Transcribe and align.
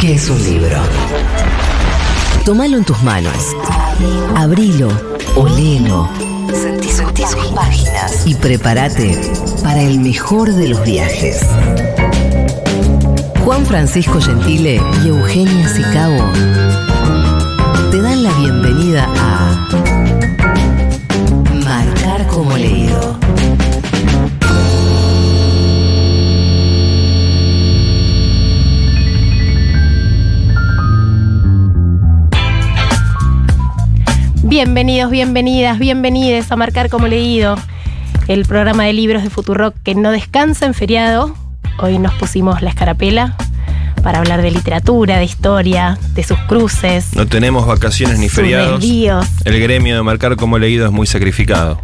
que 0.00 0.14
es 0.14 0.28
un 0.30 0.42
libro. 0.42 0.76
Tómalo 2.44 2.76
en 2.76 2.84
tus 2.84 3.02
manos. 3.02 3.32
Abrilo, 4.36 4.88
olelo. 5.34 6.08
Sentí, 6.52 6.88
sentí 6.88 7.22
sus 7.22 7.46
páginas. 7.46 8.26
Y 8.26 8.34
prepárate 8.34 9.18
para 9.62 9.82
el 9.82 9.98
mejor 10.00 10.52
de 10.52 10.68
los 10.68 10.84
viajes. 10.84 11.40
Juan 13.44 13.66
Francisco 13.66 14.20
Gentile 14.20 14.80
y 15.04 15.08
Eugenia 15.08 15.68
Sicabo 15.68 16.22
te 17.90 18.00
dan 18.00 18.22
la 18.22 18.32
bienvenida 18.34 19.08
a 19.16 19.68
Marcar 21.64 22.26
como 22.28 22.56
leído. 22.56 23.17
Bienvenidos, 34.48 35.10
bienvenidas, 35.10 35.78
bienvenides 35.78 36.50
a 36.50 36.56
Marcar 36.56 36.88
como 36.88 37.06
Leído, 37.06 37.56
el 38.28 38.46
programa 38.46 38.84
de 38.84 38.94
libros 38.94 39.22
de 39.22 39.28
Futurock 39.28 39.74
que 39.84 39.94
no 39.94 40.10
descansa 40.10 40.64
en 40.64 40.72
feriado. 40.72 41.36
Hoy 41.78 41.98
nos 41.98 42.14
pusimos 42.14 42.62
la 42.62 42.70
escarapela 42.70 43.36
para 44.02 44.20
hablar 44.20 44.40
de 44.40 44.50
literatura, 44.50 45.18
de 45.18 45.24
historia, 45.24 45.98
de 46.14 46.22
sus 46.22 46.38
cruces. 46.48 47.14
No 47.14 47.26
tenemos 47.26 47.66
vacaciones 47.66 48.18
ni 48.18 48.30
feriados. 48.30 48.80
desvíos. 48.80 49.26
El 49.44 49.60
gremio 49.60 49.96
de 49.96 50.02
marcar 50.02 50.34
como 50.36 50.58
leído 50.58 50.86
es 50.86 50.92
muy 50.92 51.06
sacrificado. 51.06 51.78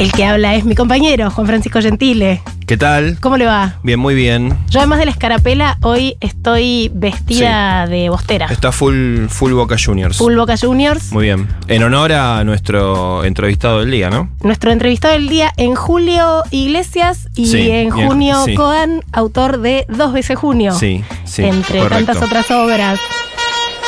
El 0.00 0.10
que 0.12 0.24
habla 0.24 0.54
es 0.54 0.64
mi 0.64 0.74
compañero, 0.74 1.30
Juan 1.30 1.46
Francisco 1.46 1.78
Gentile. 1.82 2.40
¿Qué 2.66 2.78
tal? 2.78 3.18
¿Cómo 3.20 3.36
le 3.36 3.44
va? 3.44 3.74
Bien, 3.82 4.00
muy 4.00 4.14
bien. 4.14 4.56
Yo 4.70 4.78
además 4.80 4.98
de 4.98 5.04
la 5.04 5.10
escarapela, 5.10 5.76
hoy 5.82 6.16
estoy 6.20 6.90
vestida 6.94 7.86
de 7.86 8.08
bostera. 8.08 8.46
Está 8.46 8.72
full, 8.72 9.26
full 9.28 9.52
Boca 9.52 9.76
Juniors. 9.78 10.16
Full 10.16 10.36
Boca 10.36 10.54
Juniors. 10.56 11.12
Muy 11.12 11.24
bien. 11.24 11.46
En 11.68 11.82
honor 11.82 12.12
a 12.14 12.42
nuestro 12.44 13.24
entrevistado 13.24 13.80
del 13.80 13.90
día, 13.90 14.08
¿no? 14.08 14.30
Nuestro 14.42 14.72
entrevistado 14.72 15.12
del 15.12 15.28
día 15.28 15.52
en 15.58 15.74
Julio 15.74 16.44
Iglesias 16.50 17.28
y 17.36 17.48
Sí, 17.48 17.70
en 17.70 17.90
junio 17.90 18.42
sí. 18.46 18.54
Coan, 18.54 19.04
autor 19.12 19.60
de 19.60 19.84
Dos 19.90 20.14
veces 20.14 20.38
junio. 20.38 20.72
Sí, 20.72 21.04
sí. 21.24 21.44
entre 21.44 21.80
correcto. 21.80 22.06
tantas 22.06 22.22
otras 22.26 22.50
obras. 22.50 22.98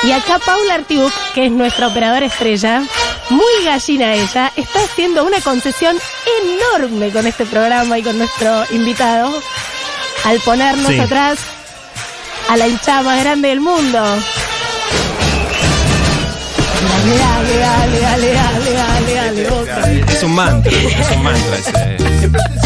Y 0.05 0.11
acá 0.13 0.39
Paula 0.45 0.75
Artiuk, 0.75 1.11
que 1.35 1.47
es 1.47 1.53
nuestra 1.53 1.87
operadora 1.87 2.27
estrella, 2.27 2.83
muy 3.33 3.65
gallina 3.65 4.15
ella, 4.15 4.53
está 4.57 4.81
haciendo 4.85 5.25
una 5.25 5.41
concesión 5.41 5.97
enorme 6.43 7.11
con 7.11 7.27
este 7.27 7.45
programa 7.47 7.99
y 7.99 8.03
con 8.03 8.19
nuestro 8.19 8.65
invitado 8.71 9.33
al 10.25 10.39
ponernos 10.41 10.87
Sí. 10.89 10.99
atrás 10.99 11.39
a 12.49 12.57
la 12.57 12.67
hinchada 12.69 13.03
más 13.03 13.21
grande 13.23 13.49
del 13.49 13.61
mundo. 13.61 14.01
Dale, 16.83 17.19
dale, 17.19 17.59
dale, 17.59 18.01
dale, 18.01 18.33
dale, 18.33 19.15
dale, 19.15 19.45
dale. 19.67 20.05
Es 20.13 20.23
un 20.23 20.35
mantra, 20.35 20.73
es 20.73 21.11
un 21.17 21.23
mantra 21.23 21.57
ese. 21.59 22.62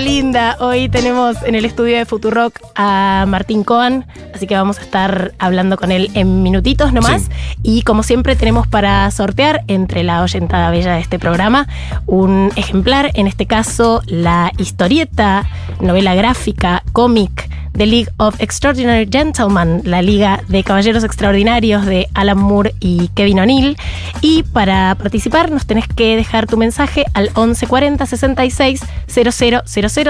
Cosa 0.00 0.12
linda. 0.12 0.56
Hoy 0.60 0.88
tenemos 0.88 1.36
en 1.42 1.54
el 1.54 1.66
estudio 1.66 1.98
de 1.98 2.06
Futurock 2.06 2.58
a 2.74 3.26
Martín 3.28 3.64
Coan, 3.64 4.06
así 4.34 4.46
que 4.46 4.54
vamos 4.54 4.78
a 4.78 4.80
estar 4.80 5.34
hablando 5.38 5.76
con 5.76 5.92
él 5.92 6.10
en 6.14 6.42
minutitos 6.42 6.94
nomás. 6.94 7.24
Sí. 7.24 7.28
Y 7.62 7.82
como 7.82 8.02
siempre 8.02 8.34
tenemos 8.34 8.66
para 8.66 9.10
sortear 9.10 9.62
entre 9.66 10.02
la 10.02 10.22
oyentada 10.22 10.70
bella 10.70 10.94
de 10.94 11.00
este 11.00 11.18
programa 11.18 11.68
un 12.06 12.50
ejemplar, 12.56 13.10
en 13.12 13.26
este 13.26 13.44
caso 13.44 14.00
la 14.06 14.52
historieta, 14.56 15.46
novela 15.80 16.14
gráfica, 16.14 16.82
cómic 16.92 17.50
The 17.72 17.86
League 17.86 18.08
of 18.18 18.40
Extraordinary 18.40 19.08
Gentlemen, 19.10 19.82
la 19.84 20.02
Liga 20.02 20.42
de 20.48 20.62
Caballeros 20.64 21.04
Extraordinarios 21.04 21.86
de 21.86 22.08
Alan 22.14 22.38
Moore 22.38 22.74
y 22.80 23.08
Kevin 23.14 23.40
O'Neill. 23.40 23.76
Y 24.20 24.42
para 24.42 24.94
participar 24.96 25.50
nos 25.50 25.66
tenés 25.66 25.86
que 25.88 26.16
dejar 26.16 26.46
tu 26.46 26.56
mensaje 26.56 27.06
al 27.14 27.26
1140 27.28 28.04
66 28.06 28.80
000. 29.06 29.62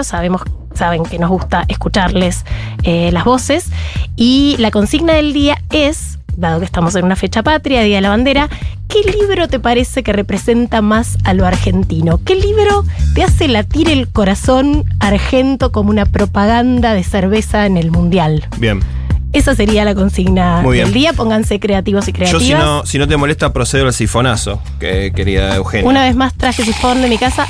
Sabemos, 0.04 0.42
saben 0.74 1.02
que 1.04 1.18
nos 1.18 1.30
gusta 1.30 1.64
escucharles 1.68 2.44
eh, 2.82 3.10
las 3.12 3.24
voces. 3.24 3.66
Y 4.16 4.56
la 4.58 4.70
consigna 4.70 5.14
del 5.14 5.32
día 5.32 5.62
es, 5.70 6.18
dado 6.36 6.60
que 6.60 6.64
estamos 6.64 6.94
en 6.94 7.04
una 7.04 7.16
fecha 7.16 7.42
patria, 7.42 7.82
Día 7.82 7.96
de 7.96 8.02
la 8.02 8.10
Bandera, 8.10 8.48
¿qué 8.88 9.02
libro 9.10 9.48
te 9.48 9.58
parece 9.58 10.02
que 10.02 10.12
representa 10.12 10.82
más 10.82 11.16
a 11.24 11.34
lo 11.34 11.46
argentino? 11.46 12.20
¿Qué 12.24 12.34
libro 12.34 12.84
te 13.14 13.22
hace 13.22 13.48
latir 13.48 13.88
el 13.88 14.08
corazón 14.08 14.84
argento 15.00 15.72
como 15.72 15.90
una 15.90 16.06
propaganda 16.06 16.94
de 16.94 17.04
cerveza 17.04 17.66
en 17.66 17.76
el 17.76 17.90
mundial? 17.90 18.46
Bien. 18.58 18.80
Esa 19.32 19.54
sería 19.54 19.84
la 19.84 19.94
consigna 19.94 20.60
Muy 20.60 20.74
bien. 20.78 20.86
del 20.86 20.94
día. 20.94 21.12
Pónganse 21.12 21.60
creativos 21.60 22.08
y 22.08 22.12
Yo, 22.12 22.16
creativas. 22.16 22.42
si 22.42 22.52
no, 22.52 22.84
si 22.84 22.98
no 22.98 23.06
te 23.06 23.16
molesta, 23.16 23.52
procedo 23.52 23.86
al 23.86 23.92
sifonazo, 23.92 24.60
que, 24.80 25.12
querida 25.14 25.54
Eugenia. 25.54 25.88
Una 25.88 26.02
vez 26.02 26.16
más 26.16 26.34
traje 26.34 26.64
sifón 26.64 27.00
de 27.00 27.08
mi 27.08 27.16
casa. 27.16 27.46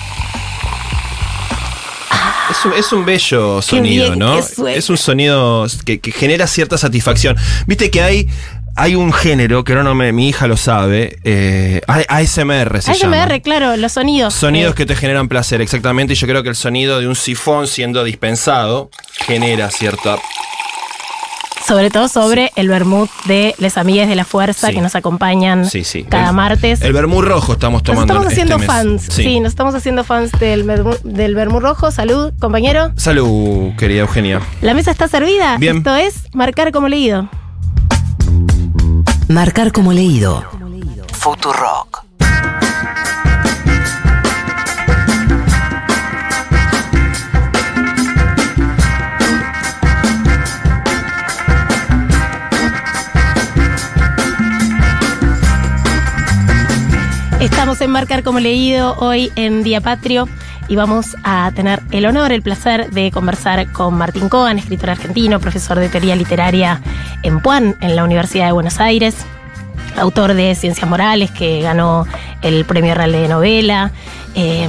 Es 2.50 2.64
un, 2.64 2.72
es 2.72 2.92
un 2.92 3.04
bello 3.04 3.62
sonido, 3.62 4.16
¿no? 4.16 4.38
Es 4.38 4.90
un 4.90 4.96
sonido 4.96 5.66
que, 5.84 6.00
que 6.00 6.12
genera 6.12 6.46
cierta 6.46 6.76
satisfacción. 6.78 7.36
Viste 7.66 7.90
que 7.90 8.02
hay, 8.02 8.28
hay 8.76 8.94
un 8.94 9.12
género, 9.12 9.64
que 9.64 9.74
no 9.74 9.94
me, 9.94 10.12
mi 10.12 10.28
hija 10.28 10.46
lo 10.46 10.56
sabe, 10.56 11.18
eh, 11.24 11.80
ASMR 11.86 12.82
se 12.82 12.94
llama. 12.94 13.22
ASMR, 13.22 13.42
claro, 13.42 13.76
los 13.76 13.92
sonidos. 13.92 14.34
Sonidos 14.34 14.72
Eh, 14.72 14.76
que 14.76 14.86
te 14.86 14.96
generan 14.96 15.28
placer, 15.28 15.60
exactamente. 15.60 16.14
Y 16.14 16.16
yo 16.16 16.26
creo 16.26 16.42
que 16.42 16.48
el 16.48 16.56
sonido 16.56 17.00
de 17.00 17.06
un 17.06 17.16
sifón 17.16 17.66
siendo 17.66 18.04
dispensado 18.04 18.90
genera 19.26 19.70
cierta. 19.70 20.16
Sobre 21.70 21.88
todo 21.88 22.08
sobre 22.08 22.50
el 22.56 22.68
vermut 22.68 23.08
de 23.26 23.54
Les 23.58 23.78
Amigues 23.78 24.08
de 24.08 24.16
la 24.16 24.24
Fuerza 24.24 24.66
Sí. 24.68 24.74
que 24.74 24.80
nos 24.80 24.96
acompañan 24.96 25.64
Sí, 25.70 25.84
sí. 25.84 26.02
cada 26.02 26.30
El- 26.30 26.34
martes. 26.34 26.82
El 26.82 26.92
vermú 26.92 27.22
rojo 27.22 27.52
estamos 27.52 27.78
nos 27.78 27.82
tomando. 27.84 28.12
estamos 28.12 28.32
este 28.32 28.42
haciendo 28.42 28.58
mes. 28.58 28.66
fans. 28.66 29.02
Sí. 29.08 29.38
nos 29.38 29.50
estamos 29.50 29.74
haciendo 29.76 30.02
fans 30.02 30.32
del, 30.40 30.66
del 31.04 31.34
vermut 31.36 31.62
rojo. 31.62 31.92
Salud, 31.92 32.32
compañero. 32.40 32.90
Salud, 32.96 33.70
querida 33.78 34.00
Eugenia. 34.00 34.40
La 34.62 34.74
mesa 34.74 34.90
está 34.90 35.06
servida. 35.06 35.58
Bien. 35.58 35.76
Esto 35.78 35.94
es 35.94 36.24
marcar 36.34 36.72
como 36.72 36.88
leído. 36.88 37.28
Marcar 39.28 39.70
como 39.70 39.92
leído. 39.92 40.44
Futurock. 41.12 42.04
Estamos 57.40 57.80
en 57.80 57.90
Marcar 57.90 58.22
como 58.22 58.38
leído 58.38 58.94
hoy 58.98 59.32
en 59.34 59.62
Día 59.62 59.80
Patrio 59.80 60.28
y 60.68 60.76
vamos 60.76 61.16
a 61.24 61.50
tener 61.54 61.80
el 61.90 62.04
honor, 62.04 62.32
el 62.32 62.42
placer 62.42 62.90
de 62.90 63.10
conversar 63.10 63.72
con 63.72 63.94
Martín 63.94 64.28
Cogan, 64.28 64.58
escritor 64.58 64.90
argentino, 64.90 65.40
profesor 65.40 65.78
de 65.78 65.88
teoría 65.88 66.14
literaria 66.16 66.82
en 67.22 67.40
Puan, 67.40 67.76
en 67.80 67.96
la 67.96 68.04
Universidad 68.04 68.44
de 68.44 68.52
Buenos 68.52 68.78
Aires, 68.78 69.16
autor 69.96 70.34
de 70.34 70.54
Ciencias 70.54 70.86
Morales, 70.86 71.30
que 71.30 71.62
ganó 71.62 72.06
el 72.42 72.66
Premio 72.66 72.94
Real 72.94 73.12
de 73.12 73.26
Novela, 73.26 73.90
eh, 74.34 74.68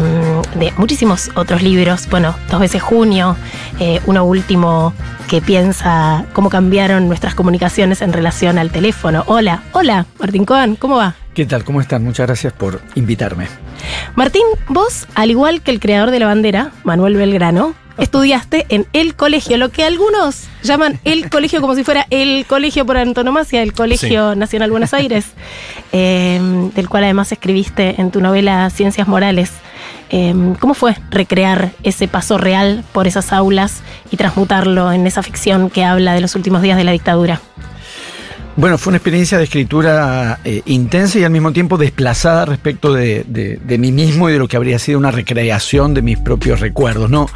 de 0.55 0.71
muchísimos 0.77 1.29
otros 1.35 1.61
libros, 1.61 2.07
bueno, 2.09 2.33
dos 2.49 2.61
veces 2.61 2.81
junio, 2.81 3.35
eh, 3.81 3.99
uno 4.05 4.23
último 4.23 4.93
que 5.27 5.41
piensa 5.41 6.23
cómo 6.31 6.49
cambiaron 6.49 7.09
nuestras 7.09 7.35
comunicaciones 7.35 8.01
en 8.01 8.13
relación 8.13 8.57
al 8.57 8.71
teléfono. 8.71 9.25
Hola, 9.27 9.61
hola, 9.73 10.05
Martín 10.19 10.45
Cogan, 10.45 10.77
¿cómo 10.77 10.95
va? 10.95 11.15
¿Qué 11.33 11.45
tal? 11.45 11.63
¿Cómo 11.63 11.79
están? 11.79 12.03
Muchas 12.03 12.27
gracias 12.27 12.51
por 12.51 12.81
invitarme. 12.95 13.47
Martín, 14.15 14.43
vos, 14.67 15.07
al 15.15 15.31
igual 15.31 15.61
que 15.61 15.71
el 15.71 15.79
creador 15.79 16.11
de 16.11 16.19
la 16.19 16.25
bandera, 16.25 16.71
Manuel 16.83 17.15
Belgrano, 17.15 17.73
estudiaste 17.97 18.65
en 18.67 18.85
el 18.91 19.15
colegio, 19.15 19.57
lo 19.57 19.69
que 19.69 19.85
algunos 19.85 20.47
llaman 20.61 20.99
el 21.05 21.29
colegio 21.29 21.61
como 21.61 21.75
si 21.75 21.85
fuera 21.85 22.05
el 22.09 22.45
colegio 22.45 22.85
por 22.85 22.97
antonomasia, 22.97 23.63
el 23.63 23.71
Colegio 23.71 24.35
Nacional 24.35 24.71
Buenos 24.71 24.93
Aires, 24.93 25.25
eh, 25.93 26.69
del 26.75 26.89
cual 26.89 27.05
además 27.05 27.31
escribiste 27.31 28.01
en 28.01 28.11
tu 28.11 28.19
novela 28.19 28.69
Ciencias 28.69 29.07
Morales. 29.07 29.51
Em, 30.09 30.55
¿Cómo 30.55 30.73
fue 30.73 30.97
recrear 31.09 31.71
ese 31.83 32.09
paso 32.09 32.37
real 32.37 32.83
por 32.91 33.07
esas 33.07 33.31
aulas 33.31 33.81
y 34.11 34.17
transmutarlo 34.17 34.91
en 34.91 35.07
esa 35.07 35.23
ficción 35.23 35.69
que 35.69 35.85
habla 35.85 36.13
de 36.13 36.19
los 36.19 36.35
últimos 36.35 36.61
días 36.61 36.75
de 36.75 36.83
la 36.83 36.91
dictadura? 36.91 37.39
Bueno, 38.57 38.77
fue 38.77 38.91
una 38.91 38.97
experiencia 38.97 39.37
de 39.37 39.45
escritura 39.45 40.39
eh, 40.43 40.61
intensa 40.65 41.17
y 41.17 41.23
al 41.23 41.31
mismo 41.31 41.53
tiempo 41.53 41.77
desplazada 41.77 42.45
respecto 42.45 42.93
de, 42.93 43.23
de, 43.23 43.77
mí 43.77 43.93
mismo 43.93 44.29
y 44.29 44.33
de 44.33 44.39
lo 44.39 44.47
que 44.49 44.57
habría 44.57 44.77
sido 44.77 44.99
una 44.99 45.09
recreación 45.09 45.93
de 45.93 46.01
mis 46.01 46.19
propios 46.19 46.59
recuerdos. 46.59 47.09
No, 47.09 47.27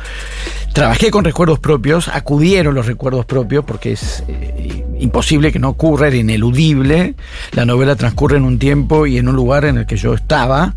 trabajé 0.74 1.12
con 1.12 1.24
recuerdos 1.24 1.60
propios, 1.60 2.10
acudieron 2.10 2.76
los 2.76 2.86
recuerdos 2.86 3.26
propios 3.26 3.64
porque 3.64 3.94
es 3.94 4.26
eh, 4.28 4.84
imposible 5.00 5.54
que 5.54 5.60
no 5.60 5.70
ocurra, 5.70 6.08
era 6.08 6.18
ineludible. 6.18 7.16
La 7.54 7.66
novela 7.66 7.96
transcurre 7.96 8.36
en 8.36 8.44
un 8.44 8.60
tiempo 8.60 9.08
y 9.08 9.18
en 9.18 9.30
un 9.30 9.38
lugar 9.38 9.64
en 9.64 9.78
el 9.78 9.86
que 9.86 9.96
yo 9.96 10.14
estaba 10.14 10.76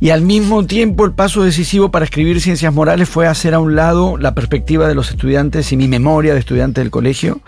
y 0.00 0.10
al 0.10 0.22
mismo 0.22 0.66
tiempo 0.66 1.04
el 1.04 1.12
paso 1.12 1.42
decisivo 1.42 1.90
para 1.90 2.04
escribir 2.04 2.40
ciencias 2.40 2.72
morales 2.72 3.08
fue 3.08 3.26
hacer 3.26 3.54
a 3.54 3.58
un 3.58 3.76
lado 3.76 4.16
la 4.16 4.34
perspectiva 4.34 4.88
de 4.88 4.94
los 4.94 5.10
estudiantes 5.10 5.72
y 5.72 5.76
mi 5.76 5.88
memoria 5.88 6.34
de 6.34 6.40
estudiante 6.40 6.80
del 6.80 6.90
colegio, 6.90 7.40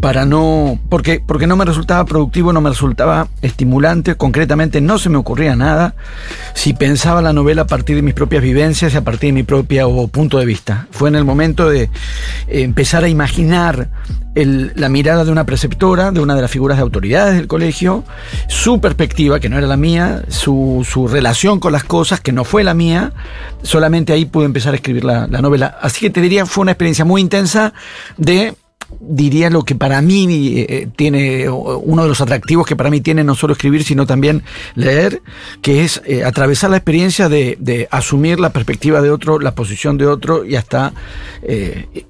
para 0.00 0.24
no, 0.24 0.78
porque, 0.88 1.22
porque 1.24 1.46
no 1.46 1.56
me 1.56 1.64
resultaba 1.64 2.04
productivo, 2.04 2.52
no 2.52 2.60
me 2.60 2.70
resultaba 2.70 3.28
estimulante, 3.42 4.14
concretamente 4.14 4.80
no 4.80 4.98
se 4.98 5.08
me 5.08 5.16
ocurría 5.16 5.56
nada 5.56 5.94
si 6.54 6.72
pensaba 6.72 7.22
la 7.22 7.32
novela 7.32 7.62
a 7.62 7.66
partir 7.66 7.96
de 7.96 8.02
mis 8.02 8.14
propias 8.14 8.42
vivencias 8.42 8.94
y 8.94 8.96
a 8.96 9.04
partir 9.04 9.28
de 9.28 9.32
mi 9.34 9.42
propio 9.42 10.08
punto 10.08 10.38
de 10.38 10.46
vista. 10.46 10.86
Fue 10.90 11.08
en 11.08 11.16
el 11.16 11.24
momento 11.24 11.68
de 11.68 11.90
empezar 12.48 13.04
a 13.04 13.08
imaginar 13.08 13.88
la 14.44 14.88
mirada 14.88 15.24
de 15.24 15.32
una 15.32 15.44
preceptora, 15.44 16.12
de 16.12 16.20
una 16.20 16.36
de 16.36 16.42
las 16.42 16.50
figuras 16.50 16.78
de 16.78 16.82
autoridades 16.82 17.34
del 17.34 17.48
colegio, 17.48 18.04
su 18.46 18.80
perspectiva, 18.80 19.40
que 19.40 19.48
no 19.48 19.58
era 19.58 19.66
la 19.66 19.76
mía, 19.76 20.22
su, 20.28 20.86
su 20.88 21.08
relación 21.08 21.37
con 21.60 21.72
las 21.72 21.84
cosas, 21.84 22.20
que 22.20 22.32
no 22.32 22.44
fue 22.44 22.64
la 22.64 22.74
mía, 22.74 23.12
solamente 23.62 24.12
ahí 24.12 24.24
pude 24.24 24.46
empezar 24.46 24.72
a 24.72 24.76
escribir 24.76 25.04
la, 25.04 25.26
la 25.26 25.40
novela. 25.40 25.78
Así 25.80 26.00
que 26.00 26.10
te 26.10 26.20
diría, 26.20 26.46
fue 26.46 26.62
una 26.62 26.72
experiencia 26.72 27.04
muy 27.04 27.20
intensa 27.20 27.72
de 28.16 28.54
diría 29.00 29.50
lo 29.50 29.64
que 29.64 29.74
para 29.74 30.00
mí 30.00 30.54
eh, 30.56 30.88
tiene 30.96 31.48
uno 31.50 32.02
de 32.02 32.08
los 32.08 32.22
atractivos 32.22 32.66
que 32.66 32.74
para 32.74 32.88
mí 32.88 33.02
tiene 33.02 33.22
no 33.22 33.34
solo 33.34 33.52
escribir 33.52 33.84
sino 33.84 34.06
también 34.06 34.42
leer 34.76 35.20
que 35.60 35.84
es 35.84 36.00
eh, 36.06 36.24
atravesar 36.24 36.70
la 36.70 36.78
experiencia 36.78 37.28
de, 37.28 37.58
de, 37.60 37.86
asumir 37.90 38.40
la 38.40 38.48
perspectiva 38.48 39.02
de 39.02 39.10
otro 39.10 39.40
la 39.40 39.54
posición 39.54 39.98
de 39.98 40.06
otro 40.06 40.42
y 40.42 40.56
hasta 40.56 40.94
eh, 41.42 42.06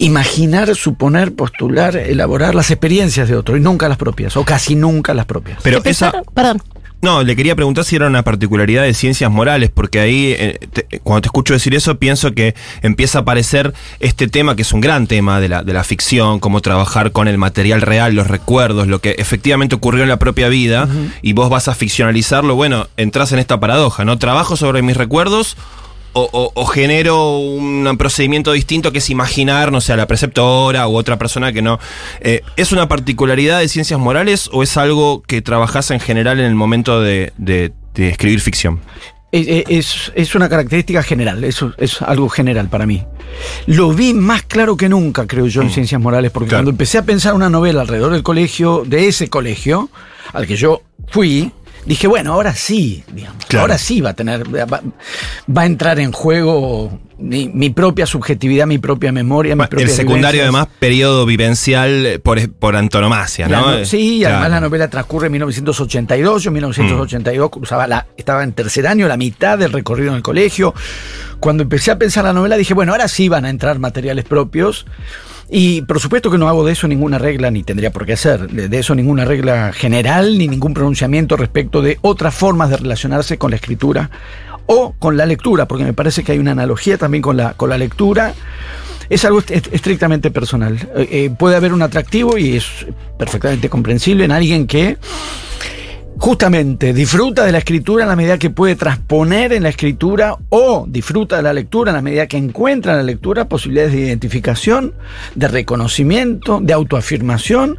imaginar, 0.00 0.74
suponer, 0.74 1.34
postular, 1.34 1.94
elaborar 1.96 2.54
las 2.54 2.70
experiencias 2.70 3.28
de 3.28 3.36
otro 3.36 3.56
y 3.56 3.60
nunca 3.60 3.88
las 3.88 3.98
propias, 3.98 4.36
o 4.36 4.44
casi 4.44 4.74
nunca 4.74 5.14
las 5.14 5.26
propias. 5.26 5.58
Pero 5.62 5.80
esa, 5.84 6.22
perdón. 6.34 6.62
No, 7.02 7.22
le 7.22 7.34
quería 7.34 7.56
preguntar 7.56 7.84
si 7.84 7.96
era 7.96 8.06
una 8.06 8.22
particularidad 8.22 8.82
de 8.82 8.92
ciencias 8.92 9.30
morales, 9.30 9.70
porque 9.72 10.00
ahí, 10.00 10.34
eh, 10.36 10.58
cuando 11.02 11.22
te 11.22 11.28
escucho 11.28 11.54
decir 11.54 11.74
eso, 11.74 11.96
pienso 11.98 12.32
que 12.32 12.54
empieza 12.82 13.18
a 13.18 13.22
aparecer 13.22 13.72
este 14.00 14.28
tema, 14.28 14.54
que 14.54 14.62
es 14.62 14.72
un 14.72 14.82
gran 14.82 15.06
tema 15.06 15.40
de 15.40 15.48
la, 15.48 15.62
de 15.62 15.72
la 15.72 15.82
ficción, 15.82 16.40
cómo 16.40 16.60
trabajar 16.60 17.12
con 17.12 17.26
el 17.26 17.38
material 17.38 17.80
real, 17.80 18.14
los 18.14 18.26
recuerdos, 18.26 18.86
lo 18.86 18.98
que 18.98 19.12
efectivamente 19.18 19.74
ocurrió 19.74 20.02
en 20.02 20.10
la 20.10 20.18
propia 20.18 20.48
vida, 20.48 20.88
y 21.22 21.32
vos 21.32 21.48
vas 21.48 21.68
a 21.68 21.74
ficcionalizarlo, 21.74 22.54
bueno, 22.54 22.88
entras 22.98 23.32
en 23.32 23.38
esta 23.38 23.58
paradoja, 23.58 24.04
¿no? 24.04 24.18
Trabajo 24.18 24.56
sobre 24.56 24.82
mis 24.82 24.96
recuerdos 24.96 25.56
o, 26.12 26.66
genero 26.66 27.38
un 27.38 27.96
procedimiento 27.98 28.52
distinto 28.52 28.92
que 28.92 28.98
es 28.98 29.10
imaginar, 29.10 29.72
no 29.72 29.80
sé, 29.80 29.92
a 29.92 29.96
la 29.96 30.06
preceptora 30.06 30.88
u 30.88 30.96
otra 30.96 31.18
persona 31.18 31.52
que 31.52 31.62
no. 31.62 31.78
Eh, 32.20 32.42
¿Es 32.56 32.72
una 32.72 32.88
particularidad 32.88 33.60
de 33.60 33.68
ciencias 33.68 33.98
morales 33.98 34.48
o 34.52 34.62
es 34.62 34.76
algo 34.76 35.22
que 35.22 35.42
trabajas 35.42 35.90
en 35.90 36.00
general 36.00 36.40
en 36.40 36.46
el 36.46 36.54
momento 36.54 37.00
de, 37.00 37.32
escribir 37.94 38.40
ficción? 38.40 38.80
Es, 39.32 40.34
una 40.34 40.48
característica 40.48 41.04
general, 41.04 41.44
eso 41.44 41.72
es 41.78 42.02
algo 42.02 42.28
general 42.28 42.68
para 42.68 42.86
mí. 42.86 43.04
Lo 43.66 43.92
vi 43.92 44.12
más 44.12 44.42
claro 44.42 44.76
que 44.76 44.88
nunca, 44.88 45.26
creo 45.26 45.46
yo, 45.46 45.62
en 45.62 45.68
mm. 45.68 45.72
ciencias 45.72 46.00
morales, 46.00 46.32
porque 46.32 46.50
cuando 46.50 46.70
empecé 46.72 46.98
a 46.98 47.04
pensar 47.04 47.34
una 47.34 47.48
novela 47.48 47.82
alrededor 47.82 48.12
del 48.12 48.24
colegio, 48.24 48.82
de 48.84 49.06
ese 49.06 49.28
colegio, 49.28 49.88
al 50.32 50.46
que 50.46 50.56
yo 50.56 50.82
fui, 51.08 51.52
dije, 51.86 52.06
bueno, 52.06 52.32
ahora 52.32 52.54
sí, 52.54 53.04
digamos, 53.12 53.44
ahora 53.54 53.78
sí 53.78 54.00
va 54.00 54.10
a 54.10 54.14
tener, 54.14 54.44
va, 54.54 54.82
a 55.54 55.66
entrar 55.66 55.98
en 55.98 56.12
juego 56.12 56.98
mi, 57.18 57.70
propia 57.70 58.06
subjetividad, 58.06 58.66
mi 58.66 58.78
propia 58.78 59.12
memoria, 59.12 59.56
mi 59.56 59.66
propia 59.66 59.86
El 59.86 59.90
secundario, 59.90 60.42
además, 60.42 60.68
periodo 60.78 61.26
vivencial 61.26 62.20
por, 62.22 62.50
por 62.52 62.76
antonomasia, 62.76 63.48
¿no? 63.48 63.84
sí, 63.84 64.24
además 64.24 64.50
la 64.50 64.60
novela 64.60 64.88
transcurre 64.88 65.26
en 65.26 65.32
1982, 65.32 66.42
yo 66.42 66.48
en 66.48 66.54
1982 66.54 67.50
cruzaba 67.50 67.86
la, 67.86 68.06
estaba 68.16 68.42
en 68.42 68.52
tercer 68.52 68.86
año, 68.86 69.08
la 69.08 69.16
mitad 69.16 69.58
del 69.58 69.72
recorrido 69.72 70.10
en 70.10 70.16
el 70.16 70.22
colegio. 70.22 70.74
Cuando 71.38 71.62
empecé 71.62 71.90
a 71.90 71.98
pensar 71.98 72.24
la 72.24 72.32
novela 72.32 72.56
dije, 72.56 72.74
bueno, 72.74 72.92
ahora 72.92 73.08
sí 73.08 73.28
van 73.28 73.44
a 73.44 73.50
entrar 73.50 73.78
materiales 73.78 74.24
propios. 74.24 74.86
Y 75.50 75.82
por 75.82 75.98
supuesto 75.98 76.30
que 76.30 76.38
no 76.38 76.48
hago 76.48 76.64
de 76.64 76.72
eso 76.72 76.86
ninguna 76.86 77.18
regla, 77.18 77.50
ni 77.50 77.64
tendría 77.64 77.90
por 77.90 78.06
qué 78.06 78.12
hacer, 78.12 78.48
de 78.48 78.78
eso 78.78 78.94
ninguna 78.94 79.24
regla 79.24 79.72
general, 79.72 80.38
ni 80.38 80.46
ningún 80.46 80.74
pronunciamiento 80.74 81.36
respecto 81.36 81.82
de 81.82 81.98
otras 82.02 82.34
formas 82.34 82.70
de 82.70 82.76
relacionarse 82.76 83.36
con 83.36 83.50
la 83.50 83.56
escritura 83.56 84.10
o 84.66 84.94
con 84.98 85.16
la 85.16 85.26
lectura, 85.26 85.66
porque 85.66 85.84
me 85.84 85.92
parece 85.92 86.22
que 86.22 86.32
hay 86.32 86.38
una 86.38 86.52
analogía 86.52 86.98
también 86.98 87.22
con 87.22 87.36
la, 87.36 87.54
con 87.54 87.68
la 87.68 87.78
lectura. 87.78 88.34
Es 89.08 89.24
algo 89.24 89.40
estrictamente 89.48 90.30
personal. 90.30 90.76
Eh, 90.94 91.08
eh, 91.10 91.30
puede 91.36 91.56
haber 91.56 91.72
un 91.72 91.82
atractivo 91.82 92.38
y 92.38 92.56
es 92.56 92.86
perfectamente 93.18 93.68
comprensible 93.68 94.24
en 94.24 94.30
alguien 94.30 94.68
que 94.68 94.98
justamente 96.20 96.92
disfruta 96.92 97.46
de 97.46 97.52
la 97.52 97.58
escritura 97.58 98.04
en 98.04 98.10
la 98.10 98.14
medida 98.14 98.36
que 98.36 98.50
puede 98.50 98.76
transponer 98.76 99.54
en 99.54 99.62
la 99.62 99.70
escritura 99.70 100.36
o 100.50 100.84
disfruta 100.86 101.36
de 101.36 101.42
la 101.42 101.54
lectura 101.54 101.92
en 101.92 101.96
la 101.96 102.02
medida 102.02 102.26
que 102.26 102.36
encuentra 102.36 102.92
en 102.92 102.98
la 102.98 103.04
lectura 103.04 103.48
posibilidades 103.48 103.92
de 103.92 104.00
identificación, 104.00 104.92
de 105.34 105.48
reconocimiento, 105.48 106.60
de 106.60 106.74
autoafirmación 106.74 107.78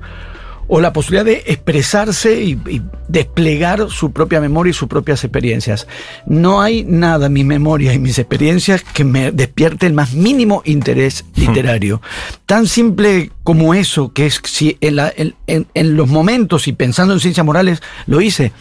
o 0.74 0.80
la 0.80 0.94
posibilidad 0.94 1.26
de 1.26 1.44
expresarse 1.48 2.42
y, 2.42 2.82
desplegar 3.10 3.90
su 3.90 4.14
propia 4.14 4.40
memoria 4.40 4.72
y 4.72 4.74
sus 4.74 4.88
propias 4.88 5.22
experiencias. 5.26 5.86
No 6.26 6.62
hay 6.62 6.86
nada 6.86 7.26
en 7.26 7.34
mi 7.34 7.44
memoria 7.44 7.94
y 7.94 8.00
mis 8.00 8.18
experiencias 8.18 8.84
que 8.84 9.04
me 9.04 9.34
despierte 9.34 9.86
el 9.86 9.92
más 9.92 10.14
mínimo 10.14 10.62
interés 10.64 11.26
literario. 11.36 12.02
Tan 12.46 12.68
simple 12.68 13.32
como 13.44 13.74
eso, 13.74 14.14
que 14.14 14.28
es 14.28 14.40
si 14.46 14.78
en, 14.80 15.98
los 15.98 16.08
momentos, 16.08 16.70
y 16.70 16.72
pensando 16.72 17.14
en 17.14 17.20
ciencias 17.20 17.46
morales, 17.46 17.82
lo 18.08 18.22
hice, 18.22 18.54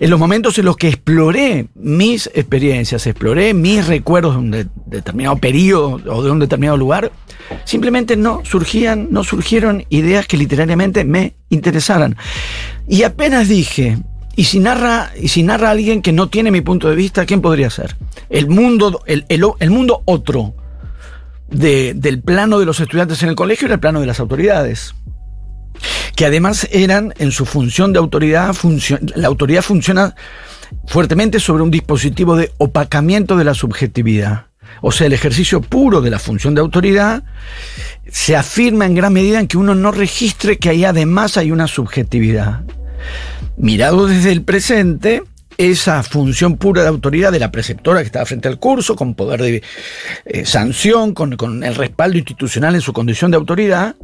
en 0.00 0.10
los 0.10 0.18
momentos 0.18 0.58
en 0.58 0.64
los 0.64 0.76
que 0.76 0.88
exploré 0.88 1.68
mis 1.76 2.26
experiencias, 2.34 3.06
exploré 3.06 3.54
mis 3.54 3.86
recuerdos 3.86 4.34
de 4.34 4.38
un 4.40 4.70
determinado 4.86 5.36
periodo 5.36 6.00
o 6.04 6.22
de 6.24 6.30
un 6.32 6.40
determinado 6.40 6.76
lugar, 6.76 7.12
simplemente 7.64 8.16
no 8.16 8.40
surgían, 8.44 9.08
no 9.12 9.22
surgieron 9.22 9.84
ideas 9.88 10.26
que 10.26 10.36
literariamente 10.36 11.04
me 11.04 11.34
interesaran. 11.48 12.16
Y 12.88 13.02
apenas 13.02 13.48
dije, 13.48 13.98
y 14.36 14.44
si 14.44 14.60
narra, 14.60 15.12
y 15.20 15.28
si 15.28 15.42
narra 15.42 15.70
alguien 15.70 16.02
que 16.02 16.12
no 16.12 16.28
tiene 16.28 16.50
mi 16.50 16.60
punto 16.60 16.88
de 16.88 16.96
vista, 16.96 17.24
¿quién 17.26 17.40
podría 17.40 17.70
ser? 17.70 17.96
El 18.30 18.48
mundo, 18.48 19.02
el, 19.06 19.24
el, 19.28 19.70
mundo 19.70 20.02
otro 20.06 20.54
del 21.48 22.20
plano 22.22 22.58
de 22.58 22.66
los 22.66 22.80
estudiantes 22.80 23.22
en 23.22 23.28
el 23.28 23.36
colegio 23.36 23.66
era 23.66 23.74
el 23.74 23.80
plano 23.80 24.00
de 24.00 24.06
las 24.06 24.20
autoridades. 24.20 24.94
Que 26.16 26.26
además 26.26 26.68
eran, 26.72 27.14
en 27.18 27.30
su 27.30 27.46
función 27.46 27.92
de 27.92 27.98
autoridad, 27.98 28.54
la 29.14 29.28
autoridad 29.28 29.62
funciona 29.62 30.14
fuertemente 30.86 31.40
sobre 31.40 31.62
un 31.62 31.70
dispositivo 31.70 32.36
de 32.36 32.52
opacamiento 32.58 33.36
de 33.36 33.44
la 33.44 33.54
subjetividad. 33.54 34.46
O 34.80 34.92
sea, 34.92 35.06
el 35.06 35.12
ejercicio 35.12 35.60
puro 35.60 36.00
de 36.00 36.10
la 36.10 36.18
función 36.18 36.54
de 36.54 36.60
autoridad 36.60 37.24
se 38.10 38.36
afirma 38.36 38.86
en 38.86 38.94
gran 38.94 39.12
medida 39.12 39.40
en 39.40 39.48
que 39.48 39.56
uno 39.56 39.74
no 39.74 39.90
registre 39.90 40.58
que 40.58 40.70
ahí 40.70 40.84
además 40.84 41.36
hay 41.36 41.50
una 41.50 41.66
subjetividad. 41.66 42.62
Mirado 43.56 44.06
desde 44.06 44.32
el 44.32 44.42
presente, 44.42 45.22
esa 45.58 46.02
función 46.02 46.56
pura 46.56 46.82
de 46.82 46.88
autoridad 46.88 47.32
de 47.32 47.38
la 47.38 47.52
preceptora 47.52 48.00
que 48.00 48.06
estaba 48.06 48.26
frente 48.26 48.48
al 48.48 48.58
curso, 48.58 48.96
con 48.96 49.14
poder 49.14 49.40
de 49.40 49.62
eh, 50.24 50.44
sanción, 50.44 51.14
con, 51.14 51.36
con, 51.36 51.62
el 51.62 51.74
respaldo 51.74 52.18
institucional 52.18 52.74
en 52.74 52.80
su 52.80 52.92
condición 52.92 53.30
de 53.30 53.36
autoridad, 53.36 53.94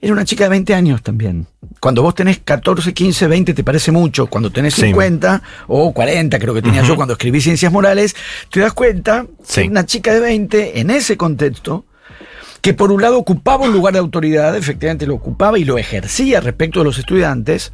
era 0.00 0.12
una 0.12 0.24
chica 0.24 0.44
de 0.44 0.50
20 0.50 0.74
años 0.74 1.02
también. 1.02 1.46
Cuando 1.80 2.02
vos 2.02 2.14
tenés 2.14 2.38
14, 2.38 2.92
15, 2.92 3.26
20 3.26 3.54
te 3.54 3.64
parece 3.64 3.90
mucho. 3.90 4.26
Cuando 4.26 4.50
tenés 4.50 4.74
50 4.74 5.42
o 5.68 5.92
40, 5.92 6.38
creo 6.38 6.54
que 6.54 6.62
tenía 6.62 6.82
yo 6.82 6.96
cuando 6.96 7.14
escribí 7.14 7.40
Ciencias 7.40 7.72
Morales, 7.72 8.14
te 8.50 8.60
das 8.60 8.72
cuenta 8.72 9.26
que 9.52 9.68
una 9.68 9.86
chica 9.86 10.12
de 10.12 10.20
20 10.20 10.80
en 10.80 10.90
ese 10.90 11.16
contexto 11.16 11.84
que 12.60 12.72
por 12.72 12.90
un 12.90 13.02
lado 13.02 13.18
ocupaba 13.18 13.66
un 13.66 13.72
lugar 13.72 13.92
de 13.92 13.98
autoridad, 13.98 14.56
efectivamente 14.56 15.06
lo 15.06 15.16
ocupaba 15.16 15.58
y 15.58 15.64
lo 15.64 15.76
ejercía 15.76 16.40
respecto 16.40 16.78
de 16.78 16.86
los 16.86 16.98
estudiantes, 16.98 17.72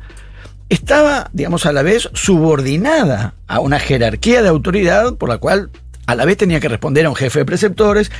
estaba, 0.69 1.31
digamos, 1.33 1.65
a 1.65 1.73
la 1.73 1.83
vez 1.83 2.09
subordinada 2.13 3.35
a 3.47 3.61
una 3.61 3.79
jerarquía 3.79 4.43
de 4.43 4.49
autoridad 4.49 5.15
por 5.15 5.29
la 5.29 5.39
cual 5.39 5.71
a 6.11 6.15
la 6.17 6.25
vez 6.25 6.37
tenía 6.37 6.59
que 6.59 6.69
responder 6.69 7.07
a 7.07 7.09
un 7.09 7.15
jefe 7.15 7.41
de 7.41 7.45
preceptores, 7.45 8.11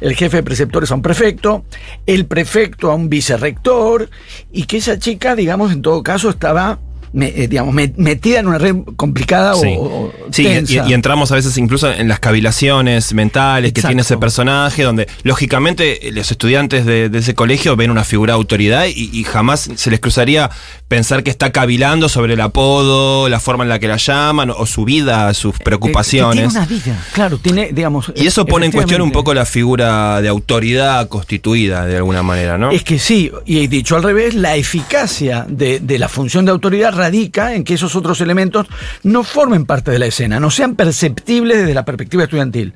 el 0.00 0.14
jefe 0.14 0.38
de 0.38 0.42
preceptores 0.44 0.90
a 0.92 0.94
un 0.94 1.02
prefecto, 1.02 1.64
el 2.06 2.26
prefecto 2.26 2.90
a 2.90 2.94
un 2.94 3.08
vicerrector, 3.08 4.08
y 4.52 4.64
que 4.64 4.76
esa 4.76 4.98
chica, 4.98 5.34
digamos, 5.34 5.72
en 5.72 5.82
todo 5.82 6.02
caso 6.02 6.30
estaba 6.30 6.78
me- 7.12 7.28
eh, 7.28 7.48
digamos, 7.48 7.74
me- 7.74 7.92
metida 7.96 8.40
en 8.40 8.46
una 8.48 8.58
red 8.58 8.76
complicada 8.96 9.54
Sí. 9.54 9.74
o, 9.76 9.82
o 9.82 10.12
Sí, 10.30 10.42
y, 10.42 10.44
tensa. 10.46 10.88
y 10.88 10.92
entramos 10.92 11.32
a 11.32 11.34
veces 11.34 11.56
incluso 11.58 11.90
en 11.90 12.06
las 12.08 12.20
cavilaciones 12.20 13.12
mentales 13.14 13.72
que 13.72 13.82
tiene 13.82 14.02
ese 14.02 14.16
personaje, 14.16 14.82
donde 14.82 15.08
lógicamente 15.22 16.08
eh, 16.08 16.12
los 16.12 16.30
estudiantes 16.30 16.86
de, 16.86 17.08
de 17.08 17.18
ese 17.18 17.34
colegio 17.34 17.76
ven 17.76 17.90
una 17.90 18.04
figura 18.04 18.32
de 18.34 18.36
autoridad 18.36 18.86
y, 18.86 19.10
y 19.12 19.24
jamás 19.24 19.68
se 19.74 19.90
les 19.90 20.00
cruzaría 20.00 20.50
pensar 20.88 21.22
que 21.22 21.30
está 21.30 21.50
cavilando 21.52 22.08
sobre 22.08 22.34
el 22.34 22.40
apodo, 22.40 23.28
la 23.28 23.40
forma 23.40 23.64
en 23.64 23.70
la 23.70 23.78
que 23.78 23.88
la 23.88 23.96
llaman 23.96 24.50
o 24.50 24.66
su 24.66 24.84
vida, 24.84 25.32
sus 25.34 25.54
Eh, 25.54 25.58
preocupaciones. 25.64 26.34
tiene 26.34 26.48
una 26.48 26.66
vida, 26.66 27.04
claro, 27.12 27.38
tiene, 27.38 27.70
digamos. 27.72 28.12
Y 28.16 28.26
eso 28.26 28.44
pone 28.46 28.66
en 28.66 28.72
cuestión 28.72 29.00
un 29.02 29.12
poco 29.12 29.34
la 29.34 29.44
figura 29.44 30.20
de 30.20 30.28
autoridad 30.28 31.08
constituida 31.08 31.86
de 31.86 31.96
alguna 31.96 32.22
manera, 32.22 32.58
¿no? 32.58 32.70
Es 32.70 32.82
que 32.84 32.98
sí, 32.98 33.30
y 33.46 33.66
dicho 33.66 33.96
al 33.96 34.02
revés, 34.02 34.34
la 34.34 34.56
eficacia 34.56 35.46
de, 35.48 35.80
de 35.80 35.98
la 35.98 36.08
función 36.08 36.44
de 36.44 36.50
autoridad 36.50 36.92
radica 37.00 37.54
en 37.54 37.64
que 37.64 37.74
esos 37.74 37.96
otros 37.96 38.20
elementos 38.20 38.66
no 39.02 39.24
formen 39.24 39.64
parte 39.64 39.90
de 39.90 39.98
la 39.98 40.06
escena, 40.06 40.38
no 40.38 40.50
sean 40.50 40.76
perceptibles 40.76 41.58
desde 41.58 41.74
la 41.74 41.84
perspectiva 41.84 42.24
estudiantil. 42.24 42.74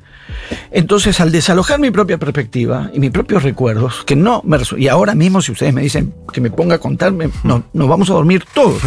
Entonces, 0.71 1.21
al 1.21 1.31
desalojar 1.31 1.79
mi 1.79 1.91
propia 1.91 2.17
perspectiva 2.17 2.91
y 2.95 2.99
mis 3.01 3.11
propios 3.11 3.43
recuerdos, 3.43 4.03
que 4.05 4.17
no 4.17 4.41
me 4.45 4.59
y 4.79 4.89
ahora 4.89 5.15
mismo 5.15 5.43
si 5.43 5.53
ustedes 5.53 5.75
me 5.75 5.83
dicen 5.83 6.15
que 6.33 6.41
me 6.41 6.51
ponga 6.51 6.77
a 6.77 6.79
contarme, 6.79 7.29
no, 7.43 7.65
nos 7.75 7.89
vamos 7.89 8.09
a 8.09 8.15
dormir 8.15 8.45
todos. 8.55 8.81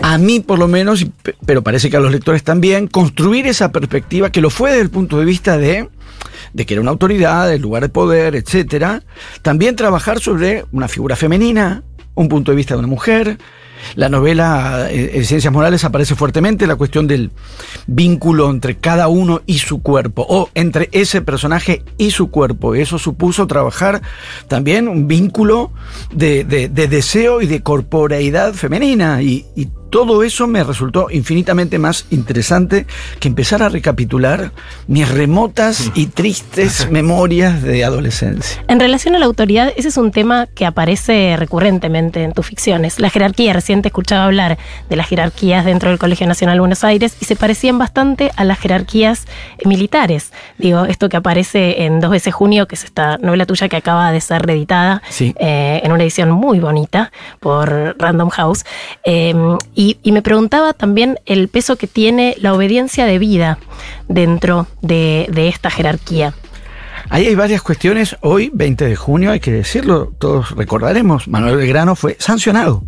A 0.00 0.16
mí 0.16 0.40
por 0.40 0.58
lo 0.58 0.68
menos, 0.68 1.04
pero 1.44 1.62
parece 1.62 1.90
que 1.90 1.96
a 1.96 2.00
los 2.00 2.12
lectores 2.12 2.42
también, 2.44 2.86
construir 2.86 3.46
esa 3.46 3.72
perspectiva 3.72 4.30
que 4.30 4.40
lo 4.40 4.48
fue 4.48 4.70
desde 4.70 4.82
el 4.82 4.90
punto 4.90 5.18
de 5.18 5.24
vista 5.24 5.58
de 5.58 5.88
de 6.52 6.66
que 6.66 6.74
era 6.74 6.80
una 6.80 6.90
autoridad, 6.90 7.48
del 7.48 7.60
lugar 7.62 7.82
de 7.82 7.88
poder, 7.88 8.34
etcétera. 8.34 9.02
También 9.42 9.76
trabajar 9.76 10.20
sobre 10.20 10.64
una 10.72 10.88
figura 10.88 11.16
femenina, 11.16 11.82
un 12.14 12.28
punto 12.28 12.52
de 12.52 12.56
vista 12.56 12.74
de 12.74 12.78
una 12.78 12.88
mujer. 12.88 13.38
La 13.94 14.08
novela 14.08 14.88
eh, 14.90 15.12
en 15.14 15.24
Ciencias 15.24 15.52
Morales 15.52 15.84
aparece 15.84 16.14
fuertemente 16.14 16.66
la 16.66 16.76
cuestión 16.76 17.06
del 17.06 17.30
vínculo 17.86 18.50
entre 18.50 18.76
cada 18.76 19.08
uno 19.08 19.42
y 19.46 19.58
su 19.58 19.82
cuerpo, 19.82 20.26
o 20.28 20.48
entre 20.54 20.88
ese 20.92 21.22
personaje 21.22 21.82
y 21.96 22.10
su 22.10 22.30
cuerpo. 22.30 22.74
Eso 22.74 22.98
supuso 22.98 23.46
trabajar 23.46 24.02
también 24.48 24.88
un 24.88 25.06
vínculo 25.08 25.72
de, 26.12 26.44
de- 26.44 26.68
de 26.68 26.88
deseo 26.88 27.40
y 27.40 27.46
de 27.46 27.62
corporeidad 27.62 28.52
femenina. 28.54 29.22
Y 29.22 29.46
todo 29.90 30.22
eso 30.22 30.46
me 30.46 30.62
resultó 30.64 31.08
infinitamente 31.10 31.78
más 31.78 32.06
interesante 32.10 32.86
que 33.20 33.28
empezar 33.28 33.62
a 33.62 33.68
recapitular 33.68 34.52
mis 34.86 35.08
remotas 35.08 35.90
y 35.94 36.06
tristes 36.06 36.88
memorias 36.90 37.62
de 37.62 37.84
adolescencia. 37.84 38.62
En 38.68 38.80
relación 38.80 39.14
a 39.16 39.18
la 39.18 39.26
autoridad, 39.26 39.72
ese 39.76 39.88
es 39.88 39.96
un 39.96 40.10
tema 40.10 40.46
que 40.46 40.66
aparece 40.66 41.36
recurrentemente 41.38 42.22
en 42.22 42.32
tus 42.32 42.46
ficciones. 42.46 42.98
La 43.00 43.10
jerarquía, 43.10 43.52
recién 43.52 43.82
te 43.82 43.88
escuchaba 43.88 44.24
hablar 44.24 44.58
de 44.88 44.96
las 44.96 45.08
jerarquías 45.08 45.64
dentro 45.64 45.90
del 45.90 45.98
Colegio 45.98 46.26
Nacional 46.26 46.56
de 46.56 46.60
Buenos 46.60 46.84
Aires 46.84 47.16
y 47.20 47.24
se 47.24 47.36
parecían 47.36 47.78
bastante 47.78 48.30
a 48.36 48.44
las 48.44 48.58
jerarquías 48.58 49.26
eh, 49.58 49.68
militares. 49.68 50.32
Digo, 50.58 50.84
esto 50.84 51.08
que 51.08 51.16
aparece 51.16 51.84
en 51.84 52.00
Dos 52.00 52.10
veces 52.10 52.32
junio, 52.34 52.66
que 52.68 52.74
es 52.76 52.84
esta 52.84 53.18
novela 53.18 53.44
tuya 53.46 53.68
que 53.68 53.76
acaba 53.76 54.12
de 54.12 54.20
ser 54.20 54.42
reeditada 54.42 55.02
Sí. 55.08 55.34
eh, 55.40 55.80
en 55.82 55.92
una 55.92 56.02
edición 56.04 56.30
muy 56.30 56.60
bonita 56.60 57.10
por 57.40 57.96
Random 57.98 58.28
House. 58.30 58.64
Eh, 59.04 59.34
y, 59.80 59.96
y 60.02 60.10
me 60.10 60.22
preguntaba 60.22 60.72
también 60.72 61.20
el 61.24 61.46
peso 61.46 61.76
que 61.76 61.86
tiene 61.86 62.34
la 62.40 62.52
obediencia 62.52 63.06
de 63.06 63.18
vida 63.20 63.58
dentro 64.08 64.66
de, 64.82 65.26
de 65.30 65.46
esta 65.46 65.70
jerarquía. 65.70 66.34
Ahí 67.10 67.26
hay 67.26 67.36
varias 67.36 67.62
cuestiones. 67.62 68.16
Hoy, 68.22 68.50
20 68.52 68.86
de 68.86 68.96
junio, 68.96 69.30
hay 69.30 69.38
que 69.38 69.52
decirlo, 69.52 70.12
todos 70.18 70.50
recordaremos, 70.56 71.28
Manuel 71.28 71.56
Belgrano 71.56 71.94
fue 71.94 72.16
sancionado 72.18 72.82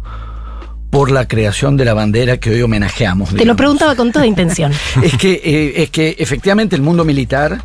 por 0.91 1.13
la 1.13 1.29
creación 1.29 1.77
de 1.77 1.85
la 1.85 1.95
bandera 1.95 2.39
que 2.39 2.51
hoy 2.51 2.63
homenajeamos. 2.63 3.37
Te 3.37 3.45
lo 3.45 3.55
preguntaba 3.55 3.95
con 3.95 4.11
toda 4.11 4.27
intención. 4.35 4.73
es 5.01 5.17
que 5.17 5.41
eh, 5.45 5.83
es 5.85 5.91
que 5.91 6.17
efectivamente 6.19 6.75
el 6.75 6.83
mundo 6.83 7.05
militar 7.05 7.63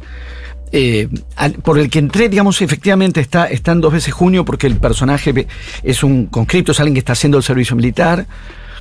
eh, 0.72 1.08
al- 1.36 1.54
por 1.54 1.80
el 1.80 1.90
que 1.90 1.98
entré, 1.98 2.30
digamos, 2.30 2.62
efectivamente 2.62 3.22
está, 3.22 3.48
está 3.48 3.72
en 3.72 3.82
dos 3.82 3.92
veces 3.92 4.14
junio 4.14 4.46
porque 4.46 4.68
el 4.68 4.76
personaje 4.78 5.48
es 5.82 6.04
un 6.04 6.28
conscripto, 6.28 6.74
es 6.74 6.80
alguien 6.80 6.94
que 6.94 7.00
está 7.00 7.14
haciendo 7.14 7.38
el 7.40 7.44
servicio 7.44 7.76
militar, 7.76 8.28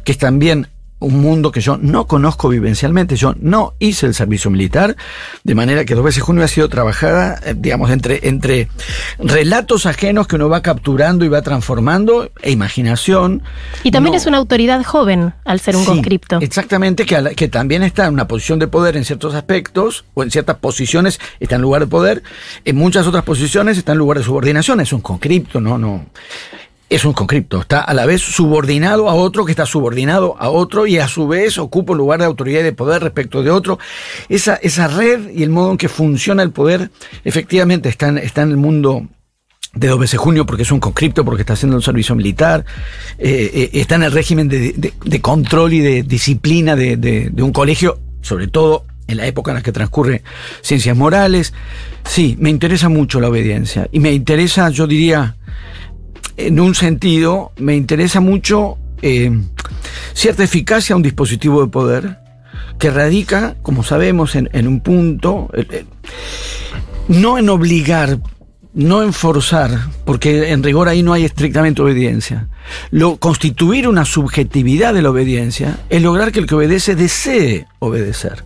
que 0.05 0.13
es 0.13 0.19
también 0.19 0.69
un 1.01 1.21
mundo 1.21 1.53
que 1.53 1.61
yo 1.61 1.77
no 1.77 2.07
conozco 2.07 2.49
vivencialmente, 2.49 3.17
yo 3.17 3.35
no 3.39 3.75
hice 3.79 4.07
el 4.07 4.15
servicio 4.15 4.51
militar, 4.51 4.97
de 5.43 5.55
manera 5.55 5.85
que 5.85 5.95
dos 5.95 6.05
veces 6.05 6.23
junio 6.23 6.43
ha 6.45 6.49
sido 6.49 6.71
trabajada, 6.71 7.39
eh, 7.45 7.55
digamos, 7.55 7.91
entre, 7.91 8.27
entre 8.27 8.69
relatos 9.19 9.85
ajenos 9.85 10.27
que 10.27 10.37
uno 10.37 10.49
va 10.49 10.63
capturando 10.63 11.27
y 11.27 11.29
va 11.29 11.43
transformando, 11.43 12.31
e 12.41 12.53
imaginación. 12.53 13.43
Y 13.83 13.91
también 13.91 14.13
No- 14.13 14.17
es 14.17 14.25
una 14.27 14.39
autoridad 14.39 14.83
joven 14.83 15.35
al 15.45 15.61
ser 15.61 15.77
un 15.77 15.83
Sí, 15.83 15.89
conscripto. 15.89 16.39
Exactamente, 16.41 17.05
que, 17.05 17.21
la- 17.21 17.35
que 17.35 17.49
también 17.49 17.83
está 17.83 18.07
en 18.07 18.15
una 18.15 18.27
posición 18.27 18.59
de 18.59 18.69
poder 18.69 18.97
en 18.97 19.05
ciertos 19.05 19.35
aspectos, 19.35 20.07
o 20.15 20.23
en 20.23 20.31
ciertas 20.31 20.57
posiciones 20.57 21.21
está 21.39 21.57
en 21.57 21.63
lugar 21.63 21.83
de 21.83 21.89
poder, 21.89 22.23
en 22.65 22.77
muchas 22.77 23.07
otras 23.07 23.25
posiciones 23.25 23.77
está 23.77 23.93
en 23.93 23.99
lugar 23.99 24.17
de 24.19 24.25
subordinación, 24.25 24.81
es 24.81 24.93
un 24.93 25.03
conscripto, 25.03 25.61
no, 25.61 25.77
no. 25.77 26.07
Es 26.91 27.05
un 27.05 27.13
conscripto, 27.13 27.61
está 27.61 27.81
a 27.81 27.95
la 27.95 28.07
vez 28.07 28.21
subordinado 28.21 29.09
a 29.09 29.15
otro 29.15 29.45
que 29.45 29.53
está 29.53 29.67
subordinado 29.67 30.37
a 30.39 30.51
otro 30.51 30.87
y 30.87 30.99
a 30.99 31.09
su 31.09 31.27
vez 31.27 31.59
ocupa 31.59 31.93
un 31.93 31.99
lugar 31.99 32.21
de 32.21 32.27
autoridad 32.27 32.61
y 32.61 32.65
de 32.65 32.73
poder 32.73 33.03
respecto 33.03 33.43
de 33.43 33.51
otro. 33.51 33.79
Esa, 34.29 34.57
esa 34.57 34.87
red 34.87 35.31
y 35.31 35.43
el 35.43 35.51
modo 35.51 35.73
en 35.73 35.77
que 35.79 35.89
funciona 35.89 36.43
el 36.43 36.51
poder 36.51 36.91
efectivamente 37.25 37.89
está 37.89 38.09
en, 38.09 38.19
está 38.19 38.43
en 38.43 38.51
el 38.51 38.59
mundo 38.59 39.09
de 39.75 39.89
dos 39.89 39.99
veces 39.99 40.21
junio 40.21 40.47
porque 40.47 40.63
es 40.63 40.71
un 40.71 40.79
conscripto, 40.79 41.25
porque 41.25 41.43
está 41.43 41.55
haciendo 41.55 41.75
un 41.77 41.83
servicio 41.83 42.15
militar, 42.15 42.65
eh, 43.19 43.51
eh, 43.55 43.71
está 43.81 43.97
en 43.97 44.05
el 44.05 44.13
régimen 44.13 44.47
de, 44.49 44.73
de- 44.77 44.93
de 45.05 45.21
control 45.21 45.73
y 45.73 45.81
de 45.81 46.03
disciplina 46.05 46.77
de- 46.77 46.97
de 46.97 47.43
un 47.43 47.53
colegio, 47.53 47.99
sobre 48.21 48.47
todo 48.47 48.85
en 49.09 49.17
la 49.17 49.27
época 49.27 49.51
en 49.51 49.57
la 49.57 49.63
que 49.63 49.73
transcurre 49.73 50.23
ciencias 50.61 50.97
morales. 50.97 51.55
Sí, 52.05 52.37
me 52.39 52.51
interesa 52.51 52.89
mucho 52.89 53.21
la 53.21 53.31
obediencia 53.31 53.89
y 53.91 53.99
me 53.99 54.13
interesa, 54.13 54.69
yo 54.71 54.87
diría, 54.87 55.37
en 56.37 56.61
un 56.61 56.75
sentido, 56.75 57.53
me 57.57 57.77
interesa 57.77 58.21
mucho 58.21 58.79
eh, 59.03 59.31
cierta 60.15 60.45
eficacia 60.45 60.95
a 60.95 60.97
un 60.97 61.03
dispositivo 61.03 61.63
de 61.63 61.69
poder 61.69 62.19
que 62.79 62.91
radica, 62.91 63.57
como 63.63 63.83
sabemos, 63.83 64.35
en, 64.35 64.67
un 64.67 64.81
punto, 64.81 65.49
no 67.09 67.39
en 67.39 67.49
obligar, 67.49 68.19
no 68.73 69.03
en 69.03 69.13
forzar, 69.13 69.71
porque 70.05 70.51
en 70.51 70.63
rigor 70.63 70.89
ahí 70.89 71.03
no 71.03 71.13
hay 71.13 71.25
estrictamente 71.25 71.83
obediencia. 71.83 72.49
Lo, 72.91 73.17
constituir 73.17 73.87
una 73.89 74.05
subjetividad 74.05 74.93
de 74.93 75.03
la 75.03 75.11
obediencia 75.11 75.79
es 75.89 76.03
lograr 76.03 76.33
que 76.33 76.41
el 76.41 76.47
que 76.47 76.57
obedece 76.57 76.97
desee 76.97 77.67
obedecer. 77.79 78.45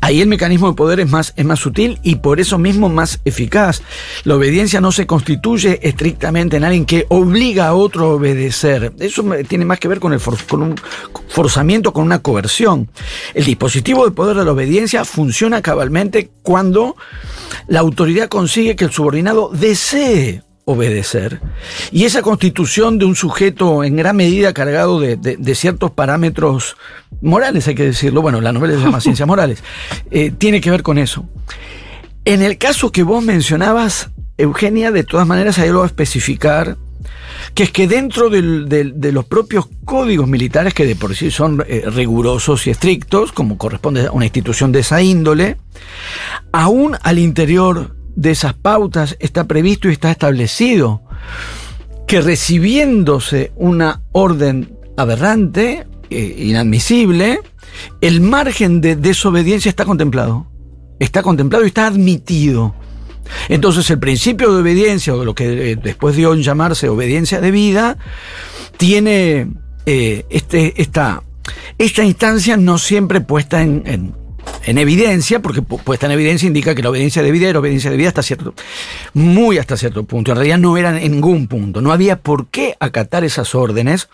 Ahí 0.00 0.20
el 0.20 0.28
mecanismo 0.28 0.68
de 0.68 0.74
poder 0.74 1.00
es 1.00 1.10
más, 1.10 1.32
es 1.36 1.44
más 1.44 1.58
sutil 1.58 1.98
y 2.02 2.16
por 2.16 2.38
eso 2.38 2.58
mismo 2.58 2.88
más 2.88 3.20
eficaz. 3.24 3.82
La 4.24 4.36
obediencia 4.36 4.80
no 4.80 4.92
se 4.92 5.06
constituye 5.06 5.80
estrictamente 5.82 6.56
en 6.56 6.64
alguien 6.64 6.86
que 6.86 7.06
obliga 7.08 7.68
a 7.68 7.74
otro 7.74 8.04
a 8.04 8.14
obedecer. 8.14 8.92
Eso 8.98 9.24
tiene 9.48 9.64
más 9.64 9.80
que 9.80 9.88
ver 9.88 10.00
con, 10.00 10.12
el 10.12 10.20
con 10.48 10.62
un 10.62 10.74
forzamiento, 11.28 11.92
con 11.92 12.04
una 12.04 12.20
coerción. 12.20 12.88
El 13.34 13.44
dispositivo 13.44 14.04
de 14.04 14.12
poder 14.12 14.36
de 14.36 14.44
la 14.44 14.52
obediencia 14.52 15.04
funciona 15.04 15.62
cabalmente 15.62 16.30
cuando 16.42 16.96
la 17.66 17.80
autoridad 17.80 18.28
consigue 18.28 18.76
que 18.76 18.84
el 18.84 18.92
subordinado 18.92 19.50
desee 19.52 20.42
obedecer. 20.68 21.40
Y 21.92 22.04
esa 22.04 22.22
constitución 22.22 22.98
de 22.98 23.04
un 23.04 23.14
sujeto 23.14 23.84
en 23.84 23.94
gran 23.96 24.16
medida 24.16 24.52
cargado 24.52 24.98
de, 25.00 25.16
de- 25.16 25.36
de 25.36 25.54
ciertos 25.54 25.92
parámetros 25.92 26.76
morales, 27.22 27.68
hay 27.68 27.76
que 27.76 27.84
decirlo, 27.84 28.20
bueno, 28.20 28.40
la 28.40 28.52
novela 28.52 28.74
se 28.74 28.80
llama 28.80 29.00
Ciencias 29.00 29.28
Morales, 29.28 29.62
eh, 30.10 30.32
tiene 30.36 30.60
que 30.60 30.70
ver 30.70 30.82
con 30.82 30.98
eso. 30.98 31.24
En 32.24 32.42
el 32.42 32.58
caso 32.58 32.90
que 32.90 33.04
vos 33.04 33.22
mencionabas, 33.24 34.10
Eugenia, 34.38 34.90
de 34.90 35.04
todas 35.04 35.26
maneras 35.26 35.58
hay 35.60 35.68
algo 35.68 35.84
a 35.84 35.86
especificar, 35.86 36.76
que 37.54 37.62
es 37.62 37.70
que 37.70 37.86
dentro 37.86 38.28
del- 38.28 38.68
del- 38.68 39.00
de 39.00 39.12
los 39.12 39.24
propios 39.24 39.68
códigos 39.84 40.26
militares, 40.26 40.74
que 40.74 40.84
de 40.84 40.96
por 40.96 41.14
sí 41.14 41.30
son 41.30 41.64
eh, 41.68 41.84
rigurosos 41.86 42.66
y 42.66 42.70
estrictos, 42.70 43.30
como 43.30 43.56
corresponde 43.56 44.06
a 44.08 44.10
una 44.10 44.24
institución 44.24 44.72
de 44.72 44.80
esa 44.80 45.00
índole, 45.00 45.58
aún 46.50 46.96
al 47.04 47.20
interior 47.20 47.94
de 48.16 48.30
esas 48.32 48.54
pautas 48.54 49.16
está 49.20 49.44
previsto 49.44 49.88
y 49.88 49.92
está 49.92 50.10
establecido 50.10 51.02
que 52.08 52.20
recibiéndose 52.20 53.52
una 53.56 54.02
orden 54.12 54.76
aberrante, 54.96 55.86
eh, 56.08 56.36
inadmisible, 56.38 57.40
el 58.00 58.20
margen 58.20 58.80
de 58.80 58.96
desobediencia 58.96 59.68
está 59.68 59.84
contemplado. 59.84 60.46
Está 60.98 61.22
contemplado 61.22 61.64
y 61.64 61.68
está 61.68 61.86
admitido. 61.86 62.74
Entonces 63.48 63.90
el 63.90 63.98
principio 63.98 64.52
de 64.54 64.62
obediencia, 64.62 65.14
o 65.14 65.24
lo 65.24 65.34
que 65.34 65.72
eh, 65.72 65.76
después 65.76 66.16
dio 66.16 66.32
en 66.32 66.42
llamarse 66.42 66.88
obediencia 66.88 67.40
de 67.40 67.50
vida, 67.50 67.98
tiene 68.78 69.48
eh, 69.84 70.24
este, 70.30 70.80
esta, 70.80 71.22
esta 71.76 72.04
instancia 72.04 72.56
no 72.56 72.78
siempre 72.78 73.20
puesta 73.20 73.62
en- 73.62 74.14
en 74.64 74.78
evidencia, 74.78 75.40
porque 75.40 75.60
pu- 75.62 75.80
puesta 75.82 76.06
en 76.06 76.12
evidencia 76.12 76.46
indica 76.46 76.74
que 76.74 76.82
la 76.82 76.90
obediencia 76.90 77.22
debida 77.22 77.48
era 77.48 77.58
obediencia 77.58 77.90
debida 77.90 78.08
hasta 78.08 78.22
cierto, 78.22 78.54
muy 79.14 79.58
hasta 79.58 79.76
cierto 79.76 80.04
punto. 80.04 80.32
En 80.32 80.36
realidad 80.38 80.58
no 80.58 80.76
eran 80.76 80.96
en 80.98 81.12
ningún 81.12 81.46
punto. 81.46 81.80
No 81.80 81.92
había 81.92 82.16
por 82.20 82.46
qué 82.48 82.74
acatar 82.80 83.24
esas 83.24 83.54
órdenes, 83.54 84.08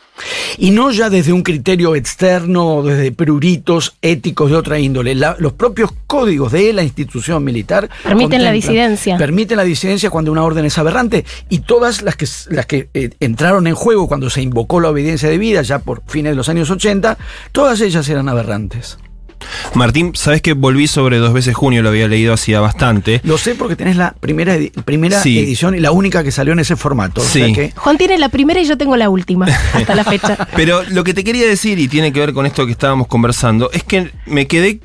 y 0.59 0.71
no 0.71 0.91
ya 0.91 1.09
desde 1.11 1.33
un 1.33 1.43
criterio 1.43 1.95
externo 1.95 2.77
o 2.77 2.83
desde 2.83 3.13
pruritos 3.13 3.97
éticos 4.03 4.51
de 4.51 4.57
otra 4.57 4.79
índole. 4.79 5.15
La- 5.15 5.37
los 5.39 5.53
propios 5.55 5.91
códigos 6.07 6.53
de 6.53 6.73
la 6.73 6.83
institución 6.83 7.43
militar 7.43 7.89
Permiten 8.03 8.43
la 8.43 8.53
disidencia. 8.53 9.17
Permiten 9.19 9.57
la 9.57 9.65
disidencia 9.65 10.11
cuando 10.11 10.31
una 10.33 10.45
orden 10.45 10.65
es 10.67 10.77
aberrante, 10.79 11.25
y 11.49 11.61
todas 11.61 12.03
las 12.03 12.17
que, 12.17 12.27
las 12.51 12.67
que 12.67 12.89
eh, 12.95 13.11
entraron 13.21 13.67
en 13.67 13.75
juego 13.75 14.09
cuando 14.09 14.29
se 14.29 14.43
invocó 14.43 14.81
la 14.81 14.91
obediencia 14.91 15.29
debida, 15.29 15.63
ya 15.63 15.79
por 15.79 16.03
fines 16.07 16.33
de 16.33 16.37
los 16.37 16.49
años 16.49 16.71
80, 16.71 17.17
todas 17.53 17.81
ellas 17.81 18.09
eran 18.09 18.29
aberrantes. 18.29 18.99
Martín, 19.75 20.13
sabes 20.15 20.43
que 20.43 20.53
volví 20.55 20.87
sobre 20.87 21.19
dos 21.19 21.33
veces 21.33 21.55
junio, 21.55 21.83
lo 21.83 21.89
había 21.91 22.09
leído 22.09 22.33
hacía 22.33 22.61
bastante. 22.61 23.21
Lo 23.25 23.39
sé 23.39 23.55
porque 23.55 23.77
tenés 23.77 23.97
la 23.97 24.13
primera, 24.21 24.57
edi- 24.57 24.73
primera 24.85 25.23
Sí. 25.23 25.39
edición 25.39 25.75
y 25.75 25.81
la 25.81 25.91
única 25.93 26.23
que 26.25 26.31
salió 26.33 26.53
en 26.53 26.59
ese 26.61 26.77
formato. 26.77 27.21
O 27.21 27.25
sea 27.25 27.47
Sí. 27.47 27.53
que 27.53 27.73
Juan 27.77 27.99
tiene 27.99 28.19
la 28.19 28.29
primera 28.29 28.61
y 28.61 28.67
yo 28.67 28.77
tengo 28.77 28.97
la 28.97 29.09
última, 29.11 29.47
hasta 29.75 29.95
la 29.95 30.05
fecha. 30.05 30.49
Pero 30.57 30.83
lo 30.85 31.05
que 31.05 31.15
te 31.15 31.25
quería 31.25 31.47
decir, 31.47 31.79
y 31.79 31.89
tiene 31.89 32.13
que 32.13 32.21
ver 32.21 32.33
con 32.33 32.47
esto 32.47 32.67
que 32.67 32.73
estábamos 32.73 33.07
conversando, 33.07 33.71
es 33.73 33.83
que 33.85 34.11
me 34.27 34.47
quedé 34.47 34.81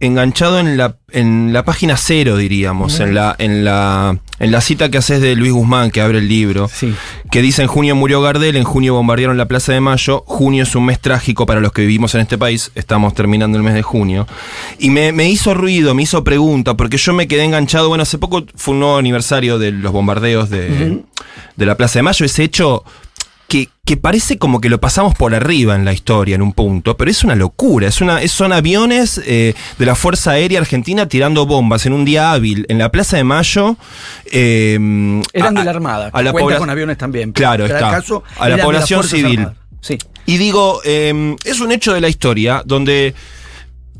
enganchado 0.00 0.58
en 0.60 0.76
la, 0.76 0.96
en 1.10 1.52
la 1.52 1.64
página 1.64 1.96
cero, 1.96 2.36
diríamos, 2.36 3.00
en 3.00 3.14
la, 3.14 3.34
en 3.38 3.64
la, 3.64 4.18
en 4.38 4.50
la 4.52 4.60
cita 4.60 4.90
que 4.90 4.98
haces 4.98 5.20
de 5.20 5.34
Luis 5.36 5.52
Guzmán, 5.52 5.90
que 5.90 6.00
abre 6.00 6.18
el 6.18 6.28
libro, 6.28 6.68
Sí. 6.72 6.94
que 7.30 7.40
dice 7.42 7.62
en 7.62 7.68
junio 7.68 7.94
murió 7.96 8.20
Gardel, 8.20 8.56
en 8.56 8.64
junio 8.64 8.94
bombardearon 8.94 9.36
la 9.38 9.46
Plaza 9.46 9.72
de 9.72 9.80
Mayo, 9.80 10.24
junio 10.26 10.62
es 10.64 10.74
un 10.76 10.84
mes 10.84 11.00
trágico 11.00 11.46
para 11.46 11.60
los 11.60 11.72
que 11.72 11.82
vivimos 11.82 12.14
en 12.14 12.20
este 12.20 12.36
país, 12.36 12.70
estamos 12.74 13.14
terminando 13.14 13.56
el 13.56 13.64
mes 13.64 13.74
de 13.74 13.82
junio, 13.82 14.26
y 14.78 14.90
me, 14.90 15.12
me 15.12 15.28
hizo 15.28 15.54
ruido, 15.54 15.94
me 15.94 16.02
hizo 16.02 16.22
pregunta, 16.24 16.74
porque 16.74 16.96
yo 16.98 17.12
me 17.14 17.26
quedé 17.28 17.44
enganchado, 17.44 17.88
bueno, 17.88 18.02
hace 18.02 18.18
poco 18.18 18.44
fue 18.56 18.74
un 18.74 18.80
nuevo 18.80 18.98
aniversario 18.98 19.58
de 19.58 19.72
los 19.72 19.92
bombardeos 19.92 20.50
de, 20.50 21.00
de 21.56 21.66
la 21.66 21.76
Plaza 21.76 21.98
de 21.98 22.02
Mayo, 22.02 22.26
ese 22.26 22.42
hecho 22.44 22.84
que, 23.48 23.68
que 23.84 23.96
parece 23.96 24.38
como 24.38 24.60
que 24.60 24.68
lo 24.68 24.80
pasamos 24.80 25.14
por 25.14 25.34
arriba 25.34 25.76
en 25.76 25.84
la 25.84 25.92
historia 25.92 26.34
en 26.34 26.42
un 26.42 26.52
punto, 26.52 26.96
pero 26.96 27.10
es 27.10 27.22
una 27.22 27.36
locura. 27.36 27.86
Es 27.88 28.00
una, 28.00 28.26
son 28.28 28.52
aviones 28.52 29.20
eh, 29.24 29.54
de 29.78 29.86
la 29.86 29.94
Fuerza 29.94 30.32
Aérea 30.32 30.58
Argentina 30.58 31.06
tirando 31.08 31.46
bombas 31.46 31.86
en 31.86 31.92
un 31.92 32.04
día 32.04 32.32
hábil 32.32 32.66
en 32.68 32.78
la 32.78 32.90
Plaza 32.90 33.16
de 33.16 33.24
Mayo. 33.24 33.76
eh, 34.32 34.74
Eran 35.32 35.56
a- 35.56 35.60
de 35.60 35.64
la 35.64 35.70
Armada. 35.70 36.10
A 36.12 36.22
la 36.22 36.32
Cuenta 36.32 36.58
con 36.58 36.70
aviones 36.70 36.98
también. 36.98 37.32
Claro, 37.32 37.66
está. 37.66 37.78
caso 37.90 38.22
A 38.38 38.48
la 38.48 38.58
población 38.58 39.04
civil. 39.04 39.48
Sí. 39.80 39.98
Y 40.26 40.38
digo, 40.38 40.80
eh, 40.84 41.36
es 41.44 41.60
un 41.60 41.70
hecho 41.70 41.92
de 41.94 42.00
la 42.00 42.08
historia 42.08 42.62
donde 42.66 43.14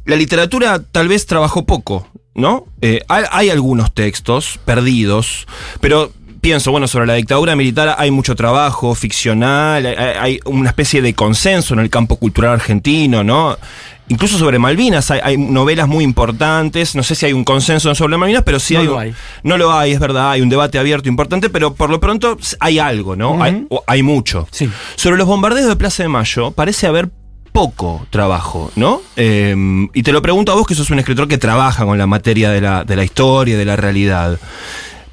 la 0.04 0.16
literatura 0.16 0.80
tal 0.82 1.06
vez 1.06 1.26
trabajó 1.26 1.64
poco, 1.64 2.08
¿no? 2.34 2.66
Eh, 2.80 3.00
hay, 3.08 3.24
hay 3.30 3.50
algunos 3.50 3.94
textos 3.94 4.58
perdidos, 4.64 5.46
pero 5.80 6.12
pienso, 6.46 6.70
bueno, 6.70 6.86
sobre 6.86 7.06
la 7.06 7.14
dictadura 7.14 7.56
militar 7.56 7.96
hay 7.98 8.12
mucho 8.12 8.36
trabajo 8.36 8.94
ficcional, 8.94 9.84
hay, 9.84 9.96
hay 9.96 10.40
una 10.44 10.68
especie 10.68 11.02
de 11.02 11.12
consenso 11.12 11.74
en 11.74 11.80
el 11.80 11.90
campo 11.90 12.18
cultural 12.18 12.52
argentino, 12.52 13.24
¿no? 13.24 13.58
Incluso 14.06 14.38
sobre 14.38 14.60
Malvinas 14.60 15.10
hay, 15.10 15.18
hay 15.24 15.38
novelas 15.38 15.88
muy 15.88 16.04
importantes, 16.04 16.94
no 16.94 17.02
sé 17.02 17.16
si 17.16 17.26
hay 17.26 17.32
un 17.32 17.42
consenso 17.42 17.92
sobre 17.96 18.16
Malvinas, 18.16 18.44
pero 18.44 18.60
sí 18.60 18.74
No 18.74 18.80
hay, 18.80 18.86
lo 18.86 18.98
hay. 19.00 19.14
No 19.42 19.58
lo 19.58 19.72
hay, 19.72 19.90
es 19.90 19.98
verdad, 19.98 20.30
hay 20.30 20.40
un 20.40 20.48
debate 20.48 20.78
abierto 20.78 21.08
importante, 21.08 21.50
pero 21.50 21.74
por 21.74 21.90
lo 21.90 21.98
pronto 21.98 22.38
hay 22.60 22.78
algo, 22.78 23.16
¿no? 23.16 23.36
hay 23.42 24.02
mucho. 24.04 24.46
Sí. 24.52 24.70
Sobre 24.94 25.16
los 25.16 25.26
bombardeos 25.26 25.66
de 25.66 25.74
Plaza 25.74 26.04
de 26.04 26.08
Mayo, 26.08 26.52
parece 26.52 26.86
haber 26.86 27.10
poco 27.50 28.06
trabajo, 28.10 28.70
¿no? 28.76 29.02
Eh, 29.16 29.88
y 29.94 30.02
te 30.04 30.12
lo 30.12 30.22
pregunto 30.22 30.52
a 30.52 30.54
vos, 30.54 30.64
que 30.64 30.76
sos 30.76 30.90
un 30.90 31.00
escritor 31.00 31.26
que 31.26 31.38
trabaja 31.38 31.84
con 31.84 31.98
la 31.98 32.06
materia 32.06 32.50
de 32.50 32.60
la, 32.60 32.84
de 32.84 32.94
la 32.94 33.02
historia, 33.02 33.58
de 33.58 33.64
la 33.64 33.74
realidad. 33.74 34.38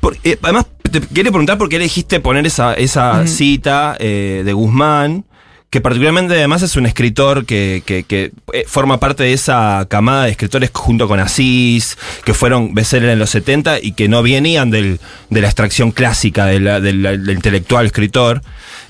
Por- 0.04 0.18
eh, 0.26 0.38
además, 0.42 0.66
te 0.92 1.00
quiero 1.00 1.32
preguntar 1.32 1.58
por 1.58 1.70
qué 1.70 1.78
elegiste 1.78 2.20
poner 2.20 2.46
esa, 2.46 2.74
esa 2.74 3.26
cita 3.26 3.96
eh, 4.00 4.42
de 4.44 4.52
Guzmán, 4.52 5.24
que 5.74 5.82
particularmente 5.82 6.36
además 6.36 6.62
es 6.62 6.76
un 6.76 6.86
escritor 6.86 7.48
que, 7.48 7.82
que- 7.84 8.04
que, 8.04 8.32
eh, 8.54 8.64
forma 8.68 9.00
parte 9.00 9.24
de 9.24 9.34
esa 9.34 9.88
camada 9.90 10.26
de 10.26 10.30
escritores 10.30 10.70
junto 10.72 11.08
con 11.08 11.20
Asís, 11.20 11.98
que 12.24 12.36
fueron 12.36 12.76
bestseller 12.76 13.10
en 13.10 13.18
los 13.18 13.32
70 13.32 13.80
y 13.82 13.94
que 13.94 14.08
no 14.08 14.22
venían 14.22 14.70
del- 14.70 15.00
de 15.32 15.42
la 15.42 15.48
extracción 15.48 15.90
clásica 15.92 16.46
del- 16.46 16.66
del 16.84 17.28
intelectual 17.32 17.88
escritor. 17.88 18.44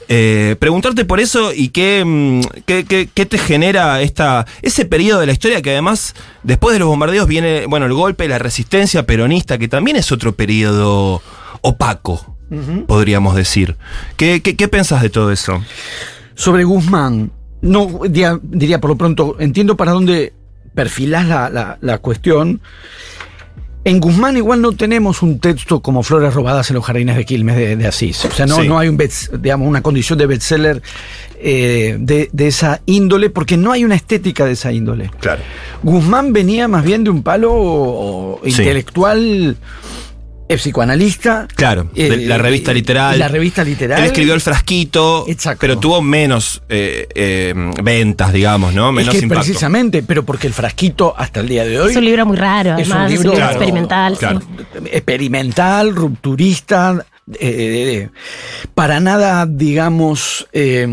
Eh, 0.09 0.57
preguntarte 0.59 1.05
por 1.05 1.21
eso 1.21 1.53
y 1.53 1.69
qué, 1.69 2.03
mm, 2.05 2.41
qué, 2.65 2.83
qué- 2.83 3.07
qué 3.13 3.25
te 3.25 3.37
genera 3.37 4.01
esta, 4.01 4.45
ese 4.61 4.83
periodo 4.83 5.21
de 5.21 5.27
la 5.27 5.31
historia 5.31 5.61
que 5.61 5.71
además 5.71 6.13
después 6.43 6.73
de 6.73 6.79
los 6.79 6.89
bombardeos 6.89 7.29
viene 7.29 7.65
bueno 7.65 7.85
el 7.85 7.93
golpe, 7.93 8.27
la 8.27 8.39
resistencia 8.39 9.05
peronista, 9.05 9.57
que 9.57 9.69
también 9.69 9.95
es 9.95 10.11
otro 10.11 10.35
periodo 10.35 11.21
opaco, 11.61 12.35
podríamos 12.87 13.35
decir. 13.37 13.77
¿Qué, 14.17 14.41
qué, 14.43 14.57
qué 14.57 14.67
pensás 14.67 15.01
de 15.01 15.09
todo 15.09 15.31
eso? 15.31 15.63
Sobre 16.35 16.63
Guzmán, 16.63 17.31
no 17.61 18.01
diría, 18.09 18.39
diría 18.41 18.79
por 18.81 18.89
lo 18.91 18.97
pronto, 18.97 19.35
entiendo 19.39 19.77
para 19.77 19.91
dónde 19.91 20.33
perfilás 20.73 21.27
la, 21.27 21.49
la- 21.49 21.77
la 21.81 21.97
cuestión. 21.99 22.61
En 23.85 23.99
Guzmán 23.99 24.37
igual 24.37 24.61
no 24.61 24.71
tenemos 24.71 25.21
un 25.21 25.39
texto 25.39 25.81
como 25.81 26.03
Flores 26.03 26.33
robadas 26.33 26.69
en 26.69 26.75
los 26.75 26.85
jardines 26.85 27.17
de 27.17 27.25
Quilmes 27.25 27.57
de, 27.57 27.75
de 27.75 27.85
Asís. 27.85 28.23
O 28.23 28.31
sea, 28.31 28.45
no, 28.45 28.61
Sí. 28.61 28.67
no 28.67 28.79
hay 28.79 28.87
un 28.87 28.97
digamos, 29.41 29.67
una 29.67 29.81
condición 29.81 30.17
de 30.17 30.25
bestseller 30.25 30.81
eh, 31.37 31.97
de, 31.99 32.29
de 32.31 32.47
esa 32.47 32.79
índole, 32.85 33.29
porque 33.29 33.57
no 33.57 33.73
hay 33.73 33.83
una 33.83 33.95
estética 33.95 34.45
de 34.45 34.53
esa 34.53 34.71
índole. 34.71 35.11
Claro. 35.19 35.41
Guzmán 35.83 36.31
venía 36.31 36.69
más 36.69 36.85
bien 36.85 37.03
de 37.03 37.09
un 37.09 37.23
palo 37.23 38.39
intelectual, 38.45 39.57
eh, 40.49 40.55
psicoanalista. 40.57 41.47
Claro, 41.55 41.89
de 41.93 42.07
eh, 42.07 42.17
la 42.27 42.37
revista 42.37 42.71
eh, 42.71 42.75
literal. 42.75 43.17
La 43.19 43.27
revista 43.27 43.63
literal. 43.63 43.99
Él 43.99 44.05
escribió 44.05 44.33
El 44.33 44.41
Frasquito, 44.41 45.25
Exacto. 45.27 45.59
pero 45.61 45.77
tuvo 45.79 46.01
menos 46.01 46.61
eh, 46.69 47.07
eh, 47.15 47.53
ventas, 47.81 48.33
digamos, 48.33 48.73
¿no? 48.73 48.89
Es 48.89 48.95
Menos 48.95 49.15
que 49.15 49.21
impacto. 49.23 49.43
precisamente, 49.43 50.03
pero 50.03 50.23
porque 50.23 50.47
el 50.47 50.53
frasquito 50.53 51.13
hasta 51.17 51.39
el 51.39 51.47
día 51.47 51.63
de 51.65 51.79
hoy 51.79 51.91
Es 51.91 51.97
un 51.97 52.05
libro 52.05 52.25
muy 52.25 52.37
raro, 52.37 52.77
Es 52.77 52.87
un 52.87 52.93
además, 52.93 53.11
es 53.11 53.17
un 53.19 53.23
libro- 53.23 53.31
libro, 53.31 53.35
Claro, 53.37 53.51
experimental. 53.53 54.17
claro. 54.17 54.39
sí. 54.41 54.89
experimental, 54.91 55.95
rupturista, 55.95 57.05
eh, 57.39 58.09
para 58.75 58.99
nada, 58.99 59.45
digamos, 59.49 60.47
eh, 60.51 60.87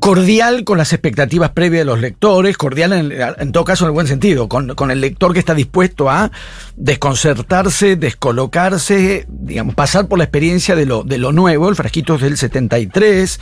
cordial 0.00 0.64
con 0.64 0.78
las 0.78 0.92
expectativas 0.92 1.50
previas 1.50 1.80
de 1.80 1.84
los 1.84 2.00
lectores, 2.00 2.56
cordial 2.56 2.92
en, 2.92 3.12
en 3.12 3.52
todo 3.52 3.64
caso 3.64 3.84
en 3.84 3.88
el 3.88 3.94
buen 3.94 4.06
sentido, 4.06 4.48
con, 4.48 4.90
el 4.90 5.00
lector 5.00 5.32
que 5.32 5.38
está 5.38 5.54
dispuesto 5.54 6.10
a 6.10 6.30
desconcertarse, 6.76 7.96
descolocarse, 7.96 9.26
digamos, 9.28 9.74
pasar 9.74 10.06
por 10.06 10.18
la 10.18 10.24
experiencia 10.24 10.76
de 10.76 10.86
lo, 10.86 11.02
de 11.02 11.18
lo 11.18 11.32
nuevo, 11.32 11.68
el 11.68 11.76
frasquito 11.76 12.16
es 12.16 12.20
del 12.22 12.36
73, 12.36 13.40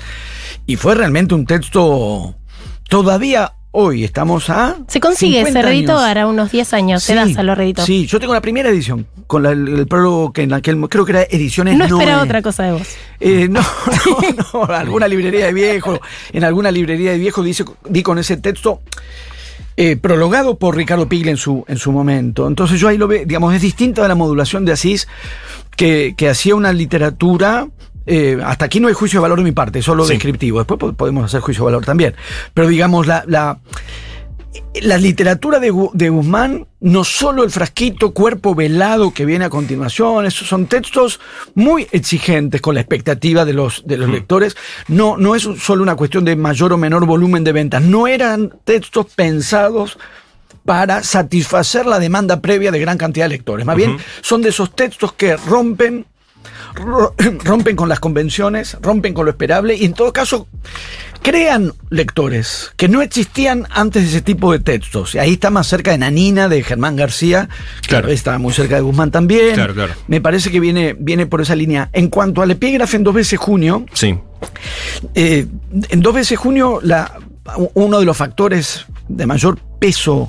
y 0.67 0.77
fue 0.77 0.95
realmente 0.95 1.35
un 1.35 1.47
texto 1.47 2.37
todavía 2.88 3.55
hoy, 3.76 4.04
estamos 4.04 4.48
a... 4.50 4.76
Se 4.87 5.00
consigue, 5.00 5.38
50 5.38 5.52
se 5.60 5.62
reeditó 5.66 5.92
años. 5.92 6.04
ahora 6.06 6.26
unos 6.28 6.50
10 6.52 6.72
años. 6.74 7.02
Sí, 7.02 7.08
Sedasa 7.12 7.42
lo 7.42 7.54
reeditó. 7.54 7.84
Sí, 7.84 8.06
yo 8.06 8.20
tengo 8.20 8.32
la 8.32 8.40
primera 8.40 8.68
edición, 8.68 9.06
con 9.26 9.42
la- 9.42 9.50
el, 9.50 9.66
el 9.68 9.87
prólogo 9.88 10.32
que 10.32 10.42
en 10.42 10.52
aquel 10.52 10.78
creo 10.88 11.04
que 11.04 11.12
era 11.12 11.22
ediciones 11.24 11.76
No 11.76 11.84
esperaba 11.84 12.22
otra 12.22 12.40
cosa 12.40 12.62
de 12.62 12.72
vos. 12.72 12.88
Eh, 13.20 13.48
no, 13.50 13.60
no, 14.52 14.66
no, 14.68 14.74
alguna 14.74 15.08
librería 15.08 15.46
de 15.46 15.52
viejo, 15.52 16.00
en 16.32 16.44
alguna 16.44 16.70
librería 16.70 17.10
de 17.12 17.18
viejo 17.18 17.42
dice, 17.42 17.64
di 17.88 18.02
con 18.02 18.18
ese 18.18 18.37
texto 18.37 18.80
eh, 19.76 19.96
prologado 19.96 20.56
por 20.56 20.76
Ricardo 20.76 21.08
Pigle 21.08 21.32
en 21.32 21.37
su, 21.37 21.64
en 21.66 21.78
su 21.78 21.90
momento. 21.90 22.46
Entonces 22.46 22.78
yo 22.78 22.87
ahí 22.88 22.96
lo 22.96 23.08
veo, 23.08 23.24
digamos, 23.26 23.52
es 23.54 23.60
distinta 23.62 24.02
de 24.02 24.08
la 24.08 24.14
modulación 24.14 24.64
de 24.64 24.72
Asís, 24.72 25.08
que, 25.76 26.14
que 26.16 26.28
hacía 26.28 26.54
una 26.54 26.72
literatura. 26.72 27.66
Eh, 28.07 28.38
hasta 28.45 28.64
aquí 28.67 28.81
no 28.81 28.88
hay 28.88 28.95
juicio 28.95 29.19
de 29.19 29.23
valor 29.23 29.38
de 29.38 29.45
mi 29.45 29.53
parte, 29.53 29.81
solo 29.83 30.05
Sí. 30.05 30.12
descriptivo. 30.14 30.59
Después 30.59 30.79
po- 30.79 30.93
podemos 30.93 31.25
hacer 31.25 31.40
juicio 31.40 31.62
de 31.62 31.73
valor 31.73 31.85
también. 31.85 32.14
Pero 32.53 32.69
digamos, 32.69 33.07
la, 33.07 33.25
la, 33.27 33.59
la 34.83 34.99
literatura 34.99 35.59
de, 35.61 35.73
de 35.95 36.09
Guzmán, 36.11 36.67
no 36.81 37.05
solo 37.05 37.43
el 37.45 37.51
frasquito 37.51 38.12
cuerpo 38.12 38.55
velado 38.55 39.12
que 39.12 39.25
viene 39.25 39.45
a 39.47 39.51
continuación, 39.51 40.27
esos 40.27 40.47
son 40.49 40.67
textos 40.67 41.19
muy 41.55 41.87
exigentes 41.93 42.61
con 42.61 42.75
la 42.75 42.81
expectativa 42.81 43.45
de 43.45 43.53
los, 43.53 43.83
de 43.87 43.97
los 43.97 44.09
lectores. 44.11 44.57
No, 44.88 45.17
no 45.17 45.35
es 45.35 45.49
solo 45.61 45.83
una 45.83 45.97
cuestión 45.97 46.25
de 46.25 46.37
mayor 46.37 46.73
o 46.73 46.77
menor 46.79 47.07
volumen 47.07 47.43
de 47.45 47.53
ventas, 47.53 47.83
no 47.83 48.07
eran 48.07 48.53
textos 48.64 49.07
pensados 49.14 49.99
para 50.64 51.03
satisfacer 51.03 51.85
la 51.87 51.99
demanda 51.99 52.40
previa 52.40 52.71
de 52.73 52.81
gran 52.81 52.97
cantidad 52.97 53.27
de 53.27 53.31
lectores. 53.37 53.67
Más 53.67 53.77
bien, 53.77 53.99
son 54.23 54.40
de 54.40 54.49
esos 54.49 54.75
textos 54.75 55.12
que 55.12 55.37
rompen 55.37 55.99
ro- 56.01 56.07
rompen 57.44 57.76
con 57.76 57.88
las 57.88 58.00
convenciones, 58.00 58.76
rompen 58.80 59.14
con 59.14 59.24
lo 59.26 59.30
esperable 59.30 59.74
y 59.76 59.84
en 59.84 59.94
todo 59.94 60.12
caso 60.12 60.46
crean 61.22 61.72
lectores 61.88 62.72
que 62.76 62.88
no 62.88 63.00
existían 63.00 63.66
antes 63.70 64.02
de 64.02 64.08
ese 64.08 64.20
tipo 64.20 64.52
de 64.52 64.58
textos. 64.58 65.14
Y 65.14 65.18
ahí 65.18 65.34
está 65.34 65.48
más 65.50 65.66
cerca 65.66 65.92
de 65.92 65.98
Nanina, 65.98 66.48
de 66.48 66.62
Germán 66.62 66.96
García, 66.96 67.48
Claro. 67.87 68.08
que 68.08 68.12
está 68.14 68.38
muy 68.38 68.52
cerca 68.52 68.74
de 68.74 68.82
Guzmán 68.82 69.10
también. 69.10 69.54
Claro, 69.54 69.72
claro. 69.74 69.94
Me 70.06 70.20
parece 70.20 70.50
que 70.50 70.60
viene, 70.60 70.94
viene 70.98 71.24
por 71.26 71.40
esa 71.40 71.54
línea. 71.56 71.88
En 71.94 72.08
cuanto 72.08 72.42
al 72.42 72.50
epígrafe 72.50 72.96
en 72.98 73.04
dos 73.04 73.14
veces 73.14 73.38
junio, 73.38 73.87
Sí. 73.94 74.18
eh, 75.14 75.46
en 75.88 76.00
dos 76.00 76.14
veces 76.14 76.38
junio, 76.38 76.80
la, 76.82 77.18
uno 77.74 77.98
de 78.00 78.04
los 78.04 78.16
factores 78.16 78.84
de 79.08 79.26
mayor 79.26 79.58
peso 79.78 80.28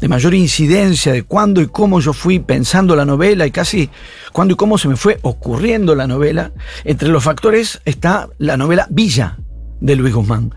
de 0.00 0.08
mayor 0.08 0.34
incidencia 0.34 1.12
de 1.12 1.22
cuándo 1.22 1.60
y 1.60 1.66
cómo 1.66 2.00
yo 2.00 2.12
fui 2.12 2.38
pensando 2.38 2.96
la 2.96 3.04
novela 3.04 3.46
y 3.46 3.50
casi 3.50 3.90
cuándo 4.32 4.54
y 4.54 4.56
cómo 4.56 4.78
se 4.78 4.88
me 4.88 4.96
fue 4.96 5.18
ocurriendo 5.22 5.94
la 5.94 6.06
novela, 6.06 6.52
entre 6.84 7.08
los 7.08 7.24
factores 7.24 7.80
está 7.84 8.28
la 8.38 8.56
novela 8.56 8.86
Villa 8.90 9.38
de 9.80 9.96
Luis 9.96 10.14
Guzmán. 10.14 10.54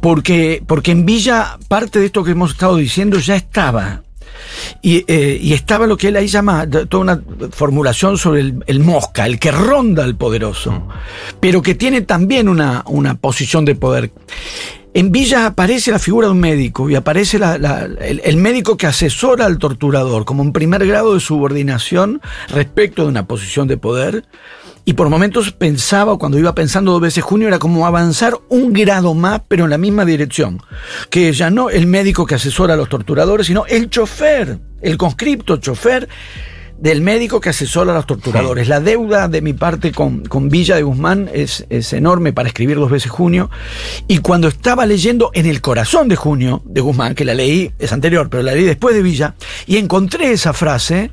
Porque, 0.00 0.62
porque 0.66 0.92
en 0.92 1.04
Villa 1.04 1.58
parte 1.68 1.98
de 1.98 2.06
esto 2.06 2.24
que 2.24 2.32
hemos 2.32 2.52
estado 2.52 2.76
diciendo 2.76 3.18
ya 3.18 3.36
estaba. 3.36 4.02
Y, 4.82 5.04
eh, 5.06 5.40
estaba 5.52 5.86
lo 5.86 5.96
que 5.96 6.08
él 6.08 6.16
ahí 6.16 6.26
llama 6.26 6.66
toda 6.68 7.02
una 7.02 7.22
formulación 7.50 8.16
sobre 8.16 8.40
el, 8.40 8.64
el, 8.66 8.80
mosca, 8.80 9.26
el 9.26 9.38
que 9.38 9.50
ronda 9.50 10.04
al 10.04 10.16
poderoso, 10.16 10.88
pero 11.40 11.60
que 11.62 11.74
tiene 11.74 12.02
también 12.02 12.48
una, 12.48 12.82
una 12.86 13.14
posición 13.16 13.64
de 13.64 13.74
poder. 13.74 14.12
En 14.92 15.12
Villa 15.12 15.46
aparece 15.46 15.92
la 15.92 16.00
figura 16.00 16.26
de 16.26 16.32
un 16.32 16.40
médico 16.40 16.90
y 16.90 16.96
aparece 16.96 17.36
el, 17.36 18.20
el, 18.24 18.36
médico 18.38 18.76
que 18.76 18.88
asesora 18.88 19.46
al 19.46 19.58
torturador 19.58 20.24
como 20.24 20.42
un 20.42 20.52
primer 20.52 20.84
grado 20.84 21.14
de 21.14 21.20
subordinación 21.20 22.20
respecto 22.48 23.02
de 23.02 23.08
una 23.08 23.26
posición 23.26 23.68
de 23.68 23.76
poder. 23.76 24.24
Y 24.84 24.94
por 24.94 25.08
momentos 25.08 25.52
pensaba, 25.52 26.18
cuando 26.18 26.38
iba 26.38 26.56
pensando 26.56 26.90
dos 26.90 27.00
veces 27.00 27.22
junio, 27.22 27.46
era 27.46 27.60
como 27.60 27.86
avanzar 27.86 28.34
un 28.48 28.72
grado 28.72 29.14
más, 29.14 29.42
pero 29.46 29.64
en 29.64 29.70
la 29.70 29.78
misma 29.78 30.04
dirección. 30.04 30.60
Que 31.08 31.32
ya 31.32 31.50
no 31.50 31.70
el 31.70 31.86
médico 31.86 32.26
que 32.26 32.34
asesora 32.34 32.74
a 32.74 32.76
los 32.76 32.88
torturadores, 32.88 33.46
sino 33.46 33.66
el 33.66 33.90
chofer, 33.90 34.58
el 34.80 34.96
conscripto 34.96 35.58
chofer 35.58 36.08
del 36.80 37.02
médico 37.02 37.40
que 37.40 37.50
asesora 37.50 37.92
a 37.92 37.94
los 37.94 38.06
torturadores. 38.06 38.66
La 38.68 38.80
deuda 38.80 39.28
de 39.28 39.42
mi 39.42 39.52
parte 39.52 39.92
con, 39.92 40.24
con 40.24 40.48
Villa 40.48 40.76
de 40.76 40.82
Guzmán 40.82 41.30
es, 41.32 41.66
es, 41.68 41.92
enorme 41.92 42.32
para 42.32 42.48
escribir 42.48 42.76
dos 42.78 42.90
veces 42.90 43.10
junio. 43.10 43.50
Y 44.08 44.18
cuando 44.18 44.48
estaba 44.48 44.86
leyendo 44.86 45.30
En 45.34 45.46
el 45.46 45.60
corazón 45.60 46.08
de 46.08 46.16
junio 46.16 46.62
de 46.64 46.80
Guzmán, 46.80 47.14
que 47.14 47.24
la 47.24 47.34
leí, 47.34 47.72
es 47.78 47.92
anterior, 47.92 48.28
pero 48.30 48.42
la 48.42 48.52
leí 48.52 48.64
después 48.64 48.94
de 48.94 49.02
Villa, 49.02 49.34
y 49.66 49.76
encontré 49.76 50.32
esa 50.32 50.52
frase, 50.52 51.10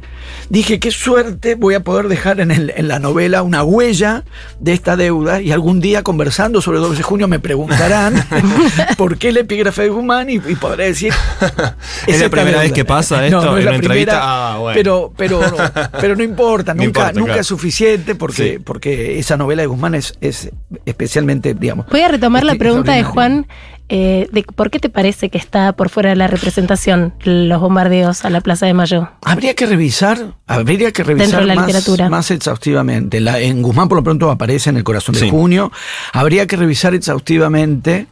dije, 0.50 0.80
qué 0.80 0.92
suerte 0.92 1.56
voy 1.56 1.74
a 1.76 1.82
poder 1.82 2.08
dejar 2.08 2.40
en, 2.40 2.52
el, 2.52 2.74
en 2.76 2.88
la 2.88 3.00
novela 3.00 3.44
una 3.44 3.64
huella 3.64 4.24
de 4.60 4.74
esta 4.74 4.96
deuda 4.96 5.42
y 5.42 5.52
algún 5.52 5.80
día 5.82 6.04
conversando 6.04 6.62
sobre 6.62 6.80
2 6.80 6.98
de 6.98 7.04
junio 7.04 7.28
me 7.28 7.40
preguntarán 7.40 8.26
por 8.98 9.18
qué 9.18 9.30
el 9.30 9.38
epígrafe 9.38 9.84
de 9.84 9.90
Guzmán 9.90 10.30
y, 10.30 10.36
y 10.36 10.56
podré 10.56 10.86
decir... 10.86 11.14
¿Es 12.08 12.22
la 12.22 12.30
primera 12.30 12.60
vez 12.60 12.72
que 12.72 12.86
pasa 12.86 13.26
esto 13.26 13.42
no, 13.42 13.46
no 13.46 13.52
en 13.54 13.58
es 13.58 13.64
una 13.64 13.72
la 13.72 13.76
entrevista? 13.76 14.20
Ah, 14.22 14.58
bueno. 14.58 14.76
pero, 14.76 15.14
pero, 15.16 15.57
pero 16.02 16.16
no 16.16 16.24
importa, 16.24 16.74
No 16.74 16.84
nunca, 16.84 17.00
importa, 17.02 17.14
nunca 17.14 17.26
claro. 17.26 17.42
es 17.42 17.48
suficiente 17.48 18.16
porque, 18.16 18.54
Sí. 18.54 18.60
porque 18.64 19.20
esa 19.20 19.38
novela 19.38 19.62
de 19.64 19.68
Guzmán 19.68 19.96
es, 19.96 20.14
es 20.22 20.50
especialmente, 20.86 21.54
digamos... 21.54 21.86
Voy 21.92 22.02
a 22.02 22.08
retomar 22.10 22.44
la 22.44 22.56
pregunta 22.56 22.94
de. 22.94 23.04
Juan. 23.04 23.48
eh, 23.90 24.28
de 24.34 24.44
por 24.44 24.70
qué 24.70 24.80
te 24.80 24.90
parece 24.90 25.30
que 25.30 25.38
está 25.38 25.72
por 25.72 25.88
fuera 25.88 26.10
de 26.10 26.18
la 26.18 26.28
representación 26.28 27.14
los 27.24 27.62
bombardeos 27.62 28.26
a 28.26 28.30
la 28.30 28.42
Plaza 28.42 28.66
de 28.66 28.74
Mayo. 28.74 29.10
Habría 29.24 29.54
que 29.54 29.66
revisar, 29.66 30.36
habría 30.46 30.92
que 30.92 31.06
revisar 31.06 31.28
Dentro 31.28 31.40
de 31.40 31.46
la 31.48 31.56
más, 31.56 31.68
literatura. 31.68 32.10
más 32.10 32.30
exhaustivamente. 32.32 33.22
La, 33.22 33.40
en 33.40 33.62
Guzmán 33.62 33.88
por 33.88 33.98
lo 33.98 34.04
pronto 34.04 34.30
aparece 34.30 34.72
en 34.72 34.78
el 34.78 34.84
corazón 34.84 35.16
de 35.16 35.30
junio. 35.30 35.72
Habría 36.12 36.46
que 36.48 36.58
revisar 36.58 36.94
exhaustivamente. 36.96 38.08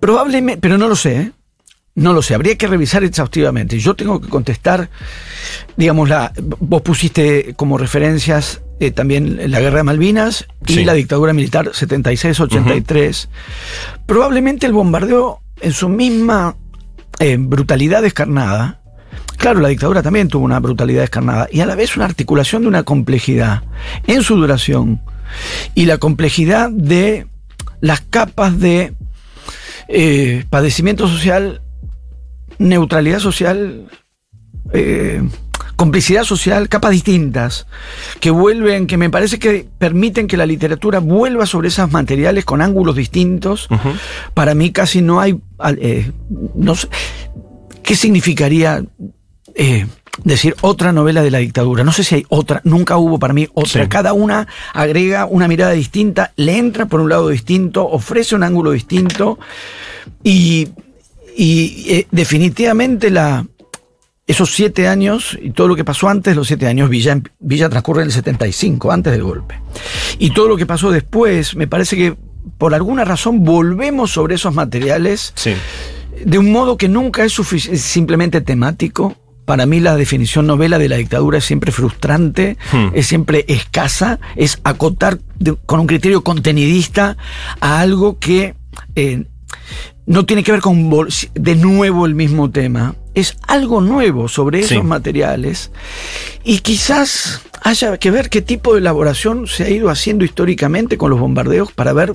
Probablemente, 0.00 0.60
pero 0.60 0.78
no 0.78 0.88
lo 0.88 0.96
sé. 0.96 1.16
¿eh? 1.20 1.32
No 1.96 2.12
lo 2.12 2.20
sé, 2.22 2.34
habría 2.34 2.56
que 2.56 2.66
revisar 2.68 3.02
exhaustivamente. 3.04 3.78
Yo 3.78 3.96
tengo 3.96 4.20
que 4.20 4.28
contestar, 4.28 4.90
digamos, 5.76 6.08
la, 6.10 6.30
vos 6.60 6.82
pusiste 6.82 7.54
como 7.56 7.78
referencias 7.78 8.60
eh, 8.80 8.90
también 8.90 9.50
la 9.50 9.60
guerra 9.60 9.78
de 9.78 9.82
Malvinas 9.84 10.46
y 10.66 10.74
Sí. 10.74 10.84
la 10.84 10.92
dictadura 10.92 11.32
militar 11.32 11.70
76-83. 11.72 13.28
Probablemente 14.04 14.66
el 14.66 14.72
bombardeo 14.74 15.40
en 15.62 15.72
su 15.72 15.88
misma 15.88 16.56
eh, 17.18 17.38
brutalidad 17.40 18.02
descarnada, 18.02 18.82
claro, 19.38 19.60
la 19.60 19.68
dictadura 19.68 20.02
también 20.02 20.28
tuvo 20.28 20.44
una 20.44 20.60
brutalidad 20.60 21.00
descarnada 21.00 21.48
y 21.50 21.60
a 21.60 21.66
la 21.66 21.76
vez 21.76 21.96
una 21.96 22.04
articulación 22.04 22.60
de 22.62 22.68
una 22.68 22.82
complejidad 22.82 23.62
en 24.06 24.22
su 24.22 24.36
duración 24.36 25.00
y 25.74 25.86
la 25.86 25.96
complejidad 25.96 26.68
de 26.70 27.26
las 27.80 28.02
capas 28.02 28.60
de 28.60 28.92
eh, 29.88 30.44
padecimiento 30.50 31.08
social, 31.08 31.62
neutralidad 32.58 33.18
social, 33.18 33.88
eh, 34.72 35.22
complicidad 35.76 36.24
social, 36.24 36.68
capas 36.68 36.90
distintas, 36.90 37.66
que 38.20 38.30
vuelven, 38.30 38.86
que 38.86 38.96
me 38.96 39.10
parece 39.10 39.38
que 39.38 39.66
permiten 39.78 40.26
que 40.26 40.36
la 40.36 40.46
literatura 40.46 40.98
vuelva 40.98 41.46
sobre 41.46 41.68
esos 41.68 41.90
materiales 41.92 42.44
con 42.44 42.62
ángulos 42.62 42.96
distintos. 42.96 43.68
Para 44.34 44.54
mí 44.54 44.72
casi 44.72 45.02
no 45.02 45.20
hay, 45.20 45.38
eh, 45.78 46.10
no 46.54 46.74
sé, 46.74 46.88
¿qué 47.82 47.94
significaría 47.94 48.82
eh, 49.54 49.86
decir 50.24 50.56
otra 50.62 50.92
novela 50.92 51.22
de 51.22 51.30
la 51.30 51.38
dictadura? 51.38 51.84
No 51.84 51.92
sé 51.92 52.04
si 52.04 52.16
hay 52.16 52.26
otra, 52.30 52.62
nunca 52.64 52.96
hubo 52.96 53.18
para 53.18 53.34
mí 53.34 53.46
otra. 53.52 53.82
Sí. 53.82 53.88
Cada 53.88 54.14
una 54.14 54.48
agrega 54.72 55.26
una 55.26 55.46
mirada 55.46 55.72
distinta, 55.72 56.32
le 56.36 56.56
entra 56.56 56.86
por 56.86 57.00
un 57.00 57.10
lado 57.10 57.28
distinto, 57.28 57.86
ofrece 57.86 58.34
un 58.34 58.44
ángulo 58.44 58.70
distinto 58.70 59.38
y, 60.24 60.68
y, 61.36 61.84
eh, 61.88 62.06
definitivamente 62.10 63.10
la, 63.10 63.46
esos 64.26 64.52
siete 64.54 64.88
años 64.88 65.38
y 65.40 65.50
todo 65.50 65.68
lo 65.68 65.76
que 65.76 65.84
pasó 65.84 66.08
antes 66.08 66.32
de 66.32 66.36
los 66.36 66.46
siete 66.48 66.66
años, 66.66 66.88
Villa, 66.90 67.20
Villa 67.38 67.68
transcurre 67.68 68.02
en 68.02 68.08
el 68.08 68.12
75, 68.12 68.90
antes 68.90 69.12
del 69.12 69.22
golpe. 69.22 69.60
Y 70.18 70.30
todo 70.30 70.48
lo 70.48 70.56
que 70.56 70.66
pasó 70.66 70.90
después, 70.90 71.54
me 71.54 71.66
parece 71.68 71.96
que 71.96 72.16
por 72.58 72.74
alguna 72.74 73.04
razón 73.04 73.44
volvemos 73.44 74.10
sobre 74.12 74.34
esos 74.36 74.54
materiales 74.54 75.32
Sí. 75.36 75.52
de 76.24 76.38
un 76.38 76.50
modo 76.50 76.76
que 76.76 76.88
nunca 76.88 77.24
es 77.24 77.34
simplemente 77.80 78.40
temático. 78.40 79.16
Para 79.44 79.64
mí 79.66 79.78
la 79.78 79.94
definición 79.96 80.46
novela 80.48 80.76
de 80.78 80.88
la 80.88 80.96
dictadura 80.96 81.38
es 81.38 81.44
siempre 81.44 81.70
frustrante, 81.70 82.56
Hmm. 82.72 82.88
es 82.94 83.06
siempre 83.06 83.44
escasa, 83.46 84.18
es 84.34 84.58
acotar 84.64 85.20
de- 85.38 85.54
con 85.66 85.78
un 85.80 85.86
criterio 85.86 86.24
contenidista 86.24 87.16
a 87.60 87.78
algo 87.80 88.18
que 88.18 88.54
eh, 88.96 89.24
no 90.06 90.24
tiene 90.24 90.44
que 90.44 90.52
ver 90.52 90.60
con 90.60 90.90
de 91.34 91.54
nuevo 91.56 92.06
el 92.06 92.14
mismo 92.14 92.50
tema. 92.50 92.94
Es 93.14 93.36
algo 93.46 93.80
nuevo 93.80 94.28
sobre 94.28 94.60
esos 94.60 94.70
Sí. 94.78 94.82
materiales 94.82 95.70
y 96.44 96.58
quizás 96.58 97.42
haya 97.62 97.96
que 97.98 98.10
ver 98.10 98.28
qué 98.30 98.42
tipo 98.42 98.74
de 98.74 98.80
elaboración 98.80 99.46
se 99.48 99.64
ha 99.64 99.70
ido 99.70 99.90
haciendo 99.90 100.24
históricamente 100.24 100.96
con 100.96 101.10
los 101.10 101.18
bombardeos 101.18 101.72
para 101.72 101.92
ver 101.92 102.14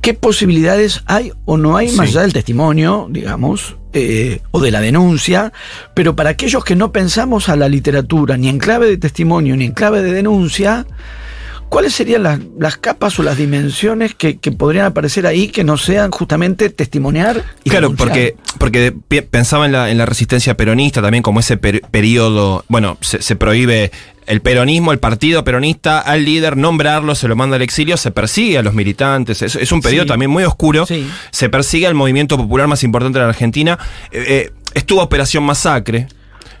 qué 0.00 0.14
posibilidades 0.14 1.02
hay 1.06 1.32
o 1.44 1.56
no 1.56 1.76
hay, 1.76 1.90
más 1.92 2.08
allá 2.08 2.22
del 2.22 2.32
testimonio, 2.32 3.06
digamos, 3.10 3.76
eh, 3.92 4.40
o 4.50 4.60
de 4.60 4.70
la 4.70 4.80
denuncia, 4.80 5.52
pero 5.94 6.16
para 6.16 6.30
aquellos 6.30 6.64
que 6.64 6.76
no 6.76 6.92
pensamos 6.92 7.48
a 7.48 7.56
la 7.56 7.68
literatura 7.68 8.36
ni 8.36 8.48
en 8.48 8.58
clave 8.58 8.88
de 8.88 8.98
testimonio 8.98 9.56
ni 9.56 9.66
en 9.66 9.72
clave 9.72 10.02
de 10.02 10.12
denuncia, 10.12 10.86
¿cuáles 11.68 11.94
serían 11.94 12.22
las, 12.22 12.40
las 12.58 12.76
capas 12.76 13.18
o 13.18 13.22
las 13.22 13.36
dimensiones 13.36 14.14
que, 14.14 14.38
que 14.38 14.52
podrían 14.52 14.86
aparecer 14.86 15.26
ahí 15.26 15.48
que 15.48 15.64
no 15.64 15.76
sean 15.76 16.10
justamente 16.10 16.70
testimoniar? 16.70 17.44
Y 17.64 17.70
Claro, 17.70 17.88
denunciar? 17.90 18.34
porque, 18.58 18.92
pensaba 19.30 19.66
en 19.66 19.72
la, 19.72 19.90
en 19.90 19.98
la 19.98 20.06
resistencia 20.06 20.56
peronista 20.56 21.02
también 21.02 21.22
como 21.22 21.40
ese 21.40 21.56
per- 21.56 21.82
periodo, 21.90 22.64
bueno, 22.68 22.96
se, 23.00 23.20
se 23.22 23.36
prohíbe 23.36 23.90
el 24.26 24.40
peronismo, 24.40 24.90
el 24.92 24.98
partido 24.98 25.44
peronista, 25.44 26.00
al 26.00 26.24
líder, 26.24 26.56
nombrarlo, 26.56 27.14
se 27.14 27.28
lo 27.28 27.36
manda 27.36 27.54
al 27.56 27.62
exilio, 27.62 27.96
se 27.96 28.10
persigue 28.10 28.58
a 28.58 28.62
los 28.62 28.74
militantes, 28.74 29.40
es, 29.42 29.54
es 29.54 29.70
un 29.70 29.80
periodo 29.80 30.02
Sí. 30.04 30.08
también 30.08 30.30
muy 30.32 30.42
oscuro, 30.42 30.84
Sí. 30.84 31.08
se 31.30 31.48
persigue 31.48 31.86
al 31.86 31.94
movimiento 31.94 32.36
popular 32.36 32.66
más 32.66 32.82
importante 32.82 33.18
de 33.20 33.24
la 33.24 33.28
Argentina, 33.30 33.78
Eh, 34.10 34.24
eh, 34.26 34.52
estuvo 34.74 35.00
Operación 35.02 35.44
Masacre, 35.44 36.08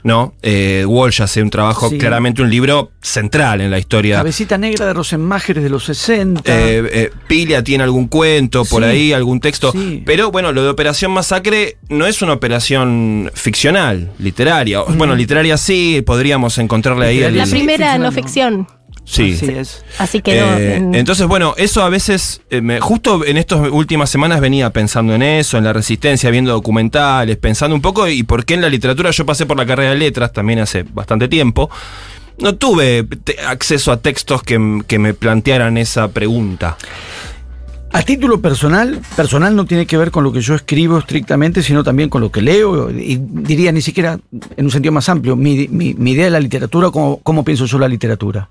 ¿no? 0.06 0.34
Eh, 0.40 0.84
Walsh 0.86 1.20
hace 1.20 1.42
un 1.42 1.50
trabajo, 1.50 1.90
Sí. 1.90 1.98
claramente 1.98 2.40
un 2.40 2.48
libro 2.48 2.92
central 3.02 3.60
en 3.60 3.70
la 3.72 3.78
historia. 3.78 4.18
Cabecita 4.18 4.56
negra 4.56 4.86
de 4.86 4.92
Rosenmacher 4.92 5.60
de 5.60 5.68
los 5.68 5.84
60. 5.84 6.40
Eh, 6.46 6.88
eh, 6.92 7.10
Pilia 7.26 7.64
tiene 7.64 7.82
algún 7.82 8.06
cuento 8.06 8.64
por 8.64 8.84
Sí. 8.84 8.88
ahí, 8.88 9.12
algún 9.12 9.40
texto. 9.40 9.72
Sí. 9.72 10.02
Pero 10.06 10.30
bueno, 10.30 10.52
lo 10.52 10.62
de 10.62 10.68
Operación 10.68 11.10
Masacre 11.10 11.76
no 11.88 12.06
es 12.06 12.22
una 12.22 12.34
operación 12.34 13.30
ficcional, 13.34 14.12
literaria. 14.18 14.82
Bueno, 14.82 15.16
literaria 15.16 15.56
sí, 15.56 16.02
podríamos 16.06 16.56
encontrarle 16.58 17.06
ahí 17.06 17.22
el. 17.22 17.36
La 17.36 17.46
Sí, 17.46 17.52
primera 17.52 17.98
¿no? 17.98 18.12
ficción. 18.12 18.68
Sí. 19.08 19.34
Así 19.34 19.46
es. 19.50 19.84
Así 19.98 20.20
que 20.20 20.34
no. 20.40 20.58
Eh, 20.58 20.74
en- 20.76 20.94
entonces, 20.96 21.26
bueno, 21.28 21.54
eso 21.56 21.82
a 21.82 21.88
veces, 21.88 22.40
eh, 22.50 22.60
me- 22.60 22.80
justo 22.80 23.24
en 23.24 23.36
estas 23.36 23.60
últimas 23.70 24.10
semanas 24.10 24.40
venía 24.40 24.68
pensando 24.70 25.14
en 25.14 25.22
eso, 25.22 25.56
en 25.58 25.64
la 25.64 25.72
resistencia, 25.72 26.28
viendo 26.30 26.50
documentales, 26.52 27.36
pensando 27.36 27.74
un 27.76 27.80
poco 27.82 28.08
y 28.08 28.24
por 28.24 28.44
qué 28.44 28.54
en 28.54 28.62
la 28.62 28.68
literatura 28.68 29.12
yo 29.12 29.24
pasé 29.24 29.46
por 29.46 29.56
la 29.56 29.64
carrera 29.64 29.90
de 29.90 29.96
letras 29.96 30.32
también 30.32 30.58
hace 30.58 30.82
bastante 30.82 31.28
tiempo. 31.28 31.70
No 32.38 32.56
tuve 32.56 33.06
acceso 33.46 33.92
a 33.92 33.96
textos 33.98 34.42
que, 34.42 34.82
que 34.86 34.98
me 34.98 35.14
plantearan 35.14 35.78
esa 35.78 36.08
pregunta. 36.08 36.76
A 37.96 38.02
título 38.02 38.42
personal, 38.42 39.00
personal 39.16 39.56
no 39.56 39.64
tiene 39.64 39.86
que 39.86 39.96
ver 39.96 40.10
con 40.10 40.22
lo 40.22 40.30
que 40.30 40.42
yo 40.42 40.54
escribo 40.54 40.98
estrictamente, 40.98 41.62
sino 41.62 41.82
también 41.82 42.10
con 42.10 42.20
lo 42.20 42.30
que 42.30 42.42
leo, 42.42 42.90
y 42.90 43.16
diría 43.18 43.72
ni 43.72 43.80
siquiera 43.80 44.20
en 44.54 44.64
un 44.66 44.70
sentido 44.70 44.92
más 44.92 45.08
amplio, 45.08 45.34
mi, 45.34 45.66
mi- 45.68 45.94
mi 45.94 46.10
idea 46.10 46.26
de 46.26 46.30
la 46.30 46.40
literatura, 46.40 46.90
cómo, 46.90 47.42
pienso 47.42 47.64
yo 47.64 47.78
la 47.78 47.88
literatura. 47.88 48.50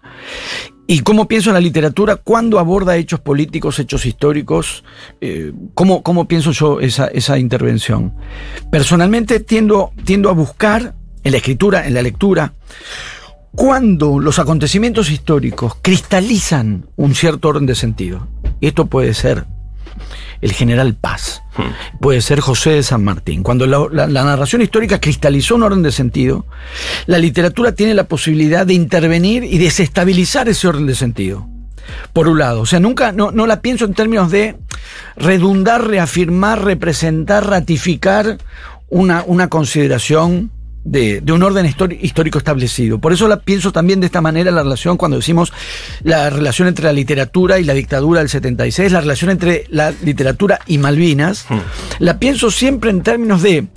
Y 0.87 1.01
cómo 1.01 1.27
pienso 1.27 1.51
en 1.51 1.53
la 1.53 1.59
literatura 1.59 2.15
cuando 2.15 2.57
aborda 2.57 2.97
hechos 2.97 3.19
políticos, 3.19 3.77
hechos 3.77 4.07
históricos, 4.07 4.83
eh, 5.21 5.53
cómo, 5.75 6.01
cómo 6.01 6.27
pienso 6.27 6.51
yo 6.51 6.79
esa, 6.79 7.05
esa 7.05 7.37
intervención. 7.37 8.15
Personalmente 8.71 9.39
tiendo, 9.41 9.91
tiendo 10.05 10.31
a 10.31 10.33
buscar 10.33 10.95
en 11.23 11.31
la 11.31 11.37
escritura, 11.37 11.85
en 11.85 11.93
la 11.93 12.01
lectura, 12.01 12.53
cuando 13.51 14.19
los 14.19 14.39
acontecimientos 14.39 15.11
históricos 15.11 15.73
cristalizan 15.83 16.87
un 16.95 17.13
cierto 17.13 17.49
orden 17.49 17.67
de 17.67 17.75
sentido. 17.75 18.27
Y 18.59 18.67
esto 18.67 18.85
puede 18.87 19.13
ser 19.13 19.45
el 20.41 20.51
general 20.51 20.93
Paz, 20.95 21.41
puede 22.01 22.21
ser 22.21 22.39
José 22.41 22.71
de 22.71 22.83
San 22.83 23.03
Martín. 23.03 23.41
Cuando 23.43 23.65
la, 23.65 23.87
la- 23.91 24.07
la 24.07 24.23
narración 24.23 24.61
histórica 24.61 24.99
cristalizó 24.99 25.55
un 25.55 25.63
orden 25.63 25.81
de 25.83 25.91
sentido, 25.91 26.45
la 27.05 27.17
literatura 27.17 27.71
tiene 27.73 27.93
la 27.93 28.03
posibilidad 28.03 28.65
de 28.65 28.73
intervenir 28.73 29.43
y 29.43 29.57
desestabilizar 29.57 30.49
ese 30.49 30.67
orden 30.67 30.85
de 30.87 30.95
sentido. 30.95 31.47
Por 32.13 32.27
un 32.27 32.39
lado, 32.39 32.61
o 32.61 32.65
sea, 32.65 32.79
nunca, 32.79 33.11
no, 33.11 33.31
no 33.31 33.45
la 33.47 33.61
pienso 33.61 33.85
en 33.85 33.93
términos 33.93 34.31
de 34.31 34.57
redundar, 35.15 35.87
reafirmar, 35.87 36.63
representar, 36.63 37.47
ratificar 37.47 38.37
una, 38.89 39.23
una 39.25 39.47
consideración 39.49 40.51
de, 40.85 41.19
de 41.19 41.33
un 41.33 41.41
orden 41.43 41.65
histórico 41.65 42.37
establecido. 42.37 42.99
Por 42.99 43.11
eso 43.11 43.27
la 43.27 43.41
pienso 43.41 43.71
también 43.71 43.99
de 43.99 44.05
esta 44.05 44.21
manera 44.21 44.51
la 44.51 44.61
relación 44.63 44.97
cuando 44.97 45.17
decimos 45.17 45.51
la 46.03 46.29
relación 46.29 46.67
entre 46.67 46.85
la 46.85 46.93
literatura 46.93 47.59
y 47.59 47.63
la 47.63 47.73
dictadura 47.73 48.19
del 48.19 48.29
76, 48.29 48.91
la 48.91 49.01
relación 49.01 49.31
entre 49.31 49.65
la 49.69 49.91
literatura 50.03 50.59
y 50.67 50.77
Malvinas, 50.77 51.47
la 51.99 52.19
pienso 52.19 52.51
siempre 52.51 52.91
en 52.91 53.01
términos 53.01 53.41
de 53.41 53.67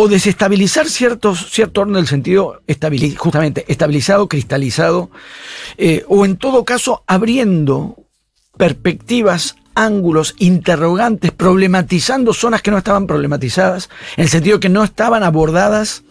o 0.00 0.08
desestabilizar 0.08 0.88
ciertos, 0.88 1.48
cierto 1.50 1.80
orden 1.82 1.94
del 1.94 2.06
sentido 2.06 2.60
estabili- 2.66 3.16
justamente 3.16 3.64
estabilizado, 3.68 4.28
cristalizado, 4.28 5.10
eh, 5.76 6.04
o 6.08 6.24
en 6.24 6.36
todo 6.36 6.64
caso 6.64 7.02
abriendo 7.06 7.96
perspectivas, 8.56 9.56
ángulos, 9.74 10.34
interrogantes, 10.38 11.30
problematizando 11.30 12.32
zonas 12.34 12.62
que 12.62 12.70
no 12.72 12.78
estaban 12.78 13.06
problematizadas, 13.06 13.88
en 14.16 14.24
el 14.24 14.28
sentido 14.28 14.58
que 14.60 14.68
no 14.68 14.82
estaban 14.82 15.22
abordadas 15.22 16.02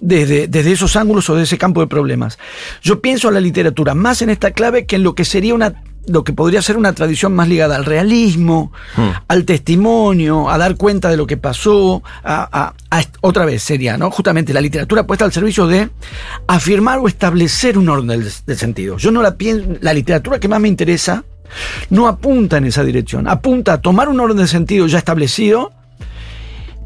desde, 0.00 0.48
desde 0.48 0.72
esos 0.72 0.96
ángulos 0.96 1.28
o 1.30 1.34
de 1.36 1.44
ese 1.44 1.58
campo 1.58 1.80
de 1.80 1.86
problemas. 1.86 2.38
Yo 2.82 3.00
pienso 3.00 3.28
a 3.28 3.32
la 3.32 3.40
literatura 3.40 3.94
más 3.94 4.22
en 4.22 4.30
esta 4.30 4.50
clave 4.52 4.86
que 4.86 4.96
en 4.96 5.02
lo 5.02 5.14
que 5.14 5.24
sería 5.24 5.54
una 5.54 5.82
lo 6.08 6.24
que 6.24 6.32
podría 6.32 6.60
ser 6.62 6.76
una 6.76 6.92
tradición 6.94 7.32
más 7.32 7.46
ligada 7.48 7.76
al 7.76 7.84
realismo, 7.84 8.72
al 9.28 9.44
testimonio, 9.44 10.50
a 10.50 10.58
dar 10.58 10.74
cuenta 10.76 11.08
de 11.08 11.16
lo 11.16 11.28
que 11.28 11.36
pasó, 11.36 12.02
a, 12.24 12.48
a- 12.50 12.74
a 12.90 13.00
est- 13.00 13.14
otra 13.20 13.44
vez 13.44 13.62
sería, 13.62 13.96
¿no? 13.96 14.10
Justamente 14.10 14.52
la 14.52 14.60
literatura 14.60 15.06
puesta 15.06 15.24
al 15.24 15.32
servicio 15.32 15.68
de 15.68 15.90
afirmar 16.48 16.98
o 16.98 17.06
establecer 17.06 17.78
un 17.78 17.88
orden 17.88 18.08
del, 18.08 18.28
del 18.46 18.56
sentido. 18.58 18.96
Yo 18.98 19.12
no 19.12 19.22
la 19.22 19.36
pienso, 19.36 19.64
la 19.80 19.94
literatura 19.94 20.40
que 20.40 20.48
más 20.48 20.60
me 20.60 20.66
interesa 20.66 21.22
no 21.90 22.08
apunta 22.08 22.56
en 22.56 22.64
esa 22.64 22.82
dirección, 22.82 23.28
apunta 23.28 23.74
a 23.74 23.80
tomar 23.80 24.08
un 24.08 24.18
orden 24.18 24.38
de 24.38 24.48
sentido 24.48 24.88
ya 24.88 24.98
establecido 24.98 25.70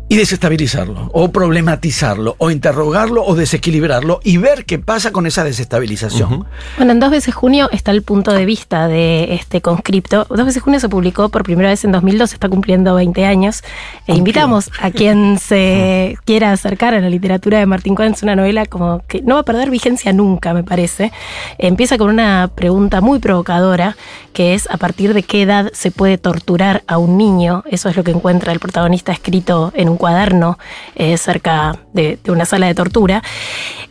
y 0.09 0.17
desestabilizarlo, 0.17 1.11
o 1.13 1.33
problematizarlo, 1.33 2.37
o 2.39 2.51
interrogarlo, 2.51 3.25
o 3.25 3.35
desequilibrarlo, 3.35 4.21
y 4.23 4.37
ver 4.37 4.65
qué 4.65 4.79
pasa 4.79 5.11
con 5.11 5.27
esa 5.27 5.43
desestabilización. 5.43 6.47
Bueno, 6.77 6.93
en 6.93 7.01
Dos 7.01 7.11
veces 7.11 7.35
junio 7.35 7.69
está 7.73 7.91
el 7.91 8.03
punto 8.03 8.33
de 8.33 8.45
vista 8.45 8.89
de 8.89 9.35
este 9.35 9.61
conscripto. 9.61 10.27
Dos 10.29 10.47
veces 10.47 10.63
junio 10.63 10.81
se 10.81 10.89
publicó 10.89 11.29
por 11.29 11.45
primera 11.45 11.69
vez 11.69 11.85
en 11.85 11.93
2002, 11.93 12.33
está 12.33 12.49
cumpliendo 12.49 12.95
20 12.95 13.25
años. 13.25 13.63
E 14.07 14.15
invitamos 14.15 14.71
a 14.81 14.91
quien 14.91 15.39
se 15.41 16.17
quiera 16.25 16.53
acercar 16.53 16.95
a 16.95 17.01
la 17.01 17.09
literatura 17.09 17.59
de 17.59 17.67
Martín 17.67 17.95
Cohen. 17.95 18.13
Es 18.13 18.23
una 18.23 18.35
novela 18.35 18.67
como 18.67 19.03
que 19.07 19.23
no 19.23 19.35
va 19.35 19.41
a 19.43 19.45
perder 19.45 19.71
vigencia 19.71 20.13
nunca, 20.13 20.55
me 20.55 20.65
parece. 20.65 21.13
Empieza 21.59 21.99
con 21.99 22.11
una 22.11 22.51
pregunta 22.55 23.01
muy 23.01 23.19
provocadora, 23.19 23.97
que 24.33 24.55
es 24.55 24.69
a 24.71 24.77
partir 24.77 25.15
de 25.15 25.23
qué 25.23 25.43
edad 25.43 25.71
se 25.73 25.91
puede 25.91 26.19
torturar 26.19 26.83
a 26.87 26.99
un 26.99 27.17
niño. 27.17 27.63
Eso 27.71 27.89
es 27.89 27.97
lo 27.97 28.05
que 28.05 28.11
encuentra 28.11 28.53
el 28.53 28.59
protagonista 28.59 29.13
escrito 29.13 29.73
en 29.75 29.89
un 29.89 29.96
cuaderno 29.97 30.59
eh, 30.95 31.17
cerca 31.19 31.79
de, 31.93 32.19
de 32.23 32.33
una 32.33 32.45
sala 32.45 32.67
de 32.67 32.75
tortura. 32.75 33.23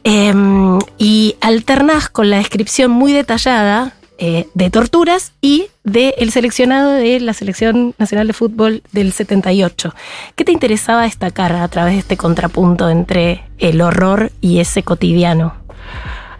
Em, 0.03 0.77
y 0.97 1.35
alternás 1.41 2.09
con 2.09 2.29
la 2.29 2.37
descripción 2.37 2.91
muy 2.91 3.11
detallada 3.11 3.93
eh, 4.17 4.47
de 4.53 4.69
torturas 4.69 5.33
y 5.41 5.67
del 5.83 6.31
seleccionado 6.31 6.91
de 6.91 7.19
la 7.19 7.33
Selección 7.33 7.93
Nacional 7.97 8.27
de 8.27 8.33
Fútbol 8.33 8.81
del 8.93 9.11
78. 9.11 9.93
¿Qué 10.35 10.45
te 10.45 10.53
interesaba 10.53 11.01
destacar 11.01 11.51
a 11.51 11.67
través 11.67 11.95
de 11.95 11.99
este 11.99 12.15
contrapunto 12.15 12.89
entre 12.89 13.43
el 13.57 13.81
horror 13.81 14.31
y 14.39 14.59
ese 14.59 14.83
cotidiano? 14.83 15.55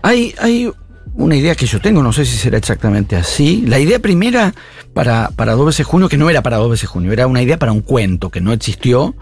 Hay, 0.04 0.36
hay 0.40 0.72
una 1.16 1.36
idea 1.36 1.56
que 1.56 1.66
yo 1.66 1.80
tengo, 1.80 2.04
no 2.04 2.12
sé 2.14 2.26
si 2.26 2.38
será 2.38 2.58
exactamente 2.58 3.16
así. 3.16 3.64
La 3.68 3.80
idea 3.80 4.00
primera 4.00 4.54
para, 4.94 5.30
para 5.36 5.54
dos 5.54 5.66
veces 5.68 5.86
junio, 5.86 6.10
que 6.10 6.18
no 6.18 6.30
era 6.30 6.42
para 6.44 6.58
dos 6.58 6.70
veces 6.70 6.90
junio, 6.90 7.12
era 7.14 7.28
una 7.28 7.42
idea 7.42 7.58
para 7.58 7.72
un 7.72 7.82
cuento 7.82 8.30
que 8.30 8.42
no 8.42 8.52
existió 8.54 9.16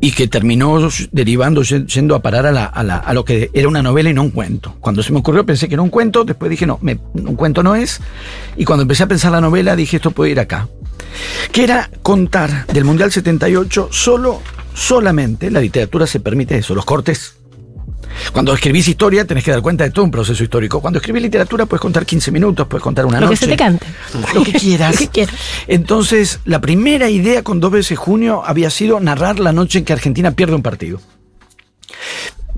y 0.00 0.10
que 0.12 0.26
terminó 0.28 0.78
derivando, 1.12 1.62
ye- 1.62 1.86
yendo 1.86 2.14
a 2.14 2.20
parar 2.20 2.46
a, 2.46 2.52
la- 2.52 2.64
a 2.66 2.82
la- 2.82 2.96
a 2.98 3.14
lo 3.14 3.24
que 3.24 3.48
era 3.54 3.68
una 3.68 3.82
novela 3.82 4.10
y 4.10 4.14
no 4.14 4.22
un 4.22 4.30
cuento. 4.30 4.76
Cuando 4.80 5.02
se 5.02 5.12
me 5.12 5.20
ocurrió 5.20 5.46
pensé 5.46 5.68
que 5.68 5.74
era 5.74 5.82
un 5.82 5.88
cuento, 5.90 6.24
después 6.24 6.50
dije, 6.50 6.66
no, 6.66 6.78
me- 6.82 6.98
un 7.14 7.36
cuento 7.36 7.62
no 7.62 7.74
es. 7.76 8.00
Y 8.56 8.64
cuando 8.64 8.82
empecé 8.82 9.04
a 9.04 9.06
pensar 9.06 9.30
la 9.32 9.40
novela 9.40 9.76
dije, 9.76 9.96
esto 9.96 10.10
puede 10.10 10.32
ir 10.32 10.40
acá. 10.40 10.68
Que 11.52 11.62
era 11.64 11.88
contar 12.02 12.66
del 12.66 12.84
Mundial 12.84 13.12
78 13.12 13.88
solo, 13.92 14.42
solamente, 14.74 15.50
la 15.50 15.60
literatura 15.60 16.06
se 16.08 16.18
permite 16.18 16.56
eso, 16.58 16.74
los 16.74 16.84
cortes 16.84 17.36
cuando 18.32 18.52
escribís 18.54 18.88
historia 18.88 19.26
tenés 19.26 19.44
que 19.44 19.50
dar 19.50 19.60
cuenta 19.62 19.84
de 19.84 19.90
todo 19.90 20.04
un 20.04 20.10
proceso 20.10 20.42
histórico. 20.42 20.80
Cuando 20.80 20.98
escribís 20.98 21.22
literatura 21.22 21.66
puedes 21.66 21.80
contar 21.80 22.04
15 22.06 22.30
minutos, 22.30 22.66
puedes 22.68 22.82
contar 22.82 23.06
una 23.06 23.20
Lo 23.20 23.26
que 23.28 23.34
noche. 23.34 23.44
se 23.46 23.50
te 23.52 23.56
cante. 23.56 23.86
Lo 24.34 24.42
que 24.44 24.52
quieras. 24.58 24.92
Lo 24.92 24.98
que 24.98 25.08
quieras. 25.08 25.34
Entonces, 25.68 26.40
la 26.44 26.60
primera 26.60 27.08
idea 27.10 27.42
con 27.42 27.60
dos 27.60 27.70
veces 27.72 27.98
junio 27.98 28.42
había 28.44 28.70
sido 28.70 29.00
narrar 29.00 29.38
la 29.40 29.52
noche 29.52 29.78
en 29.78 29.84
que 29.84 29.92
Argentina 29.92 30.30
pierde 30.32 30.54
un 30.54 30.62
partido. 30.62 31.00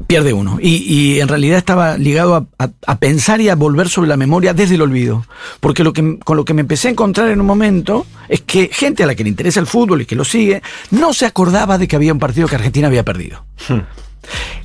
Pierde 0.06 0.32
uno. 0.34 0.58
Y, 0.60 0.76
y 0.84 1.20
en 1.20 1.26
realidad 1.28 1.56
estaba 1.58 1.96
ligado 1.96 2.34
a, 2.36 2.46
a- 2.62 2.70
a 2.86 2.98
pensar 2.98 3.40
y 3.40 3.48
a 3.48 3.54
volver 3.56 3.88
sobre 3.88 4.08
la 4.08 4.16
memoria 4.16 4.52
desde 4.52 4.74
el 4.74 4.82
olvido. 4.82 5.26
Porque 5.58 5.82
lo 5.82 5.92
que, 5.92 6.18
con 6.18 6.36
lo 6.36 6.44
que 6.44 6.52
me 6.54 6.60
empecé 6.60 6.88
a 6.88 6.90
encontrar 6.92 7.28
en 7.30 7.40
un 7.40 7.46
momento 7.46 8.06
es 8.28 8.42
que 8.42 8.68
gente 8.72 9.02
a 9.02 9.06
la 9.06 9.14
que 9.14 9.24
le 9.24 9.30
interesa 9.30 9.58
el 9.58 9.66
fútbol 9.66 10.02
y 10.02 10.06
que 10.06 10.14
lo 10.14 10.24
sigue, 10.24 10.62
no 10.90 11.12
se 11.14 11.24
acordaba 11.26 11.78
de 11.78 11.88
que 11.88 11.96
había 11.96 12.12
un 12.12 12.18
partido 12.18 12.46
que 12.46 12.56
Argentina 12.56 12.88
había 12.88 13.04
perdido. 13.04 13.44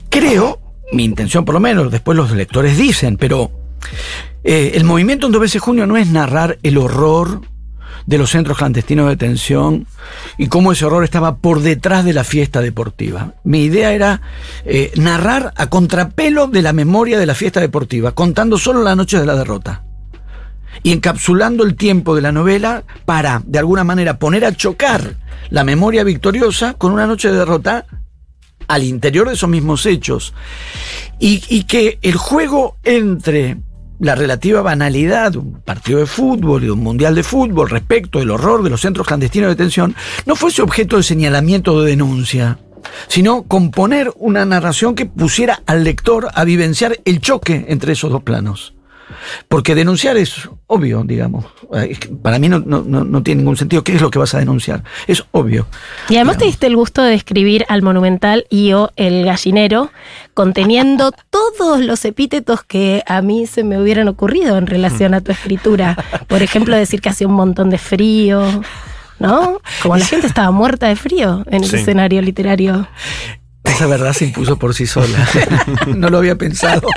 Creo, 0.10 0.60
mi 0.92 1.04
intención 1.04 1.46
por 1.46 1.54
lo 1.54 1.60
menos, 1.60 1.92
después 1.92 2.18
los 2.18 2.32
lectores 2.32 2.78
dicen, 2.78 3.18
pero 3.18 3.52
eh, 4.44 4.72
el 4.76 4.84
movimiento 4.84 5.28
en 5.28 5.34
dos 5.34 5.42
veces 5.42 5.62
junio 5.62 5.86
no 5.86 5.98
es 5.98 6.08
narrar 6.08 6.58
el 6.64 6.78
horror 6.78 7.42
de 8.06 8.18
los 8.18 8.32
centros 8.32 8.58
clandestinos 8.58 9.06
de 9.06 9.12
detención 9.12 9.86
y 10.38 10.48
cómo 10.48 10.72
ese 10.72 10.86
horror 10.86 11.04
estaba 11.04 11.38
por 11.38 11.62
detrás 11.62 12.04
de 12.04 12.14
la 12.14 12.24
fiesta 12.24 12.62
deportiva. 12.62 13.36
Mi 13.44 13.64
idea 13.64 13.94
era 13.94 14.22
eh, 14.66 14.92
narrar 14.96 15.54
a 15.56 15.68
contrapelo 15.68 16.48
de 16.48 16.62
la 16.62 16.74
memoria 16.74 17.20
de 17.20 17.26
la 17.26 17.36
fiesta 17.36 17.60
deportiva, 17.60 18.14
contando 18.14 18.58
solo 18.58 18.82
la 18.84 18.96
noche 18.96 19.20
de 19.20 19.26
la 19.26 19.36
derrota 19.36 19.84
y 20.84 20.92
encapsulando 20.94 21.64
el 21.64 21.76
tiempo 21.76 22.16
de 22.16 22.22
la 22.22 22.32
novela 22.32 22.84
para, 23.06 23.42
de 23.46 23.60
alguna 23.60 23.84
manera, 23.84 24.18
poner 24.18 24.46
a 24.46 24.56
chocar 24.56 25.16
la 25.50 25.64
memoria 25.64 26.04
victoriosa 26.04 26.74
con 26.74 26.92
una 26.92 27.08
noche 27.08 27.30
de 27.30 27.38
derrota 27.38 27.86
al 28.72 28.84
interior 28.84 29.28
de 29.28 29.34
esos 29.34 29.50
mismos 29.50 29.86
hechos. 29.86 30.34
Y, 31.20 31.64
que 31.66 32.00
el 32.02 32.16
juego 32.16 32.78
entre 32.84 33.58
la 34.00 34.16
relativa 34.16 34.62
banalidad 34.62 35.34
de 35.34 35.38
un 35.38 35.62
partido 35.62 36.00
de 36.00 36.08
fútbol 36.08 36.64
y 36.64 36.66
de 36.66 36.72
un 36.72 36.80
mundial 36.80 37.14
de 37.14 37.22
fútbol 37.22 37.70
respecto 37.70 38.18
del 38.18 38.32
horror 38.32 38.64
de 38.64 38.72
los 38.72 38.82
centros 38.82 39.06
clandestinos 39.06 39.50
de 39.50 39.56
detención 39.56 39.96
no 40.26 40.36
fuese 40.36 40.64
objeto 40.64 40.98
de 40.98 41.04
señalamiento 41.04 41.74
o 41.74 41.82
de 41.82 41.92
denuncia, 41.92 42.58
sino 43.08 43.44
componer 43.44 44.12
una 44.16 44.46
narración 44.46 44.96
que 44.96 45.06
pusiera 45.06 45.62
al 45.68 45.84
lector 45.84 46.30
a 46.34 46.44
vivenciar 46.46 46.98
el 47.06 47.22
choque 47.22 47.66
entre 47.68 47.94
esos 47.94 48.12
dos 48.12 48.24
planos. 48.24 48.74
Porque 49.48 49.76
denunciar 49.76 50.18
es 50.18 50.50
obvio, 50.68 51.04
digamos. 51.06 51.46
Para 52.22 52.40
mí 52.40 52.50
no, 52.50 52.60
no, 52.60 52.84
no, 52.86 53.04
no 53.04 53.24
tiene 53.24 53.40
ningún 53.40 53.58
sentido. 53.58 53.84
¿Qué 53.84 53.96
es 53.96 54.02
lo 54.02 54.10
que 54.12 54.20
vas 54.20 54.34
a 54.34 54.40
denunciar? 54.40 54.84
Es 55.08 55.24
obvio. 55.32 55.68
Y 56.10 56.16
además 56.16 56.38
te 56.38 56.46
diste 56.46 56.68
el 56.68 56.76
gusto 56.76 57.02
de 57.04 57.14
escribir 57.14 57.66
al 57.70 57.82
monumental 57.82 58.46
y 58.50 58.74
o 58.74 58.92
el 58.96 59.26
gallinero, 59.26 59.92
conteniendo 60.34 61.12
todos 61.30 61.82
los 61.82 62.04
epítetos 62.06 62.64
que 62.64 63.04
a 63.08 63.22
mí 63.22 63.48
se 63.48 63.64
me 63.64 63.80
hubieran 63.82 64.08
ocurrido 64.08 64.58
en 64.58 64.68
relación 64.68 65.14
a 65.14 65.22
tu 65.22 65.32
escritura. 65.32 65.98
Por 66.28 66.42
ejemplo, 66.44 66.76
decir 66.76 67.02
que 67.02 67.10
hacía 67.10 67.28
un 67.28 67.34
montón 67.34 67.70
de 67.70 67.78
frío, 67.78 68.64
¿no? 69.20 69.60
Como 69.82 69.98
la 69.98 70.06
gente 70.14 70.28
estaba 70.28 70.52
muerta 70.52 70.88
de 70.88 70.96
frío 70.96 71.44
en 71.48 71.64
el 71.64 71.70
Sí. 71.70 71.76
escenario 71.78 72.22
literario. 72.22 72.88
Esa 73.72 73.88
verdad 73.88 74.12
se 74.14 74.26
impuso 74.26 74.58
por 74.58 74.74
sí 74.74 74.86
sola. 74.86 75.28
no 75.96 76.10
lo 76.10 76.18
había 76.18 76.36
pensado, 76.36 76.90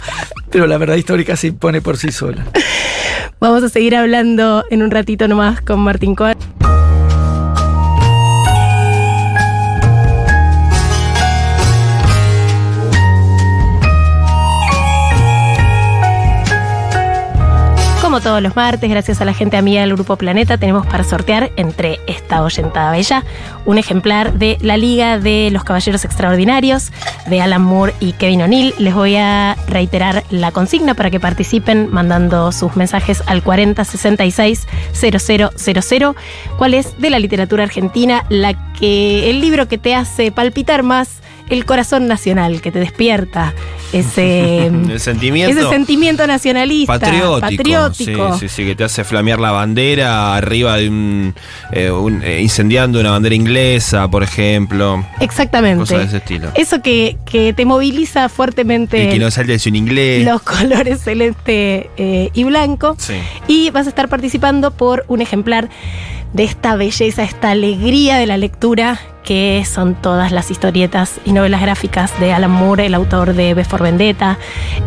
pero 0.50 0.66
la 0.66 0.76
verdad 0.76 0.96
histórica 0.96 1.36
se 1.36 1.48
impone 1.48 1.80
por 1.80 1.96
sí 1.96 2.10
sola. 2.10 2.44
Vamos 3.38 3.62
a 3.62 3.68
seguir 3.68 3.94
hablando 3.94 4.64
en 4.70 4.82
un 4.82 4.90
ratito 4.90 5.28
nomás 5.28 5.60
con 5.60 5.80
Martín 5.80 6.14
Cohen. 6.14 6.36
Como 18.14 18.22
todos 18.22 18.42
los 18.42 18.54
martes, 18.54 18.88
gracias 18.88 19.20
a 19.20 19.24
la 19.24 19.34
gente 19.34 19.56
amiga 19.56 19.80
del 19.80 19.96
Grupo 19.96 20.14
Planeta, 20.14 20.56
tenemos 20.56 20.86
para 20.86 21.02
sortear 21.02 21.50
entre 21.56 21.98
esta 22.06 22.44
oyentada 22.44 22.92
bella 22.92 23.24
un 23.64 23.76
ejemplar 23.76 24.34
de 24.34 24.56
La 24.60 24.76
Liga 24.76 25.18
de 25.18 25.48
los 25.50 25.64
Caballeros 25.64 26.04
Extraordinarios 26.04 26.92
de 27.26 27.40
Alan 27.40 27.62
Moore 27.62 27.92
y 27.98 28.12
Kevin 28.12 28.42
O'Neill. 28.42 28.72
Les 28.78 28.94
voy 28.94 29.16
a 29.16 29.56
reiterar 29.66 30.22
la 30.30 30.52
consigna 30.52 30.94
para 30.94 31.10
que 31.10 31.18
participen 31.18 31.90
mandando 31.90 32.52
sus 32.52 32.76
mensajes 32.76 33.20
al 33.26 33.42
4066 33.42 34.68
0000. 34.92 36.14
¿Cuál 36.56 36.74
es 36.74 36.96
de 37.00 37.10
la 37.10 37.18
literatura 37.18 37.64
argentina 37.64 38.26
la 38.28 38.54
que 38.74 39.28
el 39.28 39.40
libro 39.40 39.66
que 39.66 39.76
te 39.76 39.96
hace 39.96 40.30
palpitar 40.30 40.84
más 40.84 41.20
el 41.50 41.64
corazón 41.64 42.06
nacional, 42.08 42.60
que 42.60 42.72
te 42.72 42.78
despierta 42.80 43.52
ese, 43.92 44.66
El 44.66 44.98
sentimiento. 45.00 45.58
ese 45.60 45.68
sentimiento 45.68 46.26
nacionalista, 46.26 46.98
Patriótico, 46.98 47.40
patriótico. 47.40 48.32
Sí, 48.38 48.48
sí, 48.48 48.54
sí, 48.56 48.64
que 48.64 48.74
te 48.74 48.84
hace 48.84 49.04
flamear 49.04 49.38
la 49.40 49.52
bandera 49.52 50.34
arriba 50.36 50.76
de 50.78 50.88
un, 50.88 51.34
eh, 51.72 51.90
un- 51.90 52.22
eh, 52.22 52.40
incendiando 52.40 52.98
una 53.00 53.10
bandera 53.10 53.34
inglesa, 53.34 54.08
por 54.10 54.22
ejemplo. 54.22 55.04
Exactamente. 55.20 55.80
Cosas 55.80 55.98
de 55.98 56.04
ese 56.06 56.16
estilo. 56.16 56.48
Eso 56.54 56.80
que, 56.82 57.18
que 57.26 57.52
te 57.52 57.64
moviliza 57.66 58.28
fuertemente 58.28 59.04
El 59.06 59.12
que 59.12 59.18
no 59.18 59.30
salte 59.30 59.54
es 59.54 59.66
un 59.66 59.76
inglés. 59.76 60.24
los 60.24 60.42
colores 60.42 61.00
celeste 61.02 61.90
eh, 61.96 62.30
y 62.32 62.44
blanco. 62.44 62.96
Sí. 62.98 63.14
Y 63.48 63.70
vas 63.70 63.86
a 63.86 63.90
estar 63.90 64.08
participando 64.08 64.70
por 64.70 65.04
un 65.08 65.20
ejemplar 65.20 65.68
de 66.32 66.44
esta 66.44 66.74
belleza, 66.74 67.22
esta 67.22 67.50
alegría 67.50 68.16
de 68.16 68.26
la 68.26 68.36
lectura 68.38 68.98
que 69.24 69.64
son 69.64 69.94
todas 69.94 70.30
las 70.30 70.50
historietas 70.50 71.20
y 71.24 71.32
novelas 71.32 71.62
gráficas 71.62 72.18
de 72.20 72.32
Alan 72.32 72.50
Moore, 72.50 72.86
el 72.86 72.94
autor 72.94 73.34
de 73.34 73.54
B 73.54 73.64
for 73.64 73.82
Vendetta, 73.82 74.38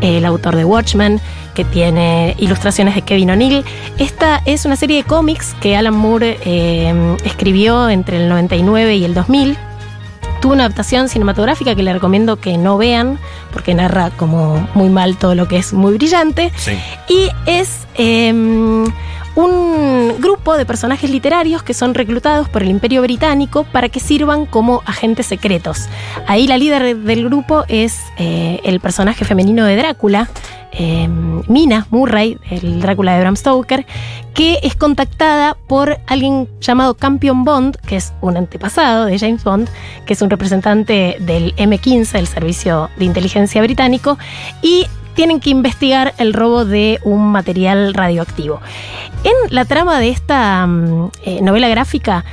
el 0.02 0.24
autor 0.26 0.56
de 0.56 0.64
Watchmen, 0.64 1.20
que 1.54 1.66
tiene 1.66 2.36
ilustraciones 2.38 2.96
de 2.96 3.02
Kevin 3.02 3.32
O'Neill. 3.32 3.66
Esta 3.98 4.42
es 4.46 4.66
una 4.66 4.76
serie 4.76 4.98
de 4.98 5.04
cómics 5.04 5.56
que 5.60 5.76
Alan 5.76 5.96
Moore 5.96 6.40
eh, 6.46 7.18
escribió 7.26 7.90
entre 7.90 8.18
el 8.18 8.30
99 8.30 8.96
y 8.96 9.04
el 9.04 9.14
2000 9.14 9.58
tuvo 10.42 10.54
una 10.54 10.66
adaptación 10.66 11.10
cinematográfica 11.10 11.76
que 11.76 11.84
le 11.84 11.94
recomiendo 11.94 12.38
que 12.38 12.58
no 12.58 12.78
vean, 12.78 13.20
porque 13.52 13.74
narra 13.74 14.12
como 14.12 14.68
muy 14.74 14.90
mal 14.90 15.18
todo 15.18 15.36
lo 15.36 15.48
que 15.48 15.58
es 15.58 15.74
muy 15.74 15.94
brillante. 15.96 16.52
Sí. 16.58 16.74
Y 17.08 17.30
es 17.46 17.88
eh, 17.96 18.34
un 19.38 20.16
grupo 20.20 20.58
de 20.58 20.66
personajes 20.66 21.12
literarios 21.12 21.62
que 21.62 21.76
son 21.76 21.94
reclutados 21.94 22.50
por 22.50 22.64
el 22.64 22.70
Imperio 22.70 23.04
Británico 23.04 23.66
para 23.72 23.88
que 23.88 24.00
sirvan 24.00 24.48
como 24.48 24.82
agentes 24.86 25.28
secretos. 25.28 25.88
Ahí 26.26 26.48
la 26.48 26.58
líder 26.58 26.98
del 26.98 27.26
grupo 27.26 27.64
es 27.68 28.00
eh, 28.18 28.60
el 28.64 28.80
personaje 28.80 29.26
femenino 29.26 29.64
de 29.66 29.76
Drácula. 29.76 30.28
Eh, 30.78 31.08
Mina 31.48 31.88
Murray, 31.90 32.38
el 32.50 32.80
Drácula 32.82 33.14
de 33.14 33.22
Bram 33.22 33.36
Stoker, 33.36 33.86
que 34.34 34.60
es 34.64 34.76
contactada 34.76 35.58
por 35.68 35.98
alguien 36.08 36.48
llamado 36.62 36.94
Campion 36.96 37.44
Bond, 37.44 37.78
que 37.78 37.96
es 37.96 38.14
un 38.22 38.38
antepasado 38.38 39.06
de 39.06 39.18
James 39.18 39.44
Bond, 39.44 39.70
que 40.06 40.14
es 40.14 40.22
un 40.22 40.30
representante 40.30 41.18
del 41.20 41.56
M15, 41.56 42.20
el 42.20 42.28
Servicio 42.28 42.90
de 42.98 43.06
Inteligencia 43.06 43.62
Británico, 43.62 44.18
y 44.62 44.86
tienen 45.16 45.40
que 45.40 45.50
investigar 45.50 46.14
el 46.20 46.32
robo 46.34 46.64
de 46.64 47.00
un 47.04 47.32
material 47.32 47.96
radioactivo. 47.96 48.62
En 49.24 49.34
la 49.50 49.66
trama 49.66 50.00
de 50.00 50.10
esta 50.10 50.68
mm, 50.68 51.10
eh, 51.24 51.42
novela 51.42 51.68
gráfica 51.70 52.24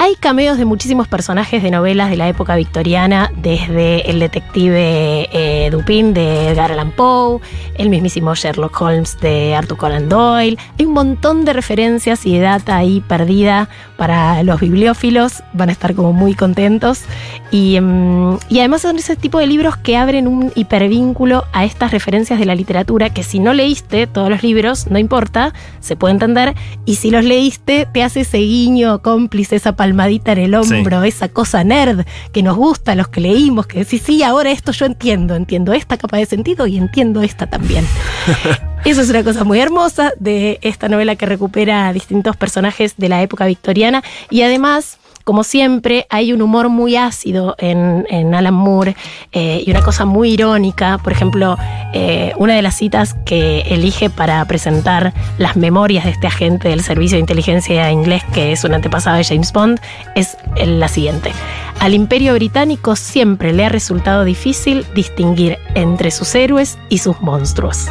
hay 0.00 0.14
cameos 0.14 0.58
de 0.58 0.64
muchísimos 0.64 1.08
personajes 1.08 1.60
de 1.60 1.72
novelas 1.72 2.08
de 2.08 2.16
la 2.16 2.28
época 2.28 2.54
victoriana, 2.54 3.32
desde 3.36 4.08
el 4.08 4.20
detective 4.20 5.28
eh, 5.32 5.68
Dupin 5.72 6.14
de 6.14 6.50
Edgar 6.50 6.70
Allan 6.70 6.92
Poe, 6.92 7.40
el 7.74 7.90
mismísimo 7.90 8.32
Sherlock 8.34 8.80
Holmes 8.80 9.18
de 9.20 9.56
Arthur 9.56 9.76
Conan 9.76 10.08
Doyle. 10.08 10.56
Hay 10.78 10.86
un 10.86 10.92
montón 10.92 11.44
de 11.44 11.52
referencias 11.52 12.24
y 12.26 12.34
de 12.34 12.40
data 12.40 12.76
ahí 12.76 13.00
perdida 13.00 13.68
para 13.96 14.44
los 14.44 14.60
bibliófilos, 14.60 15.42
van 15.52 15.68
a 15.68 15.72
estar 15.72 15.96
como 15.96 16.12
muy 16.12 16.34
contentos. 16.34 17.02
Y, 17.50 17.80
mm, 17.80 18.38
y 18.50 18.60
además 18.60 18.82
son 18.82 18.98
ese 18.98 19.16
tipo 19.16 19.40
de 19.40 19.48
libros 19.48 19.76
que 19.76 19.96
abren 19.96 20.28
un 20.28 20.52
hipervínculo 20.54 21.44
a 21.52 21.64
estas 21.64 21.90
referencias 21.90 22.38
de 22.38 22.46
la 22.46 22.54
literatura 22.54 23.10
que 23.10 23.24
si 23.24 23.40
no 23.40 23.52
leíste 23.52 24.06
todos 24.06 24.30
los 24.30 24.44
libros, 24.44 24.86
no 24.86 24.98
importa, 24.98 25.52
se 25.80 25.96
puede 25.96 26.12
entender. 26.12 26.54
Y 26.84 26.96
si 26.96 27.10
los 27.10 27.24
leíste, 27.24 27.88
te 27.92 28.04
hace 28.04 28.20
ese 28.20 28.38
guiño 28.38 29.02
cómplice, 29.02 29.56
esa 29.56 29.74
palmadita 29.88 30.32
en 30.32 30.38
el 30.38 30.54
hombro, 30.54 31.02
esa 31.02 31.28
cosa 31.28 31.64
nerd 31.64 32.04
que 32.32 32.42
nos 32.42 32.56
gusta, 32.56 32.94
los 32.94 33.08
que 33.08 33.22
leímos, 33.22 33.66
que 33.66 33.80
decís, 33.80 34.02
sí, 34.04 34.22
ahora 34.22 34.50
esto 34.50 34.72
yo 34.72 34.84
entiendo, 34.84 35.34
entiendo 35.34 35.72
esta 35.72 35.96
capa 35.96 36.18
de 36.18 36.26
sentido 36.26 36.66
y 36.66 36.76
entiendo 36.76 37.22
esta 37.22 37.46
también. 37.46 37.86
Eso 38.84 39.00
es 39.00 39.10
una 39.10 39.24
cosa 39.24 39.44
muy 39.44 39.58
hermosa 39.58 40.12
de 40.20 40.58
esta 40.62 40.88
novela 40.88 41.16
que 41.16 41.26
recupera 41.26 41.88
a 41.88 41.92
distintos 41.92 42.36
personajes 42.36 42.94
de 42.96 43.08
la 43.08 43.22
época 43.22 43.46
victoriana 43.46 44.04
y 44.30 44.42
además 44.42 44.97
como 45.28 45.44
siempre, 45.44 46.06
hay 46.08 46.32
un 46.32 46.40
humor 46.40 46.70
muy 46.70 46.96
ácido 46.96 47.54
en, 47.58 48.34
Alan 48.34 48.54
Moore 48.54 48.96
eh, 49.32 49.62
y 49.62 49.70
una 49.70 49.82
cosa 49.82 50.06
muy 50.06 50.30
irónica. 50.30 50.96
Por 50.96 51.12
ejemplo, 51.12 51.58
eh, 51.92 52.32
una 52.38 52.54
de 52.54 52.62
las 52.62 52.76
citas 52.76 53.14
que 53.26 53.60
elige 53.68 54.08
para 54.08 54.42
presentar 54.46 55.12
las 55.36 55.54
memorias 55.54 56.06
de 56.06 56.12
este 56.12 56.28
agente 56.28 56.70
del 56.70 56.82
Servicio 56.82 57.16
de 57.16 57.20
Inteligencia 57.20 57.90
Inglés, 57.90 58.22
que 58.32 58.52
es 58.52 58.64
un 58.64 58.72
antepasado 58.72 59.18
de 59.18 59.24
James 59.24 59.52
Bond, 59.52 59.78
es 60.14 60.38
la 60.64 60.88
siguiente. 60.88 61.30
Al 61.78 61.92
Imperio 61.92 62.32
Británico 62.32 62.96
siempre 62.96 63.52
le 63.52 63.66
ha 63.66 63.68
resultado 63.68 64.24
difícil 64.24 64.86
distinguir 64.94 65.58
entre 65.74 66.10
sus 66.10 66.34
héroes 66.34 66.78
y 66.88 66.96
sus 66.96 67.20
monstruos. 67.20 67.88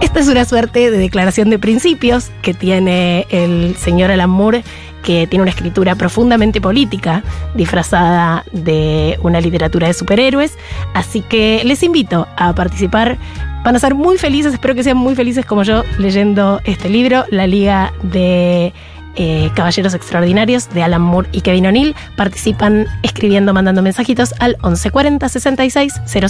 Esta 0.00 0.18
es 0.18 0.26
una 0.26 0.44
suerte 0.44 0.90
de 0.90 0.98
declaración 0.98 1.50
de 1.50 1.60
principios 1.60 2.32
que 2.42 2.52
tiene 2.52 3.28
el 3.30 3.76
señor 3.76 4.10
Alan 4.10 4.28
Moore, 4.28 4.64
que 5.02 5.26
tiene 5.26 5.42
una 5.42 5.50
escritura 5.50 5.94
profundamente 5.94 6.60
política, 6.60 7.22
disfrazada 7.54 8.44
de 8.52 9.18
una 9.22 9.40
literatura 9.40 9.88
de 9.88 9.94
superhéroes. 9.94 10.56
Así 10.94 11.20
que 11.22 11.62
les 11.64 11.82
invito 11.82 12.26
a 12.36 12.54
participar. 12.54 13.18
Van 13.64 13.76
a 13.76 13.78
ser 13.78 13.94
muy 13.94 14.18
felices, 14.18 14.52
espero 14.52 14.74
que 14.74 14.82
sean 14.82 14.96
muy 14.96 15.14
felices 15.14 15.46
como 15.46 15.62
yo 15.62 15.84
leyendo 15.98 16.60
este 16.64 16.88
libro, 16.88 17.24
La 17.30 17.46
Liga 17.46 17.92
de 18.02 18.72
eh, 19.14 19.50
Caballeros 19.54 19.94
Extraordinarios 19.94 20.68
de 20.70 20.82
Alan 20.82 21.02
Moore 21.02 21.28
y 21.32 21.42
Kevin 21.42 21.66
O'Neill. 21.66 21.94
Participan 22.16 22.86
escribiendo, 23.02 23.52
mandando 23.52 23.82
mensajitos 23.82 24.34
al 24.40 24.56
1140 24.62 25.28
66 25.28 26.00
000. 26.06 26.28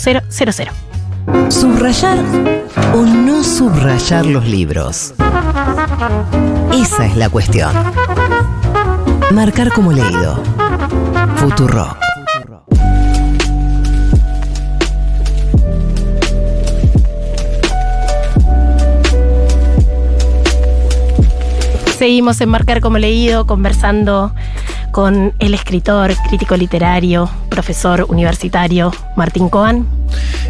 Subrayar 1.49 2.19
o 2.95 3.03
no 3.03 3.43
subrayar 3.45 4.27
los 4.27 4.47
libros. 4.47 5.15
Esa 6.73 7.07
es 7.07 7.17
la 7.17 7.29
cuestión. 7.29 7.73
Marcar 9.33 9.73
como 9.73 9.93
leído. 9.93 10.43
Futuro. 11.37 11.97
Seguimos 21.97 22.41
en 22.43 22.49
Marcar 22.51 22.83
como 22.83 22.99
leído, 22.99 23.47
conversando 23.47 24.35
con 24.93 25.33
el 25.39 25.55
escritor, 25.55 26.13
crítico 26.29 26.57
literario, 26.57 27.29
profesor 27.49 28.07
universitario 28.09 28.93
Martín 29.17 29.49
Coan. 29.49 29.87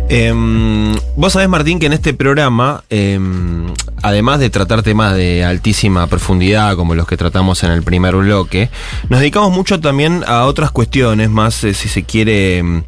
Em, 0.09 0.95
Vos 1.15 1.35
sabés, 1.35 1.49
Martín, 1.49 1.79
que 1.79 1.87
en 1.87 1.93
este 1.93 2.15
programa, 2.15 2.85
em, 2.89 3.67
además 4.03 4.41
de 4.41 4.49
tratar 4.49 4.83
temas 4.83 5.15
de 5.15 5.45
altísima 5.45 6.07
profundidad, 6.07 6.75
como 6.75 6.95
los 6.95 7.07
que 7.07 7.19
tratamos 7.19 7.63
en 7.65 7.71
el 7.71 7.83
primer 7.83 8.17
bloque, 8.17 8.71
nos 9.11 9.21
dedicamos 9.21 9.53
mucho 9.53 9.79
también 9.79 10.25
a 10.27 10.47
otras 10.47 10.71
cuestiones 10.71 11.29
más, 11.29 11.63
eh, 11.65 11.75
si 11.75 11.89
se 11.89 12.05
quiere, 12.05 12.59
em, 12.59 12.83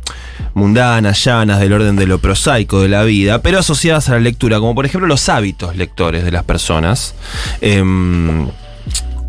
mundanas, 0.54 1.22
llanas, 1.22 1.60
del 1.60 1.74
orden 1.74 1.96
de 1.96 2.06
lo 2.06 2.18
prosaico 2.18 2.80
de 2.80 2.88
la 2.88 3.04
vida, 3.04 3.42
pero 3.42 3.58
asociadas 3.58 4.08
a 4.08 4.12
la 4.12 4.20
lectura, 4.20 4.58
como 4.58 4.74
por 4.74 4.86
ejemplo 4.86 5.06
los 5.06 5.28
hábitos 5.28 5.76
lectores 5.76 6.24
de 6.24 6.30
las 6.30 6.44
personas. 6.44 7.14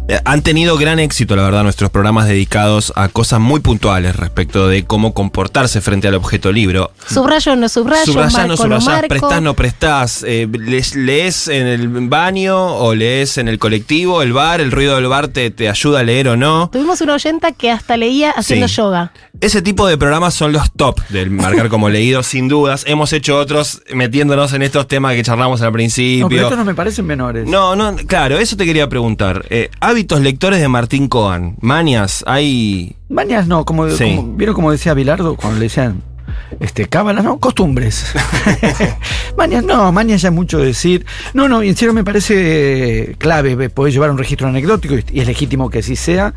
Eh, 0.08 0.20
Han 0.24 0.44
tenido 0.44 0.78
gran 0.78 1.00
éxito, 1.00 1.36
la 1.36 1.42
verdad, 1.44 1.64
nuestros 1.64 1.90
programas 1.90 2.28
dedicados 2.28 2.94
a 2.96 3.08
cosas 3.08 3.40
muy 3.40 3.60
puntuales 3.60 4.16
respecto 4.16 4.68
de 4.68 4.86
cómo 4.86 5.14
comportarse 5.16 5.82
frente 5.82 6.08
al 6.08 6.14
objeto 6.14 6.52
libro. 6.52 6.92
Subrayo 7.08 7.54
o 7.54 7.56
no 7.56 7.68
subrayo, 7.70 8.06
Subrayás, 8.06 8.48
no 8.48 8.54
o 8.54 8.68
no 8.68 8.80
marco. 8.82 9.08
prestás, 9.08 9.42
no 9.42 9.54
prestás, 9.56 10.24
eh, 10.28 10.48
lees, 10.52 10.96
lees 10.96 11.48
en 11.48 11.66
el 11.66 11.88
baño 12.08 12.56
o 12.78 12.94
lees 12.94 13.40
en 13.40 13.48
el 13.48 13.58
colectivo, 13.58 14.22
el 14.22 14.32
bar, 14.32 14.62
el 14.62 14.72
ruido 14.72 14.96
del 14.96 15.08
bar 15.08 15.28
te, 15.30 15.50
te 15.50 15.70
ayuda 15.70 16.02
a 16.02 16.04
leer 16.04 16.28
o 16.30 16.38
no. 16.38 16.70
Tuvimos 16.72 17.02
una 17.02 17.16
oyenta 17.16 17.52
que 17.52 17.72
hasta 17.72 17.98
leía 17.98 18.30
haciendo 18.32 18.68
Sí. 18.68 18.76
yoga. 18.76 19.12
Ese 19.42 19.62
tipo 19.62 19.86
de 19.88 19.98
programas 19.98 20.34
son 20.34 20.54
los 20.54 20.72
top 20.72 21.00
del 21.10 21.30
marcar 21.32 21.68
como 21.70 21.90
leído, 21.90 22.22
sin 22.24 22.48
dudas. 22.48 22.84
Hemos 22.88 23.12
hecho 23.12 23.38
otros 23.38 23.82
metiéndonos 23.94 24.54
en 24.54 24.62
estos 24.62 24.88
temas 24.88 25.14
que 25.16 25.24
charlamos 25.24 25.62
al 25.62 25.68
No, 25.68 25.72
pero 25.72 25.74
principio. 25.74 26.42
estos 26.44 26.58
no 26.58 26.64
me 26.66 26.76
parecen 26.76 27.06
menores. 27.08 27.48
No, 27.48 27.76
no, 27.76 27.96
claro, 28.08 28.38
eso 28.38 28.56
te 28.56 28.66
quería 28.66 28.88
preguntar. 28.88 29.46
Eh, 29.50 29.70
hábitos 29.96 30.20
lectores 30.20 30.60
de 30.60 30.68
Martín 30.68 31.08
Coan. 31.08 31.56
Manias, 31.62 32.22
hay. 32.28 32.98
Mañas 33.08 33.48
no, 33.48 33.64
como, 33.64 33.90
Sí. 33.90 34.16
como- 34.18 34.36
¿vieron 34.36 34.54
como 34.54 34.72
decía 34.72 34.94
Bilardo 34.94 35.38
cuando 35.38 35.58
le 35.58 35.66
decían 35.68 36.02
Este, 36.60 36.88
cábalas, 36.88 37.24
no, 37.24 37.40
costumbres. 37.40 38.14
mañas, 39.38 39.64
no, 39.64 39.92
mañas 39.92 40.22
ya 40.22 40.30
es 40.30 40.34
mucho 40.34 40.60
decir. 40.60 41.06
No, 41.34 41.50
no, 41.50 41.62
en 41.62 41.76
serio 41.76 41.94
me 41.94 42.04
parece 42.04 43.16
clave 43.18 43.70
poder 43.70 43.94
llevar 43.94 44.12
un 44.12 44.18
registro 44.18 44.48
anecdótico 44.48 44.96
y 45.12 45.20
es 45.20 45.28
legítimo 45.28 45.70
que 45.70 45.80
así 45.80 45.96
sea. 45.96 46.34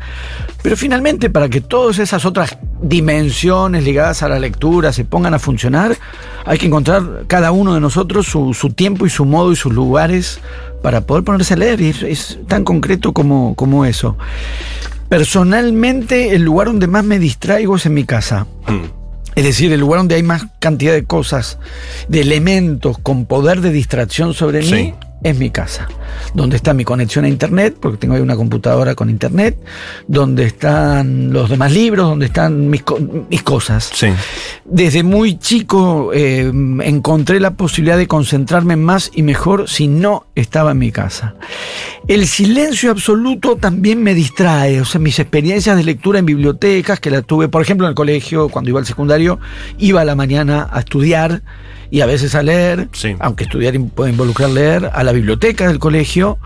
Pero 0.61 0.75
finalmente, 0.75 1.29
para 1.29 1.47
que 1.49 1.61
todas 1.61 1.99
esas 1.99 2.25
otras 2.25 2.57
dimensiones 2.81 3.83
ligadas 3.83 4.23
a 4.23 4.29
la 4.29 4.39
lectura 4.39 4.91
se 4.91 5.05
pongan 5.05 5.33
a 5.33 5.39
funcionar, 5.39 5.97
hay 6.45 6.57
que 6.57 6.65
encontrar 6.65 7.25
cada 7.27 7.51
uno 7.51 7.73
de 7.73 7.79
nosotros 7.79 8.27
su, 8.27 8.73
tiempo 8.75 9.05
y 9.05 9.09
su 9.09 9.25
modo 9.25 9.51
y 9.51 9.55
sus 9.55 9.73
lugares 9.73 10.39
para 10.81 11.01
poder 11.01 11.23
ponerse 11.23 11.53
a 11.53 11.57
leer. 11.57 11.81
Y 11.81 11.89
es, 11.89 12.39
tan 12.47 12.63
concreto 12.63 13.13
como, 13.13 13.55
como 13.55 13.85
eso. 13.85 14.17
Personalmente, 15.07 16.35
el 16.35 16.43
lugar 16.43 16.67
donde 16.67 16.87
más 16.87 17.03
me 17.03 17.19
distraigo 17.19 17.77
es 17.77 17.85
en 17.85 17.93
mi 17.93 18.03
casa. 18.03 18.45
Es 19.39 19.45
decir, 19.45 19.71
el 19.71 19.79
lugar 19.79 20.01
donde 20.01 20.15
hay 20.15 20.21
más 20.21 20.47
cantidad 20.59 20.91
de 20.91 21.05
cosas, 21.05 21.59
de 22.09 22.19
elementos 22.19 22.97
con 22.97 23.25
poder 23.25 23.61
de 23.61 23.71
distracción 23.71 24.33
sobre 24.33 24.61
mí, 24.63 24.93
es 25.23 25.37
mi 25.37 25.49
casa. 25.49 25.87
Donde 26.33 26.55
está 26.55 26.73
mi 26.73 26.85
conexión 26.85 27.25
a 27.25 27.29
internet, 27.29 27.75
porque 27.79 27.97
tengo 27.97 28.15
ahí 28.15 28.21
una 28.21 28.35
computadora 28.35 28.95
con 28.95 29.09
internet, 29.09 29.57
donde 30.07 30.45
están 30.45 31.33
los 31.33 31.49
demás 31.49 31.71
libros, 31.71 32.07
donde 32.07 32.27
están 32.27 32.69
mis, 32.69 32.83
co- 32.83 32.99
mis 33.29 33.43
cosas. 33.43 33.89
Sí. 33.93 34.07
Desde 34.65 35.03
muy 35.03 35.37
chico 35.37 36.11
eh, 36.13 36.51
encontré 36.83 37.39
la 37.39 37.51
posibilidad 37.51 37.97
de 37.97 38.07
concentrarme 38.07 38.75
más 38.75 39.11
y 39.13 39.23
mejor 39.23 39.67
si 39.69 39.87
no 39.87 40.25
estaba 40.35 40.71
en 40.71 40.77
mi 40.79 40.91
casa. 40.91 41.35
El 42.07 42.27
silencio 42.27 42.91
absoluto 42.91 43.55
también 43.55 44.01
me 44.01 44.13
distrae, 44.13 44.79
o 44.81 44.85
sea, 44.85 45.01
mis 45.01 45.19
experiencias 45.19 45.75
de 45.75 45.83
lectura 45.83 46.19
en 46.19 46.25
bibliotecas, 46.25 46.99
que 46.99 47.09
la 47.11 47.21
tuve, 47.21 47.49
por 47.49 47.61
ejemplo, 47.61 47.85
en 47.87 47.89
el 47.89 47.95
colegio, 47.95 48.49
cuando 48.49 48.69
iba 48.69 48.79
al 48.79 48.85
secundario, 48.85 49.39
iba 49.77 50.01
a 50.01 50.05
la 50.05 50.15
mañana 50.15 50.67
a 50.71 50.79
estudiar 50.79 51.41
y 51.91 52.01
a 52.01 52.05
veces 52.05 52.35
a 52.35 52.43
leer, 52.43 52.87
Sí. 52.93 53.15
aunque 53.19 53.45
estudiar 53.45 53.73
puede 53.95 54.11
involucrar 54.11 54.49
leer, 54.49 54.89
a 54.93 55.03
la 55.03 55.11
biblioteca 55.11 55.67
del 55.67 55.79
colegio. 55.79 56.37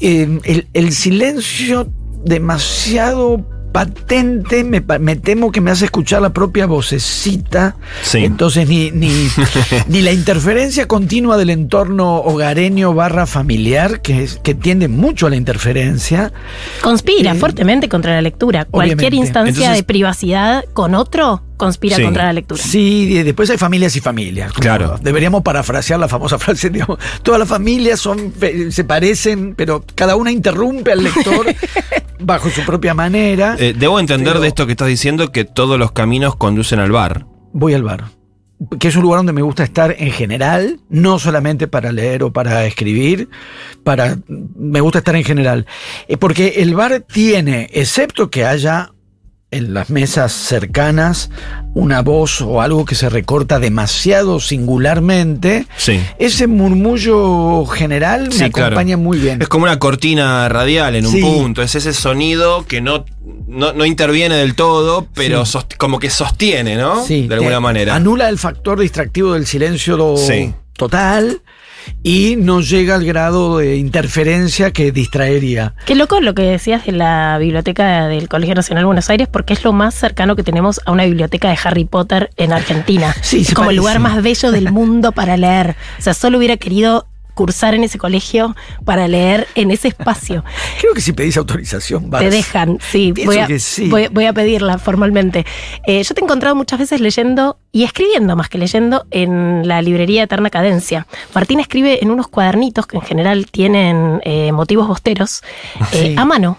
Eh, 0.00 0.40
el, 0.44 0.66
el 0.74 0.92
silencio 0.92 1.88
demasiado 2.24 3.44
patente, 3.72 4.64
me, 4.64 4.80
me 5.00 5.16
temo 5.16 5.52
que 5.52 5.60
me 5.60 5.70
hace 5.70 5.84
escuchar 5.84 6.22
la 6.22 6.32
propia 6.32 6.64
vocecita. 6.64 7.76
Sí. 8.02 8.24
Entonces, 8.24 8.66
ni, 8.66 8.90
ni, 8.90 9.10
ni 9.88 10.00
la 10.00 10.12
interferencia 10.12 10.88
continua 10.88 11.36
del 11.36 11.50
entorno 11.50 12.16
hogareño 12.16 12.94
barra 12.94 13.26
familiar, 13.26 14.00
que, 14.00 14.22
es, 14.24 14.36
que 14.42 14.54
tiende 14.54 14.88
mucho 14.88 15.26
a 15.26 15.30
la 15.30 15.36
interferencia. 15.36 16.32
Conspira 16.82 17.32
Eh, 17.32 17.34
fuertemente 17.34 17.90
contra 17.90 18.14
la 18.14 18.22
lectura. 18.22 18.64
Cualquier 18.64 18.96
obviamente. 18.96 19.16
instancia 19.16 19.50
Entonces- 19.64 19.76
de 19.76 19.84
privacidad 19.84 20.64
con 20.72 20.94
otro 20.94 21.42
conspira 21.56 21.96
Sí. 21.96 22.02
contra 22.02 22.24
la 22.24 22.32
lectura. 22.32 22.62
Sí, 22.62 23.08
y 23.18 23.22
después 23.22 23.48
hay 23.50 23.58
familias 23.58 23.96
y 23.96 24.00
familias. 24.00 24.52
Claro. 24.52 24.98
Deberíamos 25.02 25.42
parafrasear 25.42 25.98
la 26.00 26.08
famosa 26.08 26.38
frase, 26.40 26.70
digamos, 26.70 26.98
todas 27.22 27.38
las 27.40 27.48
familias 27.48 28.00
son, 28.00 28.32
se 28.70 28.84
parecen, 28.84 29.54
pero 29.56 29.84
cada 29.94 30.16
una 30.16 30.30
interrumpe 30.30 30.92
al 30.92 31.02
lector 31.04 31.46
bajo 32.20 32.50
su 32.50 32.62
propia 32.62 32.94
manera. 32.94 33.56
Eh, 33.58 33.74
debo 33.76 34.00
entender 34.00 34.28
Pero- 34.34 34.40
de 34.40 34.48
esto 34.48 34.66
que 34.66 34.72
estás 34.72 34.88
diciendo 34.88 35.32
que 35.32 35.44
todos 35.44 35.78
los 35.78 35.92
caminos 35.92 36.36
conducen 36.36 36.78
al 36.78 36.92
bar. 36.92 37.26
Voy 37.52 37.74
al 37.74 37.82
bar. 37.82 38.04
Que 38.80 38.88
es 38.88 38.96
un 38.96 39.02
lugar 39.02 39.18
donde 39.18 39.34
me 39.34 39.42
gusta 39.42 39.64
estar 39.64 39.94
en 39.98 40.10
general, 40.12 40.80
no 40.88 41.18
solamente 41.18 41.68
para 41.68 41.92
leer 41.92 42.22
o 42.22 42.32
para 42.32 42.64
escribir, 42.64 43.28
para 43.84 44.16
me 44.28 44.80
gusta 44.80 45.00
estar 45.00 45.14
en 45.14 45.24
general. 45.24 45.66
Eh, 46.08 46.16
Porque 46.16 46.54
el 46.56 46.74
bar 46.74 47.00
tiene, 47.06 47.68
excepto 47.74 48.30
que 48.30 48.46
haya 48.46 48.92
en 49.56 49.74
las 49.74 49.90
mesas 49.90 50.32
cercanas 50.32 51.30
una 51.74 52.02
voz 52.02 52.40
o 52.40 52.62
algo 52.62 52.84
que 52.84 52.94
se 52.94 53.08
recorta 53.10 53.58
demasiado 53.58 54.40
singularmente, 54.40 55.66
Sí. 55.76 56.00
ese 56.18 56.46
murmullo 56.46 57.66
general 57.66 58.28
me 58.28 58.32
Sí, 58.32 58.50
claro. 58.50 58.66
acompaña 58.68 58.96
muy 58.96 59.18
bien. 59.18 59.42
Es 59.42 59.48
como 59.48 59.64
una 59.64 59.78
cortina 59.78 60.48
radial 60.48 60.96
en 60.96 61.06
un 61.06 61.20
punto. 61.20 61.62
Es 61.62 61.74
ese 61.74 61.92
sonido 61.92 62.64
que 62.66 62.80
no, 62.80 63.04
no, 63.46 63.72
no 63.72 63.84
interviene 63.84 64.36
del 64.36 64.54
todo, 64.54 65.06
pero 65.14 65.44
como 65.78 65.98
que 65.98 66.10
sostiene, 66.10 66.76
¿no? 66.76 67.04
Sí, 67.04 67.26
de 67.26 67.34
alguna 67.34 67.60
manera. 67.60 67.94
Anula 67.94 68.28
el 68.28 68.38
factor 68.38 68.80
distractivo 68.80 69.34
del 69.34 69.46
silencio 69.46 70.16
total 70.76 71.40
y 72.02 72.36
no 72.36 72.60
llega 72.60 72.94
al 72.94 73.04
grado 73.04 73.58
de 73.58 73.76
interferencia 73.76 74.72
que 74.72 74.92
distraería. 74.92 75.74
Qué 75.86 75.94
loco 75.94 76.20
lo 76.20 76.34
que 76.34 76.42
decías 76.42 76.86
de 76.86 76.92
la 76.92 77.38
biblioteca 77.38 78.06
del 78.08 78.28
Colegio 78.28 78.54
Nacional 78.54 78.82
de 78.82 78.86
Buenos 78.86 79.10
Aires, 79.10 79.28
porque 79.28 79.54
es 79.54 79.64
lo 79.64 79.72
más 79.72 79.94
cercano 79.94 80.36
que 80.36 80.42
tenemos 80.42 80.80
a 80.84 80.92
una 80.92 81.04
biblioteca 81.04 81.48
de 81.48 81.58
Harry 81.62 81.84
Potter 81.84 82.30
en 82.36 82.52
Argentina. 82.52 83.14
Sí, 83.26 83.40
es 83.40 83.54
como 83.54 83.70
el 83.70 83.76
lugar 83.76 83.98
más 83.98 84.22
bello 84.22 84.52
del 84.52 84.70
mundo 84.72 85.10
para 85.10 85.36
leer. 85.36 85.74
O 85.98 86.02
sea, 86.02 86.14
solo 86.14 86.38
hubiera 86.38 86.56
querido 86.56 87.08
cursar 87.36 87.74
en 87.74 87.84
ese 87.84 87.98
colegio 87.98 88.56
para 88.84 89.06
leer 89.08 89.46
en 89.54 89.70
ese 89.70 89.88
espacio. 89.88 90.42
Creo 90.80 90.94
que 90.94 91.02
si 91.02 91.12
pedís 91.12 91.36
autorización 91.36 92.10
vas. 92.10 92.22
Te 92.22 92.30
dejan, 92.30 92.78
sí. 92.80 93.12
Voy 93.24 93.36
a, 93.38 93.46
que 93.46 93.58
sí. 93.60 93.88
voy, 93.88 94.08
voy 94.08 94.24
a 94.24 94.32
pedirla 94.32 94.78
formalmente. 94.78 95.44
Eh, 95.86 96.02
yo 96.02 96.14
te 96.14 96.20
he 96.22 96.24
encontrado 96.24 96.56
muchas 96.56 96.78
veces 96.78 97.00
leyendo 97.00 97.58
y 97.72 97.84
escribiendo 97.84 98.34
más 98.36 98.48
que 98.48 98.56
leyendo 98.56 99.06
en 99.10 99.68
la 99.68 99.82
librería 99.82 100.22
Eterna 100.22 100.48
Cadencia. 100.48 101.06
Martín 101.34 101.60
escribe 101.60 101.98
en 102.02 102.10
unos 102.10 102.28
cuadernitos 102.28 102.86
que 102.86 102.96
en 102.96 103.02
general 103.02 103.46
tienen 103.50 104.20
eh, 104.24 104.50
motivos 104.52 104.88
bosteros 104.88 105.42
eh, 105.92 106.06
Sí. 106.06 106.14
a 106.16 106.24
mano. 106.24 106.56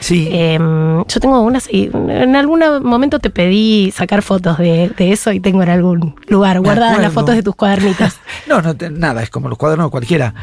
Sí. 0.00 0.28
Eh, 0.30 0.56
yo 0.58 1.20
tengo 1.20 1.40
unas, 1.40 1.68
y 1.72 1.90
en 1.92 2.36
algún 2.36 2.62
momento 2.82 3.18
te 3.18 3.30
pedí 3.30 3.90
sacar 3.90 4.22
fotos 4.22 4.56
de, 4.58 4.90
de 4.96 5.12
eso 5.12 5.32
y 5.32 5.40
tengo 5.40 5.62
en 5.64 5.70
algún 5.70 6.14
lugar 6.28 6.60
guardadas 6.60 7.00
las 7.00 7.12
fotos 7.12 7.34
de 7.34 7.42
tus 7.42 7.54
cuadernitos. 7.56 8.14
No, 8.46 8.62
no, 8.62 8.74
te- 8.76 8.88
nada, 8.90 9.22
es 9.22 9.28
como 9.28 9.48
los 9.50 9.58
cuadernos 9.58 9.88
de 9.88 9.90
cualquiera. 9.90 10.34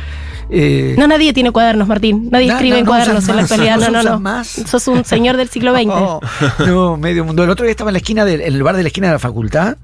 Eh, 0.50 0.94
No, 0.98 1.08
nadie 1.08 1.34
tiene 1.34 1.52
cuadernos, 1.52 1.88
Martín. 1.88 2.30
Nadie 2.32 2.52
escribe 2.52 2.72
no, 2.76 2.80
en 2.80 2.86
no 2.86 2.92
cuadernos 2.92 3.28
en 3.30 3.36
la 3.36 3.42
actualidad. 3.44 3.78
no 3.78 3.90
No, 3.90 4.04
no, 4.04 4.20
más. 4.20 4.48
Sos 4.48 4.88
un 4.88 5.04
señor 5.06 5.38
del 5.38 5.50
siglo 5.50 5.74
XX. 5.74 5.86
no, 5.88 6.20
no, 6.68 6.98
medio 6.98 7.26
mundo. 7.26 7.44
El 7.44 7.50
otro 7.50 7.64
día 7.66 7.72
estaba 7.72 7.90
en 7.90 7.94
la 7.94 8.00
esquina 8.00 8.26
del 8.26 8.42
en 8.42 8.54
el 8.54 8.62
bar 8.62 8.76
de 8.76 8.84
la 8.84 8.88
esquina 8.90 9.08
de 9.08 9.14
la 9.14 9.20
facultad 9.20 9.78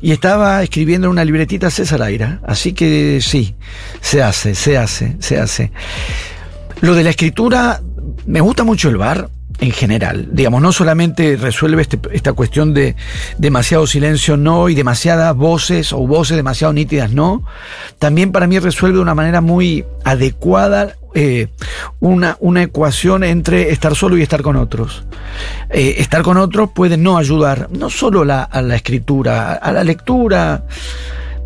y 0.00 0.12
estaba 0.12 0.62
escribiendo 0.62 1.06
en 1.08 1.12
una 1.12 1.24
libretita 1.24 1.70
César 1.70 2.02
Aira. 2.02 2.40
Así 2.46 2.72
que 2.72 3.18
sí, 3.20 3.56
se 4.00 4.22
hace, 4.22 4.54
se 4.54 4.76
hace, 4.78 5.16
se 5.18 5.40
hace. 5.40 5.72
Lo 6.82 6.94
de 6.94 7.02
la 7.02 7.10
escritura, 7.10 7.80
me 8.26 8.40
gusta 8.40 8.64
mucho 8.64 8.88
el 8.88 8.96
bar 8.96 9.28
en 9.58 9.70
general. 9.70 10.28
Digamos, 10.32 10.60
no 10.60 10.72
solamente 10.72 11.36
resuelve 11.36 11.82
este- 11.82 11.98
esta 12.12 12.32
cuestión 12.34 12.74
de 12.74 12.94
demasiado 13.38 13.86
silencio 13.86 14.36
no 14.36 14.68
y 14.68 14.74
demasiadas 14.74 15.34
voces 15.34 15.92
o 15.92 15.98
voces 16.06 16.36
demasiado 16.36 16.72
nítidas 16.72 17.12
no. 17.12 17.44
También 17.98 18.32
para 18.32 18.46
mí 18.46 18.58
resuelve 18.58 18.96
de 18.96 19.02
una 19.02 19.14
manera 19.14 19.40
muy 19.40 19.84
adecuada 20.04 20.94
eh, 21.18 21.48
una, 22.00 22.36
una 22.40 22.62
ecuación 22.62 23.24
entre 23.24 23.70
estar 23.70 23.94
solo 23.94 24.18
y 24.18 24.22
estar 24.22 24.42
con 24.42 24.56
otros. 24.56 25.04
Eh, 25.70 25.94
estar 25.98 26.20
con 26.20 26.36
otros 26.36 26.70
puede 26.74 26.98
no 26.98 27.16
ayudar, 27.16 27.68
no 27.70 27.88
solo 27.88 28.20
a 28.30 28.60
la 28.62 28.76
escritura, 28.76 29.54
a 29.54 29.72
la 29.72 29.82
lectura, 29.82 30.64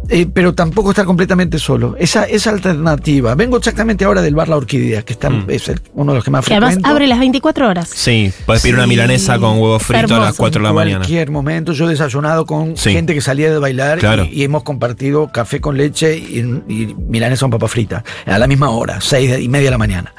eh, 0.09 0.27
pero 0.33 0.55
tampoco 0.55 0.91
estar 0.91 1.05
completamente 1.05 1.59
solo. 1.59 1.95
Esa, 1.99 2.25
esa 2.25 2.51
alternativa. 2.51 3.35
Vengo 3.35 3.57
exactamente 3.59 4.05
ahora 4.05 4.23
del 4.23 4.35
bar 4.35 4.49
La 4.49 4.57
Orquídea, 4.57 5.03
que 5.03 5.13
está, 5.13 5.31
Mm. 5.31 5.45
es 5.51 5.69
el- 5.69 5.81
uno 5.95 6.13
de 6.13 6.17
los 6.17 6.25
que 6.25 6.31
más 6.31 6.45
Que 6.47 6.55
además 6.55 6.79
abre 6.83 7.07
las 7.07 7.19
24 7.21 7.69
horas. 7.69 7.89
Sí, 7.95 8.33
puedes 8.47 8.63
pedir 8.63 8.75
una 8.77 8.87
milanesa 8.87 9.39
con 9.39 9.59
huevo 9.59 9.79
frito 9.79 10.15
a 10.15 10.19
las 10.19 10.27
Hermoso. 10.29 10.37
4 10.39 10.61
de 10.61 10.65
la 10.65 10.71
en 10.71 10.75
mañana. 10.75 10.99
cualquier 11.01 11.31
momento. 11.31 11.73
Yo 11.73 11.87
he 11.87 11.91
desayunado 11.91 12.47
con 12.47 12.77
Sí. 12.77 12.93
gente 12.93 13.15
que 13.15 13.21
salía 13.21 13.51
de 13.53 13.59
bailar 13.59 13.99
Claro. 13.99 14.25
y, 14.25 14.41
y 14.41 14.45
hemos 14.45 14.63
compartido 14.63 15.31
café 15.33 15.61
con 15.61 15.77
leche 15.77 16.17
y, 16.17 16.39
y 16.69 16.95
milanesa 16.99 17.43
con 17.45 17.51
papa 17.51 17.69
frita 17.69 18.03
a 18.27 18.39
la 18.39 18.47
misma 18.47 18.71
hora, 18.71 19.01
seis 19.01 19.39
y 19.41 19.49
media 19.49 19.67
de 19.67 19.71
la 19.73 19.79
mañana. 19.79 20.15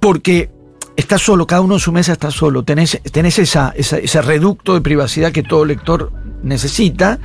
Porque 0.00 0.50
estás 0.96 1.22
solo, 1.22 1.46
cada 1.46 1.60
uno 1.62 1.74
en 1.74 1.80
su 1.80 1.92
mesa 1.92 2.12
está 2.12 2.30
solo. 2.30 2.62
Tenés, 2.64 3.00
tenés 3.12 3.38
esa, 3.38 3.72
esa- 3.76 3.98
ese 3.98 4.22
reducto 4.22 4.74
de 4.74 4.80
privacidad 4.80 5.32
que 5.32 5.42
todo 5.42 5.64
lector 5.64 6.12
necesita. 6.42 7.18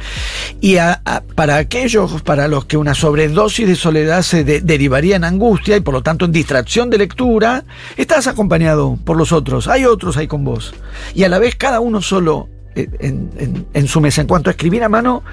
Y 0.62 0.78
a- 0.78 1.02
a- 1.06 1.22
para 1.22 1.58
aquellos 1.58 2.22
para 2.22 2.48
los 2.48 2.66
que 2.66 2.78
una 2.78 2.94
sobredosis 2.96 3.68
de 3.68 3.76
soledad 3.76 4.22
se 4.22 4.44
de- 4.44 4.62
derivaría 4.62 5.18
en 5.18 5.24
angustia 5.24 5.76
y 5.78 5.82
por 5.82 5.94
lo 5.94 6.02
tanto 6.02 6.26
en 6.26 6.32
distracción 6.32 6.90
de 6.90 6.98
lectura, 7.00 7.64
estás 7.98 8.28
acompañado 8.28 8.98
por 9.04 9.18
los 9.18 9.32
otros. 9.32 9.68
Hay 9.68 9.86
otros 9.86 10.18
ahí 10.18 10.28
con 10.28 10.44
vos. 10.46 10.74
Y 11.14 11.24
a 11.24 11.30
la 11.30 11.38
vez 11.40 11.56
cada 11.56 11.80
uno 11.80 12.02
solo 12.02 12.48
eh, 12.76 12.88
en, 13.00 13.30
en- 13.38 13.66
en 13.74 13.88
su 13.88 14.00
mesa. 14.00 14.22
En 14.22 14.28
cuanto 14.28 14.50
a 14.50 14.52
escribir 14.52 14.84
a 14.84 14.90
mano, 14.90 15.24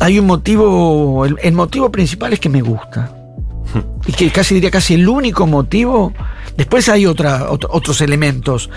hay 0.00 0.18
un 0.18 0.26
motivo, 0.26 1.24
el, 1.26 1.36
el 1.42 1.52
motivo 1.52 1.90
principal 1.90 2.32
es 2.32 2.40
que 2.40 2.48
me 2.48 2.62
gusta. 2.62 3.14
Y 4.06 4.12
que 4.12 4.30
casi 4.30 4.54
diría 4.54 4.70
casi 4.70 4.94
el 4.94 5.08
único 5.08 5.46
motivo. 5.46 6.12
Después 6.56 6.88
hay 6.88 7.06
otra, 7.06 7.50
otros 7.50 8.00
elementos. 8.00 8.70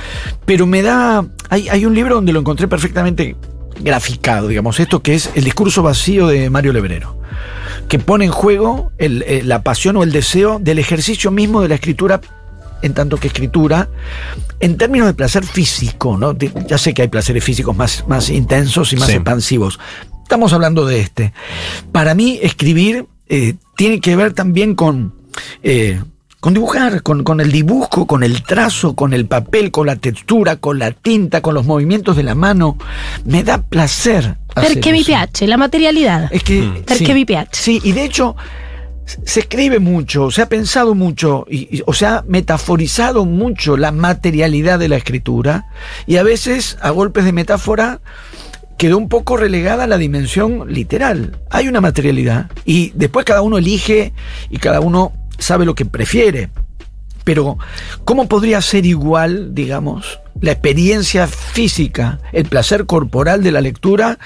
Pero 0.46 0.66
me 0.66 0.82
da. 0.82 1.26
Hay, 1.50 1.70
hay 1.70 1.86
un 1.86 1.94
libro 1.94 2.16
donde 2.16 2.34
lo 2.34 2.40
encontré 2.40 2.68
perfectamente 2.68 3.36
graficado, 3.80 4.48
digamos, 4.48 4.80
esto 4.80 5.04
que 5.04 5.14
es 5.14 5.30
el 5.36 5.44
discurso 5.44 5.84
vacío 5.84 6.28
de 6.28 6.50
Mario 6.50 6.74
Lebrero. 6.74 7.20
Que 7.88 8.00
pone 8.00 8.26
en 8.26 8.32
juego 8.32 8.92
el- 8.98 9.24
eh, 9.28 9.42
la 9.44 9.62
pasión 9.62 9.98
o 9.98 10.04
el 10.04 10.12
deseo 10.12 10.58
del 10.60 10.80
ejercicio 10.80 11.30
mismo 11.30 11.62
de 11.62 11.68
la 11.70 11.76
escritura 11.76 12.20
en 12.82 12.94
tanto 12.94 13.18
que 13.18 13.28
escritura, 13.28 13.90
en 14.60 14.78
términos 14.78 15.08
de 15.08 15.14
placer 15.16 15.44
físico, 15.44 16.16
¿no? 16.18 16.36
Ya 16.68 16.78
sé 16.78 16.94
que 16.94 17.02
hay 17.04 17.08
placeres 17.08 17.44
físicos 17.44 17.76
más, 17.76 18.04
más 18.08 18.30
intensos 18.30 18.94
y 18.94 18.98
más 18.98 19.08
Sí. 19.10 19.16
expansivos. 19.16 19.80
Estamos 20.24 20.54
hablando 20.54 20.86
de 20.86 21.00
este. 21.00 21.34
Para 21.92 22.14
mí, 22.14 22.40
escribir 22.42 23.06
eh, 23.30 23.56
tiene 23.76 24.00
que 24.00 24.16
ver 24.16 24.34
también 24.34 24.74
con. 24.76 25.14
eh, 25.64 26.02
con 26.48 26.54
dibujar, 26.54 27.04
con, 27.04 27.26
con 27.26 27.42
el 27.42 27.52
dibujo, 27.52 28.08
con 28.08 28.24
el 28.24 28.42
trazo, 28.42 28.96
con 28.96 29.12
el 29.12 29.26
papel, 29.26 29.70
con 29.70 29.86
la 29.86 29.98
textura, 29.98 30.56
con 30.56 30.80
la 30.80 30.92
tinta, 30.92 31.42
con 31.42 31.54
los 31.54 31.66
movimientos 31.66 32.16
de 32.16 32.24
la 32.24 32.36
mano. 32.36 32.78
Me 33.26 33.44
da 33.44 33.62
placer. 33.62 34.38
Perché 34.56 34.94
mi 34.94 35.04
piace, 35.04 35.46
la 35.46 35.58
materialidad. 35.58 36.30
Es 36.32 36.44
que. 36.44 36.62
Mm. 36.62 36.84
Perché 36.86 37.14
mi 37.14 37.26
piace. 37.26 37.50
Sí, 37.52 37.82
y 37.84 37.92
de 37.92 38.06
hecho 38.06 38.38
se 39.26 39.42
escribe 39.42 39.80
mucho, 39.80 40.32
se 40.32 40.42
ha 40.42 40.48
pensado 40.48 40.96
mucho, 40.96 41.46
y, 41.50 41.80
y- 41.80 41.84
o 41.86 41.92
se 41.92 42.06
ha 42.06 42.24
metaforizado 42.26 43.26
mucho 43.26 43.76
la 43.76 43.92
materialidad 43.92 44.80
de 44.80 44.88
la 44.88 44.96
escritura, 44.96 45.66
y 46.06 46.16
a 46.16 46.24
veces, 46.24 46.78
a 46.82 46.92
golpes 46.92 47.26
de 47.26 47.34
metáfora, 47.34 48.00
quedó 48.78 48.98
un 48.98 49.10
poco 49.10 49.36
relegada 49.36 49.84
a 49.84 49.88
la 49.88 49.98
dimensión 49.98 50.72
literal. 50.72 51.40
Hay 51.50 51.68
una 51.68 51.82
materialidad, 51.82 52.50
y 52.64 52.94
después 52.96 53.26
cada 53.26 53.42
uno 53.42 53.58
elige 53.58 54.14
y 54.50 54.60
cada 54.60 54.80
uno 54.80 55.12
sabe 55.38 55.66
lo 55.66 55.76
que 55.76 55.86
prefiere. 55.86 56.50
Pero, 57.24 57.58
¿cómo 58.06 58.30
podría 58.30 58.62
ser 58.62 58.86
igual, 58.86 59.54
digamos, 59.54 60.18
la 60.40 60.54
experiencia 60.54 61.28
física, 61.28 62.20
el 62.32 62.46
placer 62.46 62.86
corporal 62.86 63.44
de 63.44 63.52
la 63.52 63.60
lectura, 63.60 64.18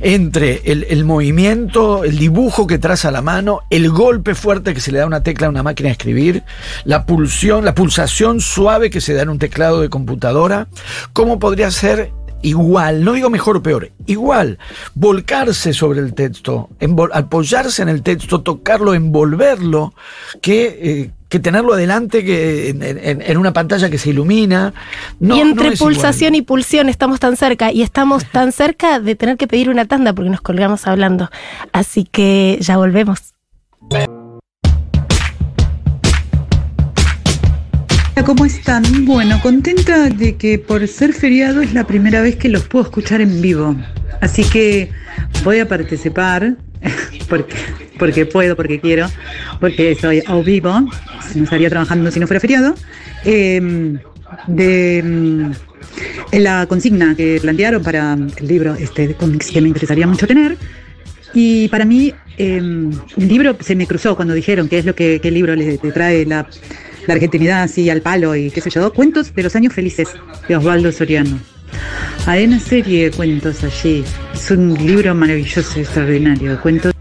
entre 0.00 0.62
el, 0.64 0.86
el 0.88 1.04
movimiento, 1.04 2.04
el 2.04 2.18
dibujo 2.18 2.66
que 2.66 2.78
traza 2.78 3.10
la 3.10 3.20
mano, 3.20 3.60
el 3.68 3.90
golpe 3.90 4.34
fuerte 4.34 4.72
que 4.72 4.80
se 4.80 4.90
le 4.90 4.98
da 4.98 5.04
a 5.04 5.06
una 5.08 5.22
tecla 5.22 5.48
a 5.48 5.50
una 5.50 5.62
máquina 5.62 5.88
de 5.88 5.92
escribir, 5.92 6.44
la 6.84 7.04
pulsión, 7.04 7.62
la 7.64 7.74
pulsación 7.74 8.40
suave 8.40 8.88
que 8.88 9.02
se 9.02 9.12
da 9.12 9.20
en 9.20 9.28
un 9.28 9.38
teclado 9.38 9.82
de 9.82 9.90
computadora? 9.90 10.68
¿Cómo 11.12 11.38
podría 11.38 11.70
ser 11.70 12.10
igual, 12.42 13.04
no 13.04 13.12
digo 13.12 13.30
mejor 13.30 13.56
o 13.56 13.62
peor, 13.62 13.90
igual, 14.06 14.58
volcarse 14.94 15.72
sobre 15.72 16.00
el 16.00 16.14
texto, 16.14 16.68
apoyarse 17.12 17.82
en 17.82 17.88
el 17.88 18.02
texto, 18.02 18.40
tocarlo, 18.42 18.94
envolverlo, 18.94 19.94
que, 20.40 20.78
eh, 20.80 21.10
que 21.28 21.40
tenerlo 21.40 21.74
adelante 21.74 22.24
que 22.24 22.68
en, 22.68 22.82
en- 22.82 23.22
en 23.22 23.36
una 23.36 23.52
pantalla 23.52 23.90
que 23.90 23.98
se 23.98 24.10
ilumina. 24.10 24.72
No, 25.18 25.36
y 25.36 25.40
entre 25.40 25.66
no 25.68 25.72
es 25.72 25.80
igual. 25.80 25.94
pulsación 25.94 26.34
y 26.36 26.42
pulsión 26.42 26.88
estamos 26.88 27.18
tan 27.18 27.36
cerca 27.36 27.72
y 27.72 27.82
estamos 27.82 28.24
tan 28.30 28.52
cerca 28.52 29.00
de 29.00 29.16
tener 29.16 29.36
que 29.36 29.48
pedir 29.48 29.68
una 29.68 29.86
tanda 29.86 30.12
porque 30.12 30.30
nos 30.30 30.40
colgamos 30.40 30.86
hablando. 30.86 31.28
Así 31.72 32.04
que 32.04 32.58
ya 32.60 32.76
volvemos. 32.76 33.34
¿Cómo 38.26 38.44
están? 38.44 38.82
Bueno, 39.04 39.38
contenta 39.40 40.08
de 40.08 40.34
que 40.34 40.58
por 40.58 40.88
ser 40.88 41.12
feriado 41.12 41.60
es 41.60 41.72
la 41.72 41.86
primera 41.86 42.20
vez 42.22 42.34
que 42.34 42.48
los 42.48 42.64
puedo 42.64 42.84
escuchar 42.84 43.20
en 43.20 43.40
vivo. 43.40 43.76
Así 44.20 44.42
que 44.42 44.90
voy 45.44 45.60
a 45.60 45.68
participar 45.68 46.56
porque, 47.28 47.54
porque 47.96 48.26
puedo, 48.26 48.56
porque 48.56 48.80
quiero, 48.80 49.06
porque 49.60 49.94
soy 49.94 50.24
a 50.26 50.34
vivo, 50.40 50.72
no 51.36 51.44
estaría 51.44 51.70
trabajando 51.70 52.10
si 52.10 52.18
no 52.18 52.26
fuera 52.26 52.40
feriado, 52.40 52.74
eh, 53.24 53.96
de 54.48 54.98
en 54.98 55.54
la 56.32 56.66
consigna 56.66 57.14
que 57.14 57.38
plantearon 57.40 57.84
para 57.84 58.14
el 58.14 58.48
libro 58.48 58.74
este 58.74 59.14
cómics 59.14 59.52
que 59.52 59.60
me 59.60 59.68
interesaría 59.68 60.08
mucho 60.08 60.26
tener. 60.26 60.56
Y 61.32 61.68
para 61.68 61.84
mí, 61.84 62.12
eh, 62.38 62.56
el 62.56 63.28
libro 63.28 63.56
se 63.60 63.76
me 63.76 63.86
cruzó 63.86 64.16
cuando 64.16 64.34
dijeron 64.34 64.68
qué 64.68 64.78
es 64.78 64.84
lo 64.84 64.96
que 64.96 65.20
qué 65.20 65.30
libro 65.30 65.54
le, 65.54 65.78
le 65.80 65.92
trae 65.92 66.26
la, 66.26 66.48
la 67.06 67.14
argentinidad 67.14 67.62
así 67.62 67.88
al 67.90 68.02
palo 68.02 68.34
y 68.34 68.50
qué 68.50 68.60
sé 68.60 68.70
yo. 68.70 68.92
Cuentos 68.92 69.34
de 69.34 69.42
los 69.42 69.54
años 69.56 69.72
felices 69.72 70.08
de 70.48 70.56
Osvaldo 70.56 70.92
Soriano. 70.92 71.38
Hay 72.26 72.44
una 72.44 72.58
serie 72.58 73.10
de 73.10 73.16
cuentos 73.16 73.62
allí. 73.62 74.04
Es 74.34 74.50
un 74.50 74.74
libro 74.74 75.14
maravilloso, 75.14 75.78
extraordinario. 75.78 76.60
Cuentos 76.60 76.92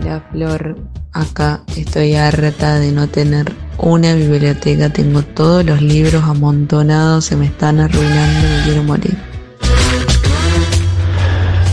Hola 0.00 0.22
Flor, 0.30 0.76
acá 1.12 1.62
estoy 1.76 2.14
harta 2.14 2.78
de 2.78 2.92
no 2.92 3.08
tener 3.08 3.52
una 3.78 4.14
biblioteca, 4.14 4.90
tengo 4.90 5.22
todos 5.22 5.64
los 5.64 5.82
libros 5.82 6.22
amontonados, 6.22 7.24
se 7.24 7.36
me 7.36 7.46
están 7.46 7.80
arruinando, 7.80 8.48
me 8.48 8.64
quiero 8.64 8.82
morir. 8.84 9.16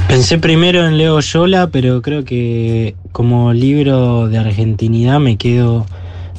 Pensé 0.07 0.37
primero 0.37 0.87
en 0.87 0.97
Leo 0.97 1.19
Yola, 1.19 1.69
pero 1.71 2.01
creo 2.01 2.23
que 2.23 2.95
como 3.11 3.53
libro 3.53 4.27
de 4.27 4.37
argentinidad 4.37 5.19
me 5.19 5.37
quedo 5.37 5.85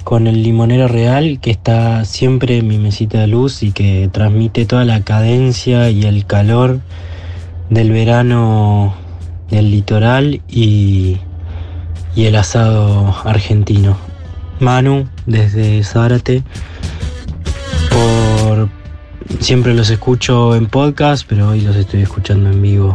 con 0.05 0.27
El 0.27 0.43
Limonero 0.43 0.87
Real, 0.87 1.41
que 1.41 1.51
está 1.51 2.05
siempre 2.05 2.59
en 2.59 2.69
mi 2.69 2.79
mesita 2.79 3.21
de 3.21 3.27
luz 3.27 3.63
y 3.63 3.73
que 3.73 4.09
transmite 4.13 4.67
toda 4.67 4.85
la 4.85 5.01
cadencia 5.01 5.91
y 5.91 6.05
el 6.05 6.27
calor 6.27 6.81
del 7.71 7.91
verano 7.91 8.95
del 9.51 9.71
litoral 9.71 10.43
y, 10.49 11.19
y 12.15 12.27
el 12.27 12.37
asado 12.37 13.15
argentino. 13.25 13.97
Manu, 14.61 15.09
desde 15.27 15.83
Zárate, 15.83 16.45
por 17.91 18.69
siempre 19.41 19.75
los 19.75 19.91
escucho 19.91 20.55
en 20.55 20.67
podcast, 20.67 21.27
pero 21.29 21.49
hoy 21.49 21.63
los 21.63 21.77
estoy 21.77 22.03
escuchando 22.03 22.51
en 22.51 22.63
vivo. 22.63 22.95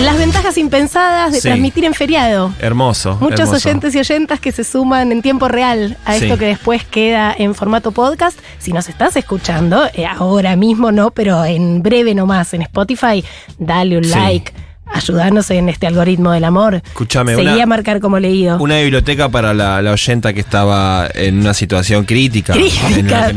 Las 0.00 0.18
ventajas 0.18 0.58
impensadas 0.58 1.30
de 1.32 1.40
Sí. 1.40 1.48
transmitir 1.48 1.84
en 1.84 1.94
feriado. 1.94 2.52
Hermoso. 2.58 3.16
Muchos 3.20 3.40
hermoso. 3.40 3.68
oyentes 3.68 3.94
y 3.94 3.98
oyentas 4.00 4.40
que 4.40 4.50
se 4.50 4.64
suman 4.64 5.12
en 5.12 5.22
tiempo 5.22 5.46
real 5.46 5.96
a 6.04 6.14
Sí. 6.14 6.24
esto 6.24 6.38
que 6.38 6.46
después 6.46 6.84
queda 6.84 7.32
en 7.38 7.54
formato 7.54 7.92
podcast. 7.92 8.36
Si 8.58 8.72
nos 8.72 8.88
estás 8.88 9.14
escuchando, 9.16 9.84
eh, 9.94 10.04
ahora 10.06 10.56
mismo 10.56 10.90
no, 10.90 11.12
pero 11.12 11.44
en 11.44 11.82
breve 11.84 12.16
nomás 12.16 12.52
en 12.52 12.62
Spotify, 12.62 13.24
dale 13.58 13.96
un 13.98 14.04
Sí. 14.04 14.10
like. 14.10 14.52
Ayudanos 14.94 15.50
en 15.50 15.68
este 15.68 15.86
algoritmo 15.86 16.32
del 16.32 16.44
amor. 16.44 16.76
Escuchame, 16.84 17.34
Seguí 17.34 17.48
una- 17.48 17.62
a 17.62 17.66
marcar 17.66 18.00
como 18.00 18.18
leído. 18.18 18.58
Una 18.58 18.78
biblioteca 18.78 19.28
para 19.30 19.54
la, 19.54 19.80
la 19.82 19.92
oyenta 19.92 20.32
que 20.32 20.40
estaba 20.40 21.08
en 21.14 21.38
una 21.40 21.54
situación 21.54 22.04
crítica. 22.04 22.52
Crítica, 22.52 23.32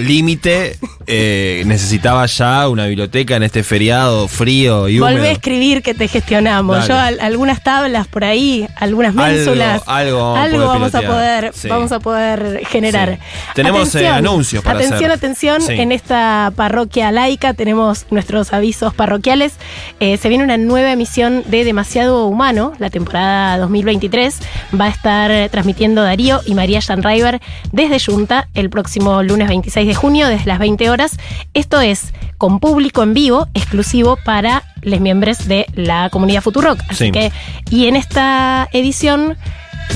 límite. 0.00 0.76
eh, 1.06 1.62
necesitaba 1.66 2.26
ya 2.26 2.68
una 2.68 2.86
biblioteca 2.86 3.34
en 3.36 3.42
este 3.42 3.62
feriado 3.62 4.28
frío 4.28 4.88
y 4.88 5.00
húmedo. 5.00 5.16
Volvé 5.16 5.28
a 5.30 5.32
escribir 5.32 5.82
que 5.82 5.94
te 5.94 6.06
gestionamos. 6.08 6.76
Dale. 6.76 6.88
Yo 6.88 6.96
al- 6.98 7.20
algunas 7.20 7.62
tablas 7.62 8.06
por 8.06 8.22
ahí, 8.24 8.68
algunas 8.76 9.14
ménsulas. 9.14 9.82
algo 9.86 10.34
vamos 10.34 10.54
a 10.54 10.54
poder 10.54 10.70
vamos 10.80 10.94
a 10.94 11.00
poder, 11.02 11.50
Sí. 11.54 11.68
vamos 11.68 11.92
a 11.92 12.00
poder 12.00 12.60
generar. 12.66 13.14
Sí. 13.14 13.18
Tenemos, 13.54 13.94
eh, 13.94 14.06
anuncios 14.08 14.62
para 14.62 14.76
Atención, 14.78 14.98
hacer. 14.98 15.12
atención. 15.12 15.62
Sí. 15.62 15.72
En 15.72 15.90
esta 15.92 16.52
parroquia 16.54 17.10
laica 17.12 17.54
tenemos 17.54 18.06
nuestros 18.10 18.52
avisos 18.52 18.94
parroquiales. 18.94 19.54
Eh, 20.00 20.16
se 20.16 20.28
viene 20.28 20.44
una 20.44 20.49
nueva 20.56 20.92
emisión 20.92 21.42
de 21.46 21.64
Demasiado 21.64 22.26
Humano, 22.26 22.72
la 22.78 22.90
temporada 22.90 23.58
2023. 23.58 24.40
Va 24.80 24.86
a 24.86 24.88
estar 24.88 25.48
transmitiendo 25.50 26.02
Darío 26.02 26.40
y 26.46 26.54
María 26.54 26.80
Janriver 26.80 27.40
desde 27.72 27.98
Junta 28.00 28.48
el 28.54 28.70
próximo 28.70 29.22
lunes 29.22 29.48
26 29.48 29.86
de 29.86 29.94
junio, 29.94 30.28
desde 30.28 30.46
las 30.46 30.58
20 30.58 30.90
horas. 30.90 31.16
Esto 31.54 31.80
es 31.80 32.12
con 32.38 32.58
público 32.60 33.02
en 33.02 33.14
vivo, 33.14 33.48
exclusivo 33.54 34.16
para 34.24 34.62
los 34.82 35.00
miembros 35.00 35.46
de 35.46 35.66
la 35.74 36.08
comunidad 36.10 36.42
Futurock. 36.42 36.80
Así 36.88 37.06
Sí. 37.06 37.12
que, 37.12 37.32
y 37.70 37.86
en 37.86 37.96
esta 37.96 38.68
edición, 38.72 39.36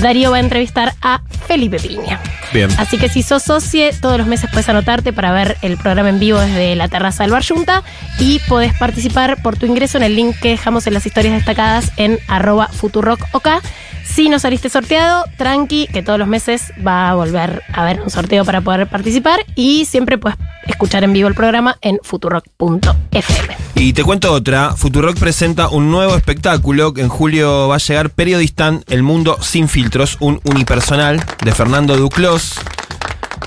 Darío 0.01 0.31
va 0.31 0.37
a 0.37 0.39
entrevistar 0.39 0.93
a 1.01 1.21
Felipe 1.47 1.79
Piña. 1.79 2.19
Bien. 2.53 2.69
Así 2.77 2.97
que 2.97 3.09
si 3.09 3.23
sos 3.23 3.43
socie, 3.43 3.91
todos 3.93 4.17
los 4.17 4.27
meses 4.27 4.49
puedes 4.51 4.67
anotarte 4.69 5.13
para 5.13 5.31
ver 5.31 5.57
el 5.61 5.77
programa 5.77 6.09
en 6.09 6.19
vivo 6.19 6.39
desde 6.39 6.75
la 6.75 6.87
terraza 6.87 7.23
del 7.23 7.31
Bar 7.31 7.45
Junta 7.45 7.83
y 8.19 8.39
podés 8.47 8.73
participar 8.77 9.41
por 9.41 9.57
tu 9.57 9.65
ingreso 9.65 9.97
en 9.97 10.03
el 10.03 10.15
link 10.15 10.35
que 10.39 10.49
dejamos 10.49 10.87
en 10.87 10.93
las 10.93 11.05
historias 11.05 11.33
destacadas 11.33 11.91
en 11.97 12.19
arroba 12.27 12.67
futurockok. 12.67 13.61
Si 14.05 14.29
no 14.29 14.39
saliste 14.39 14.69
sorteado, 14.69 15.25
tranqui, 15.37 15.87
que 15.87 16.03
todos 16.03 16.17
los 16.17 16.27
meses 16.27 16.71
va 16.85 17.09
a 17.09 17.15
volver 17.15 17.63
a 17.73 17.81
haber 17.81 18.01
un 18.01 18.09
sorteo 18.09 18.45
para 18.45 18.61
poder 18.61 18.87
participar 18.87 19.39
y 19.55 19.85
siempre 19.85 20.17
puedes 20.17 20.37
escuchar 20.67 21.03
en 21.03 21.11
vivo 21.13 21.27
el 21.27 21.35
programa 21.35 21.77
en 21.81 21.99
futurock.fm. 22.01 23.57
Y 23.75 23.93
te 23.93 24.03
cuento 24.03 24.31
otra, 24.31 24.73
Futurock 24.75 25.19
presenta 25.19 25.67
un 25.67 25.91
nuevo 25.91 26.15
espectáculo 26.15 26.93
que 26.93 27.01
en 27.01 27.09
julio 27.09 27.67
va 27.67 27.75
a 27.75 27.79
llegar 27.79 28.09
Periodistán, 28.09 28.83
El 28.87 29.03
Mundo 29.03 29.37
Sin 29.41 29.67
Filtros, 29.67 30.17
un 30.21 30.39
unipersonal 30.45 31.21
de 31.43 31.51
Fernando 31.51 31.97
Duclos, 31.97 32.55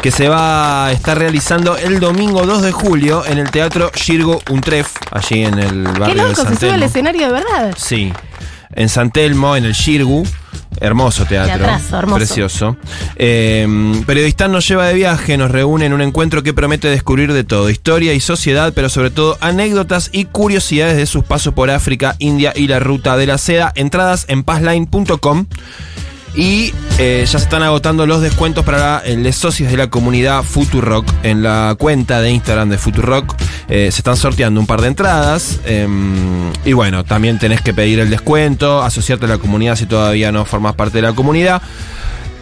que 0.03 0.11
se 0.11 0.29
va 0.29 0.87
a 0.87 0.93
estar 0.93 1.19
realizando 1.19 1.77
el 1.77 1.99
domingo 1.99 2.45
2 2.45 2.63
de 2.63 2.73
julio 2.73 3.25
en 3.27 3.39
el 3.39 3.51
Teatro 3.51 3.91
Girgo 3.95 4.43
Untref, 4.51 4.97
allí 5.11 5.45
en 5.45 5.59
el 5.59 5.85
Qué 5.93 5.99
barrio 5.99 6.23
de 6.23 6.29
loco, 6.31 6.43
San 6.43 6.55
se 6.55 6.61
sube 6.61 6.73
al 6.73 6.83
escenario 6.83 7.27
de 7.27 7.33
verdad. 7.33 7.75
Sí, 7.77 8.13
en 8.75 8.89
San 8.89 9.11
Telmo, 9.11 9.57
en 9.57 9.65
el 9.65 9.75
Girgu. 9.75 10.25
Hermoso 10.81 11.25
teatro. 11.25 11.57
Teatrazo, 11.57 11.99
hermoso. 11.99 12.17
Precioso. 12.19 12.77
Eh, 13.17 13.67
Periodistán 14.07 14.53
nos 14.53 14.69
lleva 14.69 14.87
de 14.87 14.95
viaje, 14.95 15.37
nos 15.37 15.51
reúne 15.51 15.87
en 15.87 15.93
un 15.93 16.03
encuentro 16.03 16.43
que 16.43 16.55
promete 16.55 16.89
descubrir 16.89 17.33
de 17.33 17.43
todo: 17.43 17.69
historia 17.69 18.15
y 18.15 18.21
sociedad, 18.21 18.73
pero 18.75 18.89
sobre 18.89 19.11
todo 19.11 19.37
anécdotas 19.41 20.11
y 20.13 20.27
curiosidades 20.27 20.97
de 20.97 21.07
sus 21.07 21.25
pasos 21.25 21.55
por 21.55 21.71
África, 21.71 22.15
India 22.19 22.53
y 22.55 22.69
la 22.69 22.79
ruta 22.79 23.17
de 23.17 23.27
la 23.27 23.39
seda. 23.39 23.73
Entradas 23.75 24.27
en 24.29 24.45
pazline.com. 24.45 25.47
Y 26.35 26.73
eh, 26.99 27.23
ya 27.27 27.39
se 27.39 27.45
están 27.45 27.63
agotando 27.63 28.07
los 28.07 28.21
descuentos 28.21 28.65
para 28.65 29.03
los 29.07 29.35
socios 29.37 29.71
de 29.71 29.77
la 29.77 29.89
comunidad 29.89 30.43
Futurock. 30.43 31.07
En 31.23 31.43
la 31.43 31.75
cuenta 31.79 32.21
de 32.21 32.31
Instagram 32.31 32.69
de 32.69 32.79
Futurock 32.79 33.35
eh, 33.69 33.91
se 33.91 33.99
están 34.01 34.17
sorteando 34.17 34.61
un 34.61 34.67
par 34.67 34.81
de 34.81 34.89
entradas. 34.89 35.61
em, 35.65 36.53
y 36.65 36.73
bueno, 36.75 37.05
también 37.05 37.39
tenés 37.39 37.61
que 37.61 37.75
pedir 37.75 37.99
el 38.01 38.11
descuento, 38.11 38.83
asociarte 38.83 39.25
a 39.25 39.29
la 39.29 39.39
comunidad 39.39 39.77
si 39.77 39.87
todavía 39.87 40.31
no 40.31 40.45
formas 40.45 40.75
parte 40.75 40.99
de 40.99 41.03
la 41.03 41.13
comunidad. 41.13 41.61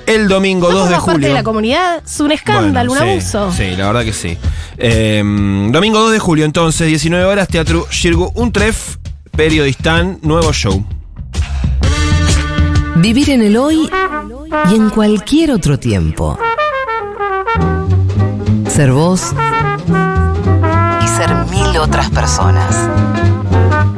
El 0.07 0.28
domingo 0.28 0.70
¿No 0.70 0.78
2 0.78 0.89
de 0.89 0.95
formas 0.95 1.05
parte 1.05 1.12
julio. 1.14 1.28
de 1.28 1.34
la 1.34 1.43
comunidad? 1.43 2.03
Es 2.05 2.20
un 2.20 2.30
escándalo, 2.30 2.91
Bueno, 2.91 3.12
un 3.14 3.20
sí, 3.20 3.37
abuso. 3.37 3.57
Sí, 3.57 3.76
la 3.76 3.87
verdad 3.89 4.05
que 4.05 4.12
sí. 4.12 4.39
Eh, 4.78 5.20
domingo 5.70 5.99
2 5.99 6.12
de 6.12 6.18
julio, 6.20 6.45
entonces, 6.45 6.87
19 6.87 7.24
horas, 7.24 7.49
Teatro 7.49 7.89
Shirgu 7.91 8.30
Untref, 8.34 8.97
Periodistán, 9.37 10.18
nuevo 10.22 10.53
show. 10.53 10.84
Vivir 12.97 13.30
en 13.30 13.42
el 13.42 13.57
hoy 13.57 13.88
y 14.70 14.74
en 14.74 14.90
cualquier 14.90 15.51
otro 15.51 15.78
tiempo. 15.78 16.38
Ser 18.68 18.92
vos 18.92 19.32
y 21.05 21.09
ser 21.09 21.34
mil 21.51 21.76
otras 21.78 22.11
personas. 22.11 22.88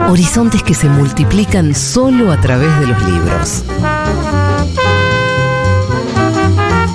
Horizontes 0.08 0.62
que 0.62 0.74
se 0.74 0.88
multiplican 0.88 1.74
solo 1.74 2.32
a 2.32 2.40
través 2.40 2.78
de 2.80 2.86
los 2.86 3.02
libros. 3.04 3.64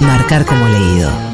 Marcar 0.01 0.45
como 0.45 0.68
leído. 0.68 1.32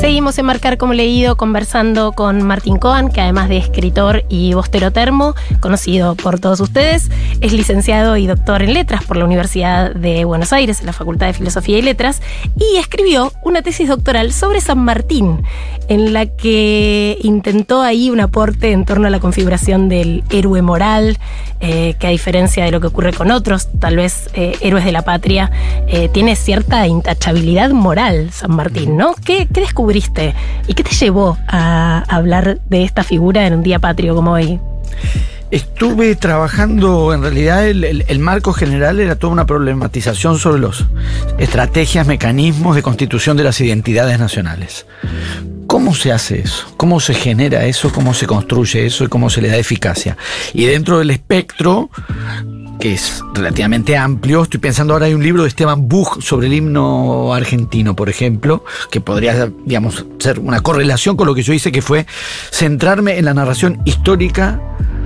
Seguimos 0.00 0.38
en 0.38 0.46
Marcar 0.46 0.78
como 0.78 0.94
Leído 0.94 1.36
conversando 1.36 2.12
con 2.12 2.42
Martín 2.42 2.78
Coan, 2.78 3.10
que 3.10 3.20
además 3.20 3.50
de 3.50 3.58
escritor 3.58 4.24
y 4.30 4.54
bosterotermo, 4.54 5.34
conocido 5.60 6.14
por 6.14 6.40
todos 6.40 6.58
ustedes, 6.60 7.10
es 7.42 7.52
licenciado 7.52 8.16
y 8.16 8.26
doctor 8.26 8.62
en 8.62 8.72
letras 8.72 9.04
por 9.04 9.18
la 9.18 9.26
Universidad 9.26 9.94
de 9.94 10.24
Buenos 10.24 10.54
Aires, 10.54 10.80
en 10.80 10.86
la 10.86 10.94
Facultad 10.94 11.26
de 11.26 11.34
Filosofía 11.34 11.76
y 11.76 11.82
Letras, 11.82 12.22
y 12.56 12.78
escribió 12.78 13.30
una 13.44 13.60
tesis 13.60 13.90
doctoral 13.90 14.32
sobre 14.32 14.62
San 14.62 14.78
Martín, 14.78 15.42
en 15.88 16.14
la 16.14 16.24
que 16.24 17.18
intentó 17.20 17.82
ahí 17.82 18.08
un 18.08 18.20
aporte 18.20 18.72
en 18.72 18.86
torno 18.86 19.06
a 19.06 19.10
la 19.10 19.20
configuración 19.20 19.90
del 19.90 20.24
héroe 20.30 20.62
moral, 20.62 21.18
eh, 21.60 21.94
que 22.00 22.06
a 22.06 22.10
diferencia 22.10 22.64
de 22.64 22.70
lo 22.70 22.80
que 22.80 22.86
ocurre 22.86 23.12
con 23.12 23.30
otros, 23.30 23.68
tal 23.78 23.96
vez 23.96 24.30
eh, 24.32 24.56
héroes 24.62 24.86
de 24.86 24.92
la 24.92 25.02
patria, 25.02 25.50
eh, 25.88 26.08
tiene 26.08 26.36
cierta 26.36 26.86
intachabilidad 26.86 27.70
moral 27.72 28.30
San 28.32 28.56
Martín, 28.56 28.96
¿no? 28.96 29.14
¿Qué, 29.26 29.46
qué 29.52 29.60
descubriste 29.92 30.34
y 30.66 30.74
qué 30.74 30.82
te 30.84 30.94
llevó 30.94 31.36
a 31.48 32.04
hablar 32.08 32.60
de 32.68 32.84
esta 32.84 33.02
figura 33.02 33.46
en 33.46 33.54
un 33.54 33.62
día 33.62 33.78
patrio 33.78 34.14
como 34.14 34.32
hoy? 34.32 34.58
Estuve 35.50 36.14
trabajando, 36.14 37.12
en 37.12 37.22
realidad 37.22 37.66
el, 37.66 38.04
el- 38.06 38.18
marco 38.20 38.52
general 38.52 39.00
era 39.00 39.16
toda 39.16 39.32
una 39.32 39.46
problematización 39.46 40.38
sobre 40.38 40.60
los 40.60 40.86
estrategias, 41.38 42.06
mecanismos 42.06 42.76
de 42.76 42.82
constitución 42.82 43.36
de 43.36 43.42
las 43.44 43.60
identidades 43.60 44.20
nacionales. 44.20 44.86
¿Cómo 45.66 45.94
se 45.94 46.12
hace 46.12 46.40
eso? 46.40 46.72
¿Cómo 46.76 47.00
se 47.00 47.14
genera 47.14 47.64
eso? 47.64 47.92
¿Cómo 47.92 48.14
se 48.14 48.26
construye 48.26 48.86
eso? 48.86 49.04
¿Y 49.04 49.08
cómo 49.08 49.28
se 49.30 49.40
le 49.40 49.48
da 49.48 49.56
eficacia? 49.56 50.16
Y 50.52 50.66
dentro 50.66 50.98
del 50.98 51.10
espectro, 51.10 51.90
que 52.80 52.94
es 52.94 53.22
relativamente 53.34 53.96
amplio, 53.96 54.42
estoy 54.42 54.58
pensando 54.58 54.94
ahora 54.94 55.06
hay 55.06 55.14
un 55.14 55.22
libro 55.22 55.42
de 55.42 55.48
Esteban 55.48 55.86
Buch 55.86 56.22
sobre 56.22 56.46
el 56.46 56.54
himno 56.54 57.34
argentino, 57.34 57.94
por 57.94 58.08
ejemplo, 58.08 58.64
que 58.90 59.02
podría, 59.02 59.52
digamos, 59.66 60.06
ser 60.18 60.40
una 60.40 60.60
correlación 60.62 61.16
con 61.16 61.26
lo 61.26 61.34
que 61.34 61.42
yo 61.42 61.52
hice, 61.52 61.70
que 61.70 61.82
fue 61.82 62.06
centrarme 62.50 63.18
en 63.18 63.26
la 63.26 63.34
narración 63.34 63.82
histórica 63.84 64.60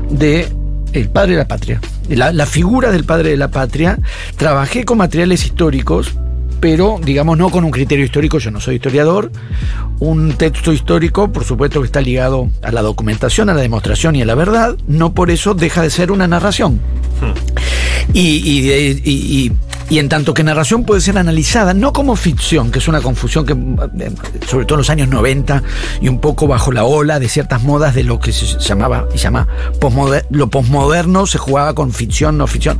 de 0.08 0.48
el 0.92 1.08
padre 1.08 1.32
de 1.32 1.38
la 1.38 1.48
patria, 1.48 1.80
la, 2.08 2.32
la 2.32 2.46
figura 2.46 2.92
del 2.92 3.04
padre 3.04 3.30
de 3.30 3.36
la 3.36 3.50
patria. 3.50 3.98
Trabajé 4.36 4.84
con 4.84 4.98
materiales 4.98 5.44
históricos, 5.44 6.14
pero 6.60 6.98
digamos 7.04 7.36
no 7.38 7.50
con 7.50 7.64
un 7.64 7.70
criterio 7.70 8.04
histórico, 8.04 8.38
yo 8.38 8.50
no 8.50 8.60
soy 8.60 8.76
historiador. 8.76 9.30
Un 10.00 10.32
texto 10.32 10.72
histórico, 10.72 11.30
por 11.32 11.44
supuesto 11.44 11.80
que 11.80 11.86
está 11.86 12.00
ligado 12.00 12.48
a 12.62 12.70
la 12.72 12.82
documentación, 12.82 13.48
a 13.50 13.54
la 13.54 13.60
demostración 13.62 14.16
y 14.16 14.22
a 14.22 14.26
la 14.26 14.34
verdad, 14.34 14.76
no 14.86 15.14
por 15.14 15.30
eso 15.30 15.54
deja 15.54 15.82
de 15.82 15.90
ser 15.90 16.10
una 16.10 16.26
narración. 16.26 16.80
Y, 18.12 18.20
y- 18.20 18.72
y- 18.72 19.02
y- 19.04 19.52
y 19.90 19.98
en 19.98 20.08
tanto 20.08 20.32
que 20.34 20.42
narración 20.42 20.84
puede 20.84 21.00
ser 21.00 21.18
analizada, 21.18 21.74
no 21.74 21.92
como 21.92 22.16
ficción, 22.16 22.70
que 22.70 22.78
es 22.78 22.88
una 22.88 23.00
confusión 23.02 23.44
que, 23.44 23.52
eh, 23.52 24.10
sobre 24.48 24.64
todo 24.66 24.76
en 24.76 24.80
los 24.80 24.90
años 24.90 25.08
90 25.08 25.62
y 26.00 26.08
un 26.08 26.20
poco 26.20 26.46
bajo 26.46 26.72
la 26.72 26.84
ola 26.84 27.18
de 27.20 27.28
ciertas 27.28 27.62
modas 27.62 27.94
de 27.94 28.02
lo 28.04 28.18
que 28.18 28.32
se 28.32 28.46
llamaba 28.60 29.06
y 29.14 29.18
llama 29.18 29.46
posmoder- 29.80 30.24
lo 30.30 30.48
posmoderno, 30.48 31.26
se 31.26 31.38
jugaba 31.38 31.74
con 31.74 31.92
ficción, 31.92 32.38
no 32.38 32.46
ficción. 32.46 32.78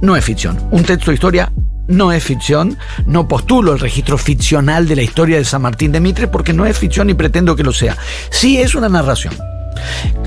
No 0.00 0.14
es 0.16 0.24
ficción. 0.24 0.58
Un 0.70 0.84
texto 0.84 1.10
de 1.10 1.14
historia 1.16 1.52
no 1.88 2.12
es 2.12 2.22
ficción. 2.22 2.78
No 3.06 3.26
postulo 3.26 3.72
el 3.72 3.80
registro 3.80 4.16
ficcional 4.16 4.86
de 4.86 4.96
la 4.96 5.02
historia 5.02 5.38
de 5.38 5.44
San 5.44 5.62
Martín 5.62 5.90
de 5.90 6.00
Mitre 6.00 6.28
porque 6.28 6.52
no 6.52 6.64
es 6.66 6.78
ficción 6.78 7.10
y 7.10 7.14
pretendo 7.14 7.56
que 7.56 7.64
lo 7.64 7.72
sea. 7.72 7.96
Sí 8.30 8.58
es 8.58 8.74
una 8.74 8.88
narración 8.88 9.34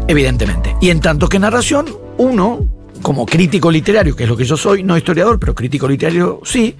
evidentemente. 0.07 0.75
Y 0.81 0.89
en 0.89 0.99
tanto 0.99 1.29
que 1.29 1.39
narración, 1.39 1.85
uno, 2.17 2.65
como 3.01 3.25
crítico 3.25 3.71
literario, 3.71 4.15
que 4.15 4.23
es 4.23 4.29
lo 4.29 4.37
que 4.37 4.45
yo 4.45 4.57
soy, 4.57 4.83
no 4.83 4.97
historiador, 4.97 5.39
pero 5.39 5.55
crítico 5.55 5.87
literario 5.87 6.41
sí, 6.43 6.75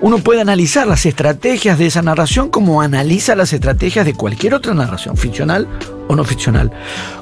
uno 0.00 0.18
puede 0.18 0.40
analizar 0.40 0.86
las 0.86 1.06
estrategias 1.06 1.78
de 1.78 1.86
esa 1.86 2.02
narración 2.02 2.48
como 2.48 2.80
analiza 2.80 3.34
las 3.34 3.52
estrategias 3.52 4.06
de 4.06 4.14
cualquier 4.14 4.54
otra 4.54 4.74
narración, 4.74 5.16
ficcional 5.16 5.68
o 6.08 6.16
no 6.16 6.24
ficcional. 6.24 6.70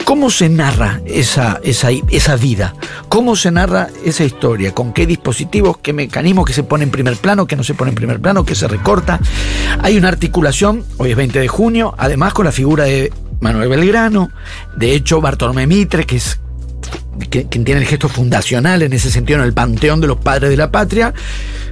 ¿Cómo 0.04 0.30
se 0.30 0.48
narra 0.48 1.00
esa, 1.06 1.60
esa, 1.64 1.88
esa 2.10 2.36
vida? 2.36 2.74
¿Cómo 3.08 3.36
se 3.36 3.50
narra 3.50 3.88
esa 4.04 4.24
historia? 4.24 4.72
¿Con 4.72 4.92
qué 4.92 5.06
dispositivos, 5.06 5.78
qué 5.78 5.92
mecanismos 5.92 6.44
que 6.44 6.52
se 6.52 6.62
pone 6.62 6.84
en 6.84 6.90
primer 6.90 7.16
plano, 7.16 7.46
que 7.46 7.56
no 7.56 7.64
se 7.64 7.74
pone 7.74 7.90
en 7.90 7.94
primer 7.94 8.20
plano, 8.20 8.44
que 8.44 8.54
se 8.54 8.68
recorta? 8.68 9.18
Hay 9.80 9.96
una 9.96 10.08
articulación, 10.08 10.84
hoy 10.98 11.10
es 11.10 11.16
20 11.16 11.40
de 11.40 11.48
junio, 11.48 11.94
además 11.96 12.34
con 12.34 12.44
la 12.44 12.52
figura 12.52 12.84
de 12.84 13.12
Manuel 13.40 13.68
Belgrano, 13.68 14.30
de 14.76 14.94
hecho 14.94 15.20
Bartolomé 15.20 15.66
Mitre, 15.66 16.04
que 16.04 16.16
es 16.16 16.40
quien 17.30 17.64
tiene 17.64 17.80
el 17.80 17.86
gesto 17.86 18.08
fundacional 18.08 18.82
en 18.82 18.92
ese 18.92 19.10
sentido 19.10 19.38
en 19.38 19.44
el 19.44 19.52
panteón 19.52 20.00
de 20.00 20.06
los 20.06 20.18
padres 20.18 20.50
de 20.50 20.56
la 20.56 20.70
patria, 20.70 21.14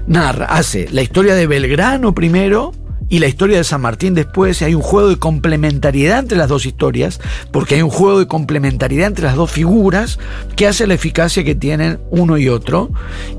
narra, 0.07 0.47
hace 0.47 0.89
la 0.91 1.03
historia 1.03 1.35
de 1.35 1.47
Belgrano 1.47 2.15
primero 2.15 2.73
y 3.09 3.19
la 3.19 3.27
historia 3.27 3.59
de 3.59 3.65
San 3.65 3.81
Martín 3.81 4.15
después, 4.15 4.63
hay 4.63 4.75
un 4.75 4.83
juego 4.83 5.09
de 5.09 5.17
complementariedad 5.17 6.19
entre 6.19 6.39
las 6.39 6.49
dos 6.49 6.67
historias, 6.67 7.21
porque 7.51 7.77
hay 7.77 7.83
un 7.83 7.91
juego 7.91 8.19
de 8.19 8.27
complementariedad 8.27 9.07
entre 9.07 9.25
las 9.25 9.37
dos 9.37 9.51
figuras 9.51 10.19
que 10.57 10.67
hace 10.67 10.87
la 10.87 10.95
eficacia 10.95 11.45
que 11.45 11.55
tienen 11.55 11.99
uno 12.11 12.39
y 12.39 12.49
otro, 12.49 12.91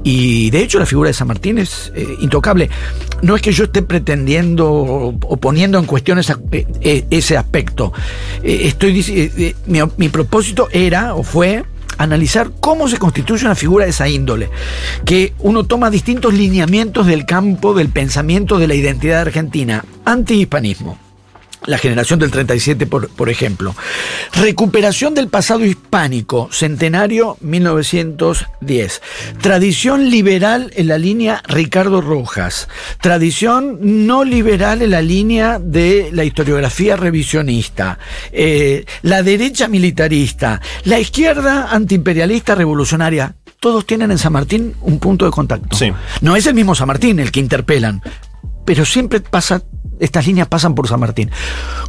y 0.04 0.50
de 0.52 0.62
hecho 0.62 0.80
la 0.80 0.86
figura 0.86 1.10
de 1.10 1.14
San 1.14 1.28
Martín 1.28 1.58
es 1.58 1.92
eh, 1.96 2.08
intocable. 2.20 2.70
No 3.22 3.36
es 3.36 3.42
que 3.42 3.52
yo 3.52 3.66
esté 3.66 3.82
pretendiendo 3.82 4.72
o, 4.72 5.38
poniendo 5.38 5.80
en 5.80 5.86
cuestión 5.86 6.20
eh, 6.20 6.68
eh, 6.82 7.06
ese 7.10 7.38
aspecto. 7.38 7.94
Estoy 8.44 9.54
mi 9.98 10.10
propósito 10.10 10.68
era 10.72 11.16
o 11.16 11.24
fue 11.24 11.64
analizar 11.98 12.52
cómo 12.60 12.88
se 12.88 12.98
constituye 12.98 13.46
una 13.46 13.56
figura 13.56 13.86
de 13.86 13.92
esa 13.92 14.08
índole, 14.08 14.50
que 15.06 15.34
uno 15.40 15.64
toma 15.64 15.90
distintos 15.90 16.34
lineamientos 16.34 17.08
del 17.08 17.26
campo 17.26 17.74
del 17.74 17.90
pensamiento 17.90 18.60
de 18.60 18.68
la 18.68 18.76
identidad 18.76 19.22
argentina, 19.22 19.86
antihispanismo. 20.06 21.03
La 21.66 21.78
generación 21.78 22.20
del 22.20 22.32
37, 22.32 22.86
por, 22.88 23.10
por 23.10 23.30
ejemplo. 23.30 23.76
Recuperación 24.34 25.14
del 25.14 25.30
pasado 25.30 25.66
hispánico, 25.66 26.50
centenario 26.52 27.38
1910. 27.42 29.02
Tradición 29.42 30.10
liberal 30.10 30.72
en 30.76 30.88
la 30.88 30.98
línea 30.98 31.42
Ricardo 31.48 32.02
Rojas. 32.02 32.68
Tradición 33.02 33.80
no 33.82 34.24
liberal 34.24 34.82
en 34.82 34.92
la 34.92 35.02
línea 35.02 35.60
de 35.60 36.10
la 36.12 36.24
historiografía 36.24 36.96
revisionista. 36.96 37.98
Eh, 38.32 38.86
la 39.02 39.24
derecha 39.24 39.68
militarista. 39.68 40.62
La 40.84 41.00
izquierda 41.00 41.70
antiimperialista 41.72 42.56
revolucionaria. 42.56 43.36
Todos 43.60 43.86
tienen 43.86 44.12
en 44.12 44.18
San 44.18 44.34
Martín 44.34 44.76
un 44.82 45.00
punto 45.00 45.24
de 45.24 45.32
contacto. 45.32 45.78
Sí. 45.78 45.92
No 46.22 46.36
es 46.36 46.46
el 46.48 46.54
mismo 46.54 46.76
San 46.76 46.88
Martín 46.88 47.20
el 47.20 47.32
que 47.32 47.40
interpelan, 47.40 48.02
pero 48.66 48.84
siempre 48.86 49.22
pasa, 49.22 49.64
estas 50.00 50.28
líneas 50.28 50.48
pasan 50.48 50.76
por 50.76 50.88
San 50.88 51.00
Martín. 51.00 51.32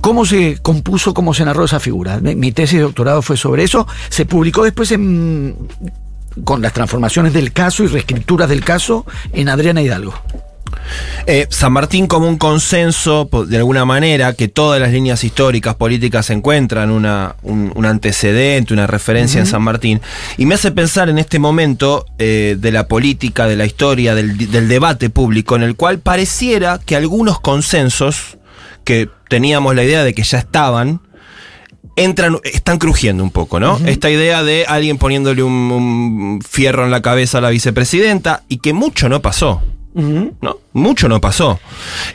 ¿Cómo 0.00 0.24
se 0.24 0.58
compuso, 0.62 1.14
cómo 1.14 1.34
se 1.34 1.44
narró 1.44 1.64
esa 1.64 1.80
figura? 1.80 2.20
Mi 2.20 2.52
tesis 2.52 2.78
de 2.78 2.84
doctorado 2.84 3.22
fue 3.22 3.36
sobre 3.36 3.64
eso. 3.64 3.86
Se 4.08 4.26
publicó 4.26 4.64
después 4.64 4.94
con 6.42 6.62
las 6.62 6.72
transformaciones 6.72 7.32
del 7.32 7.52
caso 7.52 7.84
y 7.84 7.88
reescrituras 7.88 8.48
del 8.48 8.64
caso 8.64 9.06
en 9.32 9.48
Adriana 9.48 9.82
Hidalgo. 9.82 10.14
Eh, 11.26 11.46
San 11.50 11.72
Martín 11.72 12.06
como 12.06 12.28
un 12.28 12.36
consenso, 12.36 13.28
de 13.46 13.56
alguna 13.56 13.84
manera, 13.84 14.34
que 14.34 14.48
todas 14.48 14.80
las 14.80 14.92
líneas 14.92 15.24
históricas, 15.24 15.74
políticas 15.74 16.30
encuentran 16.30 16.90
una, 16.90 17.36
un, 17.42 17.72
un 17.74 17.86
antecedente, 17.86 18.74
una 18.74 18.86
referencia 18.86 19.40
en 19.40 19.46
San 19.46 19.62
Martín. 19.62 20.00
Y 20.36 20.46
me 20.46 20.54
hace 20.54 20.70
pensar 20.70 21.08
en 21.08 21.18
este 21.18 21.38
momento 21.38 22.06
eh, 22.18 22.56
de 22.58 22.72
la 22.72 22.86
política, 22.88 23.46
de 23.46 23.56
la 23.56 23.64
historia, 23.64 24.14
del, 24.14 24.50
del 24.50 24.68
debate 24.68 25.10
público, 25.10 25.56
en 25.56 25.62
el 25.62 25.76
cual 25.76 25.98
pareciera 25.98 26.78
que 26.84 26.96
algunos 26.96 27.40
consensos, 27.40 28.38
que 28.84 29.08
teníamos 29.28 29.74
la 29.74 29.84
idea 29.84 30.04
de 30.04 30.12
que 30.12 30.22
ya 30.22 30.38
estaban, 30.38 31.00
entran, 31.96 32.38
están 32.44 32.78
crujiendo 32.78 33.22
un 33.22 33.30
poco, 33.30 33.60
¿no? 33.60 33.78
Esta 33.86 34.10
idea 34.10 34.42
de 34.42 34.66
alguien 34.66 34.98
poniéndole 34.98 35.42
un, 35.42 35.52
un 35.52 36.40
fierro 36.42 36.84
en 36.84 36.90
la 36.90 37.00
cabeza 37.00 37.38
a 37.38 37.40
la 37.40 37.50
vicepresidenta 37.50 38.42
y 38.48 38.58
que 38.58 38.72
mucho 38.72 39.08
no 39.08 39.22
pasó. 39.22 39.62
¿No? 39.94 40.58
Mucho 40.74 41.08
no 41.08 41.20
pasó. 41.20 41.60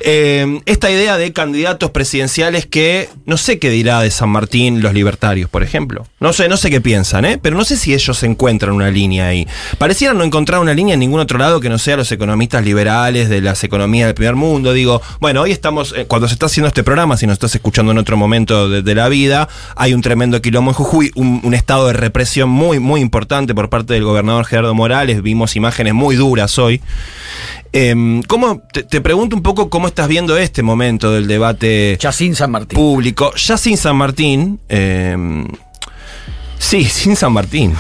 Eh, 0.02 0.60
esta 0.66 0.92
idea 0.92 1.18
de 1.18 1.32
candidatos 1.32 1.92
presidenciales 1.92 2.66
que 2.66 3.08
no 3.26 3.38
sé 3.38 3.58
qué 3.58 3.70
dirá 3.70 4.02
de 4.02 4.12
San 4.12 4.28
Martín 4.28 4.82
los 4.82 4.94
libertarios, 4.94 5.50
por 5.50 5.64
ejemplo. 5.64 6.06
No 6.20 6.34
sé, 6.34 6.50
no 6.50 6.58
sé 6.58 6.70
qué 6.70 6.82
piensan, 6.82 7.24
¿eh? 7.24 7.40
Pero 7.42 7.56
no 7.56 7.64
sé 7.64 7.78
si 7.78 7.94
ellos 7.94 8.22
encuentran 8.22 8.74
una 8.74 8.92
línea 8.92 9.28
ahí. 9.28 9.48
Parecieran 9.78 10.18
no 10.18 10.26
encontrar 10.26 10.60
una 10.60 10.74
línea 10.74 10.96
en 10.96 11.00
ningún 11.00 11.22
otro 11.22 11.40
lado 11.40 11.62
que 11.62 11.70
no 11.70 11.78
sea 11.78 11.96
los 11.96 12.12
economistas 12.12 12.66
liberales 12.66 13.30
de 13.30 13.40
las 13.40 13.64
economías 13.64 14.08
del 14.08 14.16
primer 14.16 14.36
mundo. 14.36 14.74
Digo, 14.74 15.02
bueno, 15.22 15.44
hoy 15.44 15.52
estamos, 15.52 15.94
eh, 15.96 16.06
cuando 16.06 16.28
se 16.28 16.34
está 16.34 16.48
haciendo 16.48 16.68
este 16.68 16.84
programa, 16.84 17.16
si 17.16 17.28
nos 17.28 17.36
estás 17.36 17.56
escuchando 17.56 17.94
en 17.94 17.98
otro 17.98 18.18
momento 18.18 18.68
de, 18.68 18.96
la 18.96 19.08
vida, 19.08 19.48
hay 19.78 19.94
un 19.94 20.02
tremendo 20.02 20.42
quilombo 20.42 20.72
en 20.72 20.76
Jujuy, 20.76 21.12
un, 21.16 21.54
estado 21.54 21.88
de 21.88 21.94
represión 21.94 22.50
muy, 22.50 22.80
muy 22.80 23.00
importante 23.00 23.56
por 23.56 23.70
parte 23.70 23.94
del 23.94 24.04
gobernador 24.04 24.44
Gerardo 24.44 24.76
Morales. 24.76 25.22
Vimos 25.22 25.56
imágenes 25.56 25.94
muy 25.94 26.18
duras 26.18 26.60
hoy. 26.60 26.82
Eh, 27.72 28.22
¿cómo, 28.28 28.49
te, 28.58 28.84
te, 28.84 29.02
pregunto 29.02 29.36
un 29.36 29.44
poco 29.44 29.70
cómo 29.70 29.88
estás 29.88 30.08
viendo 30.08 30.38
este 30.38 30.64
momento 30.64 31.12
del 31.12 31.28
debate 31.28 31.98
ya 32.00 32.12
sin 32.12 32.36
San 32.36 32.52
Martín. 32.52 32.76
público, 32.76 33.34
ya 33.36 33.58
sin 33.58 33.78
San 33.78 33.96
Martín. 33.96 34.60
Eh, 34.70 35.16
sí, 36.58 36.84
sin 36.90 37.16
San 37.16 37.34
Martín. 37.34 37.74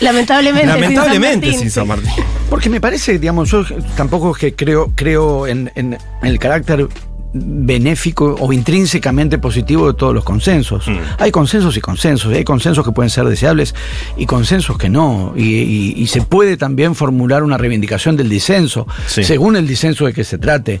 Lamentablemente. 0.00 0.66
Lamentablemente 0.80 1.52
sin 1.52 1.70
San 1.70 1.88
Martín. 1.88 2.08
Sin 2.08 2.14
San 2.16 2.20
Martín. 2.20 2.24
Porque 2.50 2.68
me 2.68 2.80
parece, 2.80 3.18
digamos, 3.18 3.50
yo 3.50 3.64
tampoco 3.96 4.32
es 4.32 4.38
que 4.38 4.54
creo, 4.54 4.92
creo 4.94 5.46
en, 5.46 5.70
en, 5.74 5.94
en 5.94 6.26
el 6.28 6.38
carácter 6.38 6.88
benéfico 7.32 8.36
o 8.38 8.52
intrínsecamente 8.52 9.38
positivo 9.38 9.88
de 9.88 9.94
todos 9.94 10.14
los 10.14 10.24
consensos. 10.24 10.86
Mm. 10.86 10.98
Hay 11.18 11.30
consensos 11.30 11.76
y 11.76 11.80
consensos, 11.80 12.32
y 12.32 12.36
hay 12.36 12.44
consensos 12.44 12.84
que 12.84 12.92
pueden 12.92 13.10
ser 13.10 13.24
deseables 13.24 13.74
y 14.16 14.26
consensos 14.26 14.76
que 14.78 14.88
no. 14.88 15.32
Y, 15.36 15.42
y, 15.42 15.94
y 15.96 16.06
se 16.08 16.22
puede 16.22 16.56
también 16.56 16.94
formular 16.94 17.42
una 17.42 17.58
reivindicación 17.58 18.16
del 18.16 18.28
disenso, 18.28 18.86
sí. 19.06 19.24
según 19.24 19.56
el 19.56 19.66
disenso 19.66 20.06
de 20.06 20.12
que 20.12 20.24
se 20.24 20.38
trate. 20.38 20.80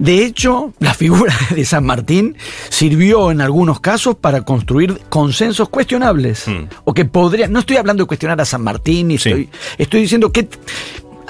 De 0.00 0.24
hecho, 0.24 0.72
la 0.78 0.94
figura 0.94 1.34
de 1.54 1.64
San 1.64 1.84
Martín 1.84 2.36
sirvió 2.70 3.30
en 3.30 3.40
algunos 3.40 3.80
casos 3.80 4.16
para 4.16 4.42
construir 4.42 4.98
consensos 5.08 5.68
cuestionables. 5.68 6.48
Mm. 6.48 6.64
O 6.84 6.94
que 6.94 7.04
podría. 7.04 7.48
No 7.48 7.60
estoy 7.60 7.76
hablando 7.76 8.04
de 8.04 8.08
cuestionar 8.08 8.40
a 8.40 8.44
San 8.44 8.62
Martín, 8.62 9.10
y 9.10 9.18
sí. 9.18 9.28
estoy, 9.28 9.48
estoy 9.78 10.00
diciendo 10.02 10.32
que. 10.32 10.48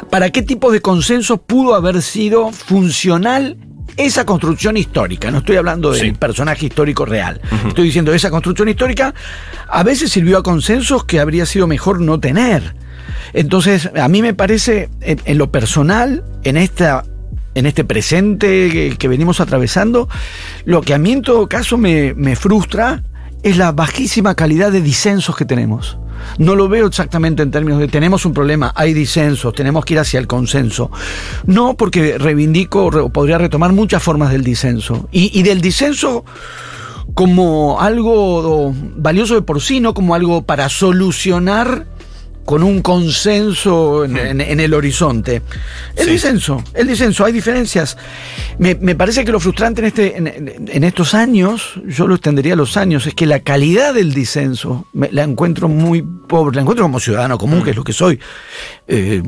¿Para 0.09 0.31
qué 0.31 0.41
tipo 0.41 0.73
de 0.73 0.81
consensos 0.81 1.41
pudo 1.47 1.75
haber 1.75 2.01
sido 2.01 2.53
funcional 2.53 3.59
esa 3.97 4.25
construcción 4.25 4.77
histórica, 4.77 5.31
no 5.31 5.39
estoy 5.39 5.57
hablando 5.57 5.93
del 5.93 6.01
sí. 6.01 6.13
personaje 6.13 6.67
histórico 6.67 7.05
real, 7.05 7.41
uh 7.45 7.55
-huh. 7.55 7.69
estoy 7.69 7.85
diciendo 7.87 8.13
esa 8.13 8.31
construcción 8.31 8.69
histórica 8.69 9.15
a 9.69 9.83
veces 9.83 10.11
sirvió 10.11 10.39
a 10.39 10.43
consensos 10.43 11.05
que 11.05 11.21
habría 11.21 11.47
sido 11.47 11.67
mejor 11.67 12.01
no 12.01 12.19
tener. 12.19 12.75
Entonces, 13.33 13.91
a 13.95 14.09
mí 14.09 14.23
me 14.23 14.35
parece, 14.35 14.89
en, 15.01 15.21
en 15.25 15.39
lo 15.39 15.51
personal, 15.51 16.25
en 16.45 16.57
esta 16.57 17.05
en 17.55 17.67
este 17.67 17.85
presente 17.85 18.71
que, 18.71 18.97
que, 18.97 19.09
venimos 19.09 19.41
atravesando, 19.41 20.09
lo 20.65 20.83
que 20.83 20.95
a 20.95 20.99
mí 20.99 21.13
en 21.13 21.23
todo 21.23 21.49
caso 21.49 21.77
me, 21.77 22.15
me 22.15 22.37
frustra 22.37 23.03
es 23.43 23.57
la 23.57 23.73
bajísima 23.73 24.35
calidad 24.35 24.73
de 24.73 24.81
disensos 24.81 25.37
que 25.37 25.45
tenemos. 25.45 25.99
No 26.39 26.55
lo 26.55 26.69
veo 26.69 26.87
exactamente 26.87 27.43
en 27.43 27.51
términos 27.51 27.81
de 27.81 27.89
tenemos 27.89 28.27
un 28.27 28.35
problema, 28.35 28.73
hay 28.77 28.93
disensos, 28.93 29.55
tenemos 29.55 29.85
que 29.85 29.95
ir 29.95 30.01
hacia 30.01 30.21
el 30.21 30.27
consenso. 30.27 30.91
No, 31.47 31.75
porque 31.75 32.19
reivindico, 32.19 32.87
o 32.87 33.09
podría 33.09 33.39
retomar 33.39 33.73
muchas 33.73 34.03
formas 34.03 34.31
del 34.31 34.45
disenso. 34.45 35.09
Y, 35.11 35.39
y 35.39 35.43
del 35.43 35.61
disenso 35.61 36.25
como 37.15 37.81
algo 37.81 38.75
valioso 38.97 39.35
de 39.35 39.43
por 39.43 39.61
sí, 39.61 39.81
no 39.81 39.95
como 39.95 40.15
algo 40.15 40.43
para 40.43 40.69
solucionar 40.69 41.87
con 42.51 42.65
un 42.65 42.83
consenso 42.83 44.05
en, 44.05 44.17
en, 44.17 44.41
en 44.41 44.59
el 44.59 44.75
horizonte. 44.75 45.41
El 45.95 46.07
sí. 46.07 46.11
disenso, 46.11 46.65
el 46.75 46.89
disenso, 46.89 47.25
hay 47.25 47.33
diferencias. 47.33 47.97
Me, 48.59 48.75
me 48.75 48.97
parece 48.97 49.25
que 49.25 49.31
lo 49.31 49.39
frustrante 49.39 49.83
en, 49.83 49.87
este, 49.87 50.17
en, 50.17 50.69
en, 50.69 50.83
estos 50.83 51.15
años, 51.15 51.75
yo 51.87 52.09
lo 52.09 52.17
extendería 52.17 52.55
a 52.55 52.57
los 52.57 52.77
años, 52.77 53.07
es 53.07 53.15
que 53.15 53.25
la 53.25 53.39
calidad 53.39 53.95
del 53.95 54.13
disenso 54.13 54.89
me, 54.93 55.13
la 55.13 55.23
encuentro 55.23 55.69
muy 55.69 56.03
pobre, 56.03 56.57
la 56.57 56.63
encuentro 56.63 56.85
como 56.87 56.99
ciudadano 56.99 57.39
común, 57.39 57.61
mm. 57.61 57.63
que 57.63 57.71
es 57.71 57.77
lo 57.77 57.85
que 57.85 57.93
soy. 57.93 58.19
Eh, 58.89 59.23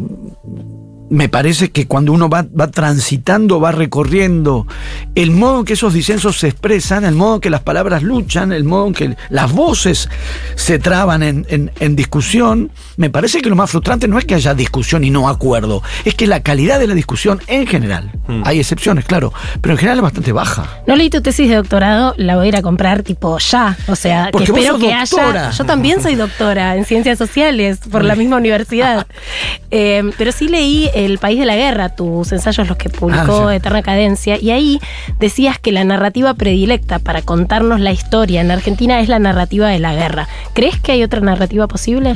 me 1.13 1.29
parece 1.29 1.71
que 1.71 1.87
cuando 1.87 2.11
uno 2.11 2.31
va, 2.31 2.47
va, 2.59 2.71
transitando, 2.71 3.61
va 3.61 3.71
recorriendo 3.71 4.67
el 5.15 5.31
modo 5.31 5.59
en 5.59 5.65
que 5.67 5.75
esos 5.75 5.93
disensos 5.93 6.39
se 6.39 6.49
expresan, 6.49 7.05
el 7.05 7.15
modo 7.15 7.35
en 7.35 7.41
que 7.43 7.51
las 7.51 7.61
palabras 7.61 8.03
luchan, 8.03 8.51
el 8.51 8.65
modo 8.65 8.87
en 8.87 8.95
que 8.95 9.17
las 9.29 9.53
voces 9.53 10.09
se 10.55 10.79
traban 10.79 11.23
en, 11.23 11.47
en, 11.51 11.71
en, 11.81 11.97
discusión, 11.97 12.71
me 12.97 13.11
parece 13.11 13.43
que 13.43 13.51
lo 13.51 13.57
más 13.57 13.71
frustrante 13.71 14.09
no 14.09 14.19
es 14.19 14.25
que 14.25 14.37
haya 14.37 14.55
discusión 14.55 15.05
y 15.05 15.11
no 15.11 15.29
acuerdo, 15.29 15.83
es 16.07 16.15
que 16.15 16.27
la 16.27 16.41
calidad 16.41 16.81
de 16.81 16.87
la 16.87 16.95
discusión 16.95 17.43
en 17.47 17.67
general, 17.67 18.11
hmm. 18.27 18.45
hay 18.47 18.61
excepciones, 18.61 19.05
claro, 19.05 19.35
pero 19.61 19.75
en 19.75 19.79
general 19.79 19.99
es 19.99 20.03
bastante 20.03 20.33
baja. 20.33 20.81
No 20.87 20.97
leí 20.97 21.11
tu 21.11 21.21
tesis 21.21 21.47
de 21.51 21.57
doctorado, 21.57 22.15
la 22.17 22.37
voy 22.37 22.47
a 22.47 22.49
ir 22.49 22.57
a 22.57 22.63
comprar 22.63 23.03
tipo 23.03 23.37
ya, 23.39 23.77
o 23.87 23.97
sea, 23.97 24.31
Porque 24.33 24.47
que 24.47 24.59
espero 24.59 24.79
que 24.79 24.95
doctora. 24.95 25.49
haya... 25.49 25.51
Yo 25.51 25.65
también 25.65 26.03
soy 26.03 26.15
doctora 26.15 26.75
en 26.75 26.87
ciencias 26.87 27.19
sociales 27.19 27.81
por 27.91 28.03
la 28.03 28.17
misma 28.17 28.39
universidad, 28.39 29.07
eh, 29.71 30.11
pero 30.17 30.33
sí 30.33 30.49
leí... 30.49 30.89
El 31.05 31.19
País 31.19 31.39
de 31.39 31.47
la 31.47 31.57
Guerra, 31.57 31.91
tus 31.91 32.33
ensayos 32.33 32.69
los 32.69 32.77
que 32.77 32.89
publicó 32.89 33.49
ah, 33.49 33.51
sí. 33.51 33.57
Eterna 33.57 33.83
Cadencia, 33.83 34.39
y 34.41 34.51
ahí 34.51 34.81
decías 35.19 35.59
que 35.59 35.73
la 35.73 35.85
narrativa 35.85 36.35
predilecta 36.35 36.99
para 36.99 37.23
contarnos 37.23 37.81
la 37.81 37.93
historia 37.93 38.41
en 38.41 38.51
Argentina 38.51 39.01
es 39.01 39.09
la 39.09 39.19
narrativa 39.19 39.69
de 39.69 39.79
la 39.79 39.95
guerra. 39.95 40.29
¿Crees 40.55 40.79
que 40.81 40.93
hay 40.93 41.03
otra 41.03 41.21
narrativa 41.21 41.67
posible? 41.69 42.15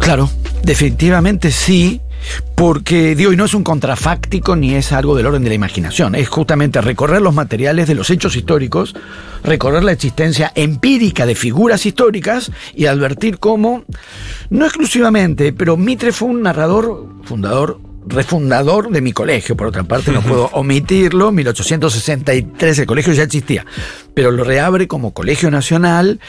Claro, 0.00 0.30
definitivamente 0.62 1.50
sí. 1.50 2.00
Porque, 2.54 3.14
digo, 3.14 3.32
y 3.32 3.36
no 3.36 3.44
es 3.44 3.54
un 3.54 3.64
contrafáctico 3.64 4.56
ni 4.56 4.74
es 4.74 4.92
algo 4.92 5.16
del 5.16 5.26
orden 5.26 5.42
de 5.42 5.48
la 5.48 5.54
imaginación, 5.54 6.14
es 6.14 6.28
justamente 6.28 6.80
recorrer 6.80 7.20
los 7.20 7.34
materiales 7.34 7.88
de 7.88 7.94
los 7.94 8.10
hechos 8.10 8.36
históricos, 8.36 8.94
recorrer 9.42 9.84
la 9.84 9.92
existencia 9.92 10.52
empírica 10.54 11.26
de 11.26 11.34
figuras 11.34 11.84
históricas 11.86 12.52
y 12.74 12.86
advertir 12.86 13.38
cómo, 13.38 13.84
no 14.50 14.64
exclusivamente, 14.64 15.52
pero 15.52 15.76
Mitre 15.76 16.12
fue 16.12 16.28
un 16.28 16.42
narrador, 16.42 17.08
fundador, 17.24 17.80
refundador 18.06 18.90
de 18.90 19.00
mi 19.00 19.12
colegio, 19.12 19.56
por 19.56 19.68
otra 19.68 19.84
parte, 19.84 20.12
no 20.12 20.22
puedo 20.22 20.46
omitirlo, 20.52 21.32
1863 21.32 22.78
el 22.78 22.86
colegio 22.86 23.12
ya 23.12 23.24
existía, 23.24 23.64
pero 24.14 24.30
lo 24.30 24.44
reabre 24.44 24.86
como 24.88 25.12
colegio 25.12 25.50
nacional. 25.50 26.20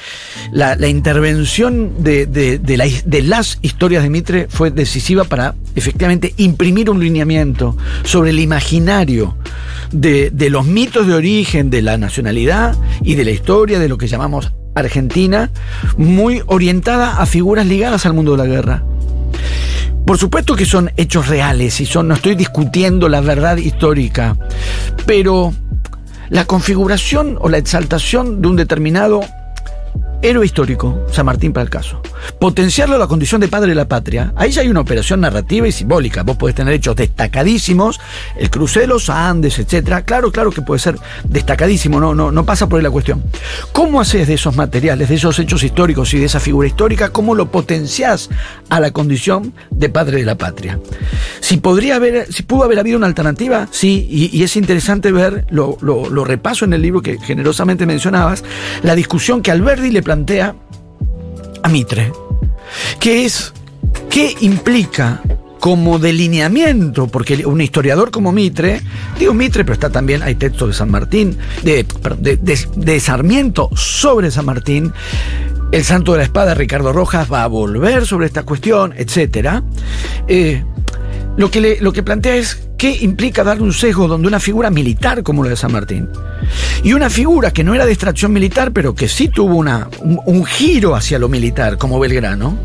La, 0.52 0.76
la 0.76 0.88
intervención 0.88 2.04
de, 2.04 2.26
de, 2.26 2.60
de, 2.60 2.78
la, 2.78 2.86
de, 3.06 3.22
las 3.22 3.60
historias 3.62 4.04
de 4.04 4.10
Mitre 4.10 4.48
fue 4.50 4.72
decisiva 4.72 5.24
para 5.24 5.56
efectivamente 5.76 6.34
imprimir 6.38 6.90
un 6.90 7.00
lineamiento 7.00 7.78
sobre 8.04 8.32
el 8.32 8.40
imaginario 8.40 9.38
de, 9.92 10.30
de 10.32 10.50
los 10.50 10.66
mitos 10.66 11.08
de 11.08 11.14
origen 11.14 11.70
de 11.70 11.82
la 11.82 11.98
nacionalidad 11.98 12.76
y 13.02 13.16
de 13.16 13.26
la 13.26 13.32
historia 13.32 13.80
de 13.80 13.90
lo 13.90 13.98
que 13.98 14.08
llamamos 14.08 14.52
Argentina, 14.76 15.52
muy 15.98 16.42
orientada 16.48 17.18
a 17.18 17.26
figuras 17.26 17.66
ligadas 17.66 18.06
al 18.06 18.14
mundo 18.14 18.32
de 18.34 18.38
la 18.38 18.46
guerra. 18.46 18.84
Por 20.06 20.18
supuesto 20.20 20.56
que 20.56 20.66
son 20.66 20.92
hechos 20.98 21.28
reales 21.28 21.82
y 21.82 21.86
son, 21.86 22.08
no 22.08 22.14
estoy 22.14 22.36
discutiendo 22.36 23.10
la 23.10 23.22
verdad 23.22 23.58
histórica, 23.58 24.38
pero 25.08 25.54
la 26.30 26.46
configuración 26.46 27.38
o 27.40 27.50
la 27.50 27.58
exaltación 27.58 28.42
de 28.42 28.48
un 28.48 28.56
determinado 28.56 29.22
héroe 30.26 30.46
histórico, 30.46 31.06
San 31.12 31.28
Martín 31.28 31.54
para 31.54 31.64
el 31.64 31.70
caso, 31.70 32.02
potenciarlo 32.40 32.96
a 32.96 33.00
la 33.00 33.08
condición 33.08 33.42
de 33.42 33.48
padre 33.48 33.70
de 33.70 33.76
la 33.76 33.88
patria, 33.88 34.34
ahí 34.36 34.52
ya 34.52 34.62
hay 34.62 34.70
una 34.70 34.80
operación 34.80 35.22
narrativa 35.22 35.68
y 35.68 35.72
simbólica. 35.72 36.24
Vos 36.24 36.38
podés 36.38 36.56
tener 36.56 36.74
hechos 36.74 36.96
destacadísimos, 36.96 38.00
el 38.36 38.50
cruce 38.50 38.82
de 38.82 38.88
los 38.88 39.10
Andes, 39.10 39.60
etcétera. 39.60 40.04
Claro, 40.04 40.32
claro 40.32 40.52
que 40.52 40.62
puede 40.62 40.80
ser 40.80 40.98
destacadísimo, 41.24 42.00
no, 42.00 42.16
no, 42.16 42.32
no 42.32 42.46
pasa 42.46 42.68
por 42.68 42.80
ahí 42.80 42.84
la 42.84 42.90
cuestión. 42.90 43.24
¿Cómo 43.72 44.02
haces 44.02 44.28
de 44.28 44.34
esos 44.34 44.56
materiales, 44.56 45.10
de 45.10 45.16
esos 45.16 45.38
hechos 45.38 45.64
históricos 45.64 46.14
y 46.14 46.20
de 46.20 46.26
esa 46.26 46.40
figura 46.40 46.68
histórica, 46.68 47.10
cómo 47.10 47.36
lo 47.36 47.52
potenciás 47.52 48.30
a 48.70 48.80
la 48.80 48.92
condición 48.92 49.54
de 49.70 49.90
padre 49.90 50.18
de 50.18 50.26
la 50.26 50.38
patria? 50.38 50.80
Si 51.40 51.58
podría 51.58 51.98
haber, 51.98 52.32
si 52.34 52.44
pudo 52.44 52.64
haber 52.64 52.80
habido 52.80 52.98
una 52.98 53.08
alternativa, 53.08 53.68
sí, 53.70 54.08
y, 54.10 54.44
es 54.44 54.56
interesante 54.56 55.12
ver, 55.12 55.46
lo, 55.50 55.78
lo, 55.82 56.10
lo 56.10 56.24
repaso 56.24 56.66
en 56.66 56.74
el 56.74 56.82
libro 56.82 57.02
que 57.02 57.20
generosamente 57.20 57.86
mencionabas, 57.86 58.44
la 58.82 58.96
discusión 58.96 59.42
que 59.42 59.52
Alberdi 59.52 59.92
le 59.92 60.02
plantea 60.16 60.56
a 61.62 61.68
Mitre, 61.68 62.14
que 63.02 63.26
es 63.26 63.52
qué 64.10 64.34
implica 64.40 65.22
como 65.60 66.00
delineamiento, 66.00 67.08
porque 67.08 67.46
un 67.46 67.60
historiador 67.60 68.12
como 68.12 68.32
Mitre, 68.32 68.82
digo 69.20 69.34
Mitre, 69.34 69.66
pero 69.66 69.74
está 69.74 69.90
también, 69.90 70.24
hay 70.24 70.36
textos 70.36 70.70
de 70.70 70.74
San 70.74 70.90
Martín, 70.90 71.38
de, 71.64 71.86
de, 72.40 73.00
Sarmiento 73.02 73.70
sobre 73.76 74.32
San 74.32 74.46
Martín, 74.46 74.94
el 75.74 75.84
Santo 75.84 76.14
de 76.14 76.20
la 76.20 76.24
Espada, 76.24 76.54
Ricardo 76.54 76.94
Rojas, 76.94 77.30
va 77.30 77.44
a 77.44 77.48
volver 77.48 78.06
sobre 78.06 78.28
esta 78.28 78.44
cuestión, 78.44 78.94
etc. 78.96 79.64
Eh, 80.30 80.64
lo, 81.38 81.52
que 81.52 81.78
lo 81.82 81.94
que 81.94 82.04
plantea 82.04 82.36
es 82.36 82.68
qué 82.78 82.98
implica 83.02 83.44
darle 83.44 83.64
un 83.64 83.74
sesgo 83.74 84.08
donde 84.08 84.28
una 84.28 84.40
figura 84.40 84.70
militar 84.70 85.24
como 85.24 85.44
la 85.44 85.50
de 85.50 85.56
San 85.56 85.72
Martín, 85.72 86.10
Y 86.84 86.94
una 86.94 87.10
figura 87.10 87.52
que 87.52 87.64
no 87.64 87.74
era 87.74 87.86
de 87.86 87.92
extracción 87.92 88.32
militar, 88.34 88.72
pero 88.72 88.94
que 88.96 89.08
sí 89.08 89.30
tuvo 89.30 89.56
una, 89.56 89.90
un, 90.02 90.20
un 90.26 90.46
giro 90.46 90.96
hacia 90.96 91.20
lo 91.20 91.30
militar, 91.30 91.78
como 91.78 92.00
Belgrano. 92.00 92.58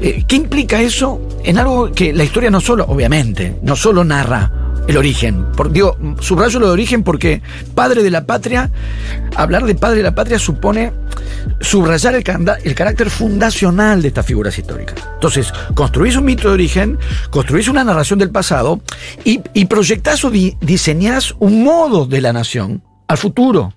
Eh, 0.00 0.24
¿Qué 0.26 0.36
implica 0.36 0.80
eso 0.80 1.20
en 1.44 1.58
algo 1.58 1.92
que 1.92 2.12
la 2.12 2.24
historia 2.24 2.50
no 2.50 2.60
solo, 2.60 2.84
obviamente, 2.88 3.56
no 3.62 3.76
solo 3.76 4.04
narra 4.04 4.63
el 4.86 4.96
origen? 4.96 5.46
Por, 5.52 5.72
digo, 5.72 5.96
subrayo 6.20 6.58
lo 6.60 6.66
de 6.66 6.72
origen 6.72 7.02
porque 7.02 7.42
padre 7.74 8.02
de 8.02 8.10
la 8.10 8.26
patria, 8.26 8.70
hablar 9.36 9.64
de 9.64 9.74
padre 9.74 9.98
de 9.98 10.02
la 10.02 10.14
patria 10.14 10.38
supone 10.38 10.92
subrayar 11.60 12.14
el, 12.14 12.74
carácter 12.74 13.10
fundacional 13.10 14.02
de 14.02 14.08
estas 14.08 14.26
figuras 14.26 14.58
históricas. 14.58 14.96
Entonces, 15.14 15.52
construís 15.74 16.16
un 16.16 16.24
mito 16.24 16.48
de 16.48 16.54
origen, 16.54 16.98
construís 17.30 17.68
una 17.68 17.84
narración 17.84 18.18
del 18.18 18.30
pasado 18.30 18.80
y, 19.24 19.40
y 19.52 19.66
proyectás 19.66 20.24
o 20.24 20.30
di- 20.30 20.56
diseñás 20.60 21.34
un 21.38 21.64
modo 21.64 22.06
de 22.06 22.20
la 22.20 22.32
nación 22.32 22.82
al 23.08 23.18
futuro. 23.18 23.74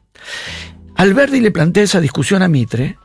Alberti 0.95 1.39
le 1.39 1.51
plantea 1.51 1.83
esa 1.83 2.01
discusión 2.01 2.41
a 2.41 2.47
Mitre 2.47 2.97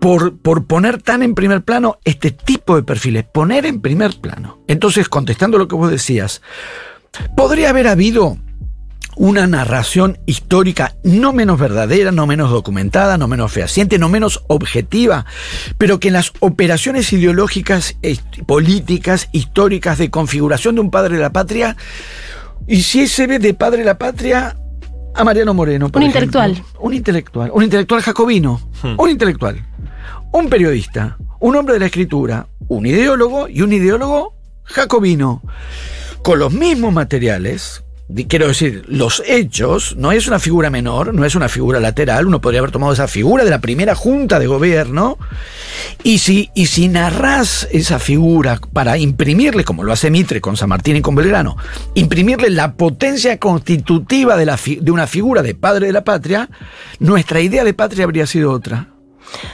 por, 0.00 0.38
por 0.38 0.66
poner 0.66 1.02
tan 1.02 1.22
en 1.22 1.34
primer 1.34 1.62
plano 1.62 1.98
este 2.04 2.30
tipo 2.30 2.76
de 2.76 2.82
perfiles, 2.82 3.24
poner 3.24 3.66
en 3.66 3.80
primer 3.80 4.20
plano. 4.20 4.58
Entonces, 4.68 5.08
contestando 5.08 5.58
lo 5.58 5.66
que 5.68 5.74
vos 5.74 5.90
decías, 5.90 6.42
podría 7.36 7.70
haber 7.70 7.88
habido 7.88 8.36
una 9.16 9.48
narración 9.48 10.18
histórica 10.26 10.94
no 11.02 11.32
menos 11.32 11.58
verdadera, 11.58 12.12
no 12.12 12.26
menos 12.26 12.50
documentada, 12.52 13.18
no 13.18 13.26
menos 13.26 13.50
fehaciente, 13.52 13.98
no 13.98 14.08
menos 14.08 14.44
objetiva, 14.46 15.26
pero 15.76 15.98
que 15.98 16.08
en 16.08 16.14
las 16.14 16.32
operaciones 16.38 17.12
ideológicas, 17.12 17.96
políticas, 18.46 19.28
históricas 19.32 19.98
de 19.98 20.10
configuración 20.10 20.76
de 20.76 20.82
un 20.82 20.90
padre 20.92 21.16
de 21.16 21.22
la 21.22 21.32
patria, 21.32 21.76
hiciese 22.68 23.26
de 23.26 23.54
padre 23.54 23.80
de 23.80 23.86
la 23.86 23.98
patria 23.98 24.56
a 25.16 25.24
Mariano 25.24 25.52
Moreno. 25.52 25.88
por 25.88 26.00
Un 26.00 26.08
ejemplo. 26.08 26.44
intelectual. 26.44 26.64
Un 26.80 26.94
intelectual. 26.94 27.50
Un 27.52 27.64
intelectual 27.64 28.02
jacobino. 28.02 28.60
Hmm. 28.82 28.94
Un 28.98 29.10
intelectual. 29.10 29.66
Un 30.32 30.48
periodista. 30.48 31.16
Un 31.40 31.56
hombre 31.56 31.74
de 31.74 31.80
la 31.80 31.86
escritura. 31.86 32.46
Un 32.68 32.86
ideólogo 32.86 33.48
y 33.48 33.62
un 33.62 33.72
ideólogo 33.72 34.36
jacobino. 34.62 35.42
Con 36.22 36.38
los 36.38 36.52
mismos 36.52 36.92
materiales. 36.92 37.82
Quiero 38.26 38.48
decir, 38.48 38.84
los 38.88 39.22
hechos 39.26 39.94
no 39.96 40.12
es 40.12 40.26
una 40.26 40.38
figura 40.38 40.70
menor, 40.70 41.12
no 41.12 41.26
es 41.26 41.34
una 41.34 41.50
figura 41.50 41.78
lateral. 41.78 42.26
Uno 42.26 42.40
podría 42.40 42.60
haber 42.60 42.70
tomado 42.70 42.92
esa 42.94 43.06
figura 43.06 43.44
de 43.44 43.50
la 43.50 43.60
primera 43.60 43.94
junta 43.94 44.38
de 44.38 44.46
gobierno 44.46 45.18
y 46.02 46.18
si, 46.18 46.50
y 46.54 46.66
si 46.66 46.88
narrás 46.88 47.68
esa 47.70 47.98
figura 47.98 48.60
para 48.72 48.96
imprimirle, 48.96 49.62
como 49.62 49.84
lo 49.84 49.92
hace 49.92 50.10
Mitre 50.10 50.40
con 50.40 50.56
San 50.56 50.70
Martín 50.70 50.96
y 50.96 51.02
con 51.02 51.14
Belgrano, 51.14 51.58
imprimirle 51.94 52.48
la 52.48 52.72
potencia 52.74 53.38
constitutiva 53.38 54.36
de 54.38 54.90
una 54.90 55.06
figura 55.06 55.42
de 55.42 55.54
padre 55.54 55.88
de 55.88 55.92
la 55.92 56.04
patria, 56.04 56.48
nuestra 57.00 57.42
idea 57.42 57.62
de 57.62 57.74
patria 57.74 58.04
habría 58.04 58.26
sido 58.26 58.52
otra. 58.52 58.97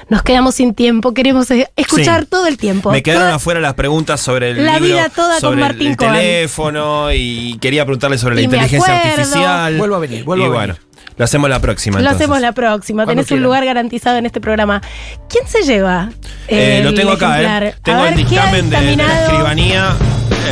Nos 0.08 0.22
quedamos 0.22 0.54
sin 0.54 0.74
tiempo, 0.74 1.12
queremos 1.14 1.48
escuchar 1.76 2.20
Sí. 2.22 2.26
todo 2.30 2.46
el 2.46 2.56
tiempo. 2.56 2.90
Me 2.90 3.02
quedaron 3.02 3.24
Toda- 3.28 3.34
afuera 3.36 3.60
las 3.60 3.74
preguntas 3.74 4.20
sobre 4.20 4.50
el 4.50 4.64
La 4.64 4.74
libro, 4.78 4.86
vida 4.96 5.08
toda 5.08 5.40
sobre 5.40 5.56
el- 5.56 5.60
Martín 5.68 5.88
el, 5.88 5.96
Cohen. 5.96 6.12
teléfono 6.14 7.12
y 7.12 7.58
quería 7.58 7.84
preguntarle 7.84 8.18
sobre 8.18 8.34
la 8.36 8.40
Y 8.42 8.44
inteligencia 8.44 8.96
acuerdo. 8.98 9.10
artificial. 9.20 9.76
Vuelvo 9.78 9.96
a 9.96 9.98
venir, 9.98 10.24
vuelvo 10.24 10.44
y 10.44 10.46
a 10.46 10.50
bueno, 10.50 10.74
venir. 10.74 11.14
lo 11.16 11.24
hacemos 11.24 11.50
la 11.50 11.60
próxima. 11.60 12.00
Lo 12.00 12.10
hacemos 12.10 12.40
la 12.40 12.52
próxima. 12.52 13.04
Cuando 13.04 13.22
Tenés 13.24 13.36
un 13.38 13.42
lugar 13.42 13.64
garantizado 13.64 14.18
en 14.18 14.26
este 14.26 14.40
programa. 14.40 14.80
¿Quién 15.28 15.46
se 15.48 15.62
lleva? 15.62 16.10
Eh, 16.48 16.80
lo 16.84 16.92
tengo 16.94 17.12
acá? 17.12 17.40
¿eh? 17.42 17.46
A 17.46 17.72
Tengo 17.82 18.02
ver, 18.02 18.12
el 18.14 18.26
¿qué 18.26 18.38
ha 18.38 18.52
dictamen 18.52 18.70
de, 18.70 18.80
de 18.80 18.96
la 18.96 19.22
escribanía 19.24 19.96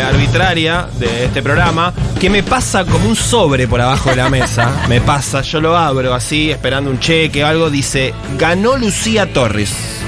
arbitraria 0.00 0.86
de 0.98 1.26
este 1.26 1.42
programa 1.42 1.92
que 2.20 2.30
me 2.30 2.42
pasa 2.42 2.84
como 2.84 3.08
un 3.08 3.16
sobre 3.16 3.66
por 3.66 3.80
abajo 3.80 4.10
de 4.10 4.16
la 4.16 4.30
mesa. 4.30 4.84
me 4.88 5.00
pasa, 5.00 5.42
yo 5.42 5.60
lo 5.60 5.76
abro 5.76 6.14
así, 6.14 6.50
esperando 6.50 6.90
un 6.90 7.00
cheque 7.00 7.44
o 7.44 7.46
algo. 7.46 7.70
Dice: 7.70 8.14
Ganó 8.38 8.76
Lucía 8.76 9.32
Torres. 9.32 10.01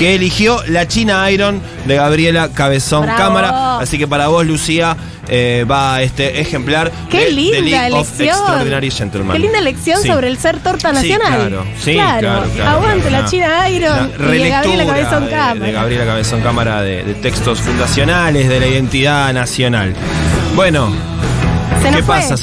Que 0.00 0.14
eligió 0.14 0.62
la 0.66 0.88
China 0.88 1.30
Iron 1.30 1.60
de 1.84 1.94
Gabriela 1.96 2.48
Cabezón 2.54 3.02
Bravo. 3.02 3.18
Cámara. 3.18 3.78
Así 3.80 3.98
que 3.98 4.08
para 4.08 4.28
vos, 4.28 4.46
Lucía, 4.46 4.96
eh, 5.28 5.66
va 5.70 6.00
este 6.00 6.40
ejemplar 6.40 6.90
Qué 7.10 7.26
de, 7.26 7.30
linda 7.32 7.58
The 7.58 7.62
League 7.64 7.92
of 7.92 8.08
elección. 8.20 8.28
Extraordinary 8.28 8.90
Gentlemen. 8.90 9.32
Qué 9.32 9.38
linda 9.38 9.60
lección 9.60 10.00
Sí. 10.00 10.08
sobre 10.08 10.28
el 10.28 10.38
ser 10.38 10.58
torta 10.60 10.88
Sí, 10.88 10.94
nacional. 11.10 11.48
claro, 11.48 11.64
sí, 11.78 11.92
claro, 11.92 12.44
claro, 12.54 12.70
Aguante 12.70 13.08
claro, 13.08 13.24
la. 13.24 13.30
China 13.30 13.68
Iron 13.68 14.10
y 14.18 14.38
de 14.38 14.48
Gabriela 14.48 14.86
Cabezón 14.86 15.24
de- 15.26 15.30
Cámara. 15.30 15.66
De, 15.66 15.72
Gabriela 15.72 16.04
Cabezón 16.06 16.40
Cámara 16.40 16.80
de, 16.82 17.02
de 17.04 17.14
textos 17.14 17.60
fundacionales 17.60 18.48
de 18.48 18.58
la 18.58 18.66
identidad 18.68 19.32
nacional. 19.34 19.94
Bueno, 20.56 20.90
Se 21.82 21.90
¿qué 21.90 22.02
pasa, 22.02 22.38
señor? 22.38 22.40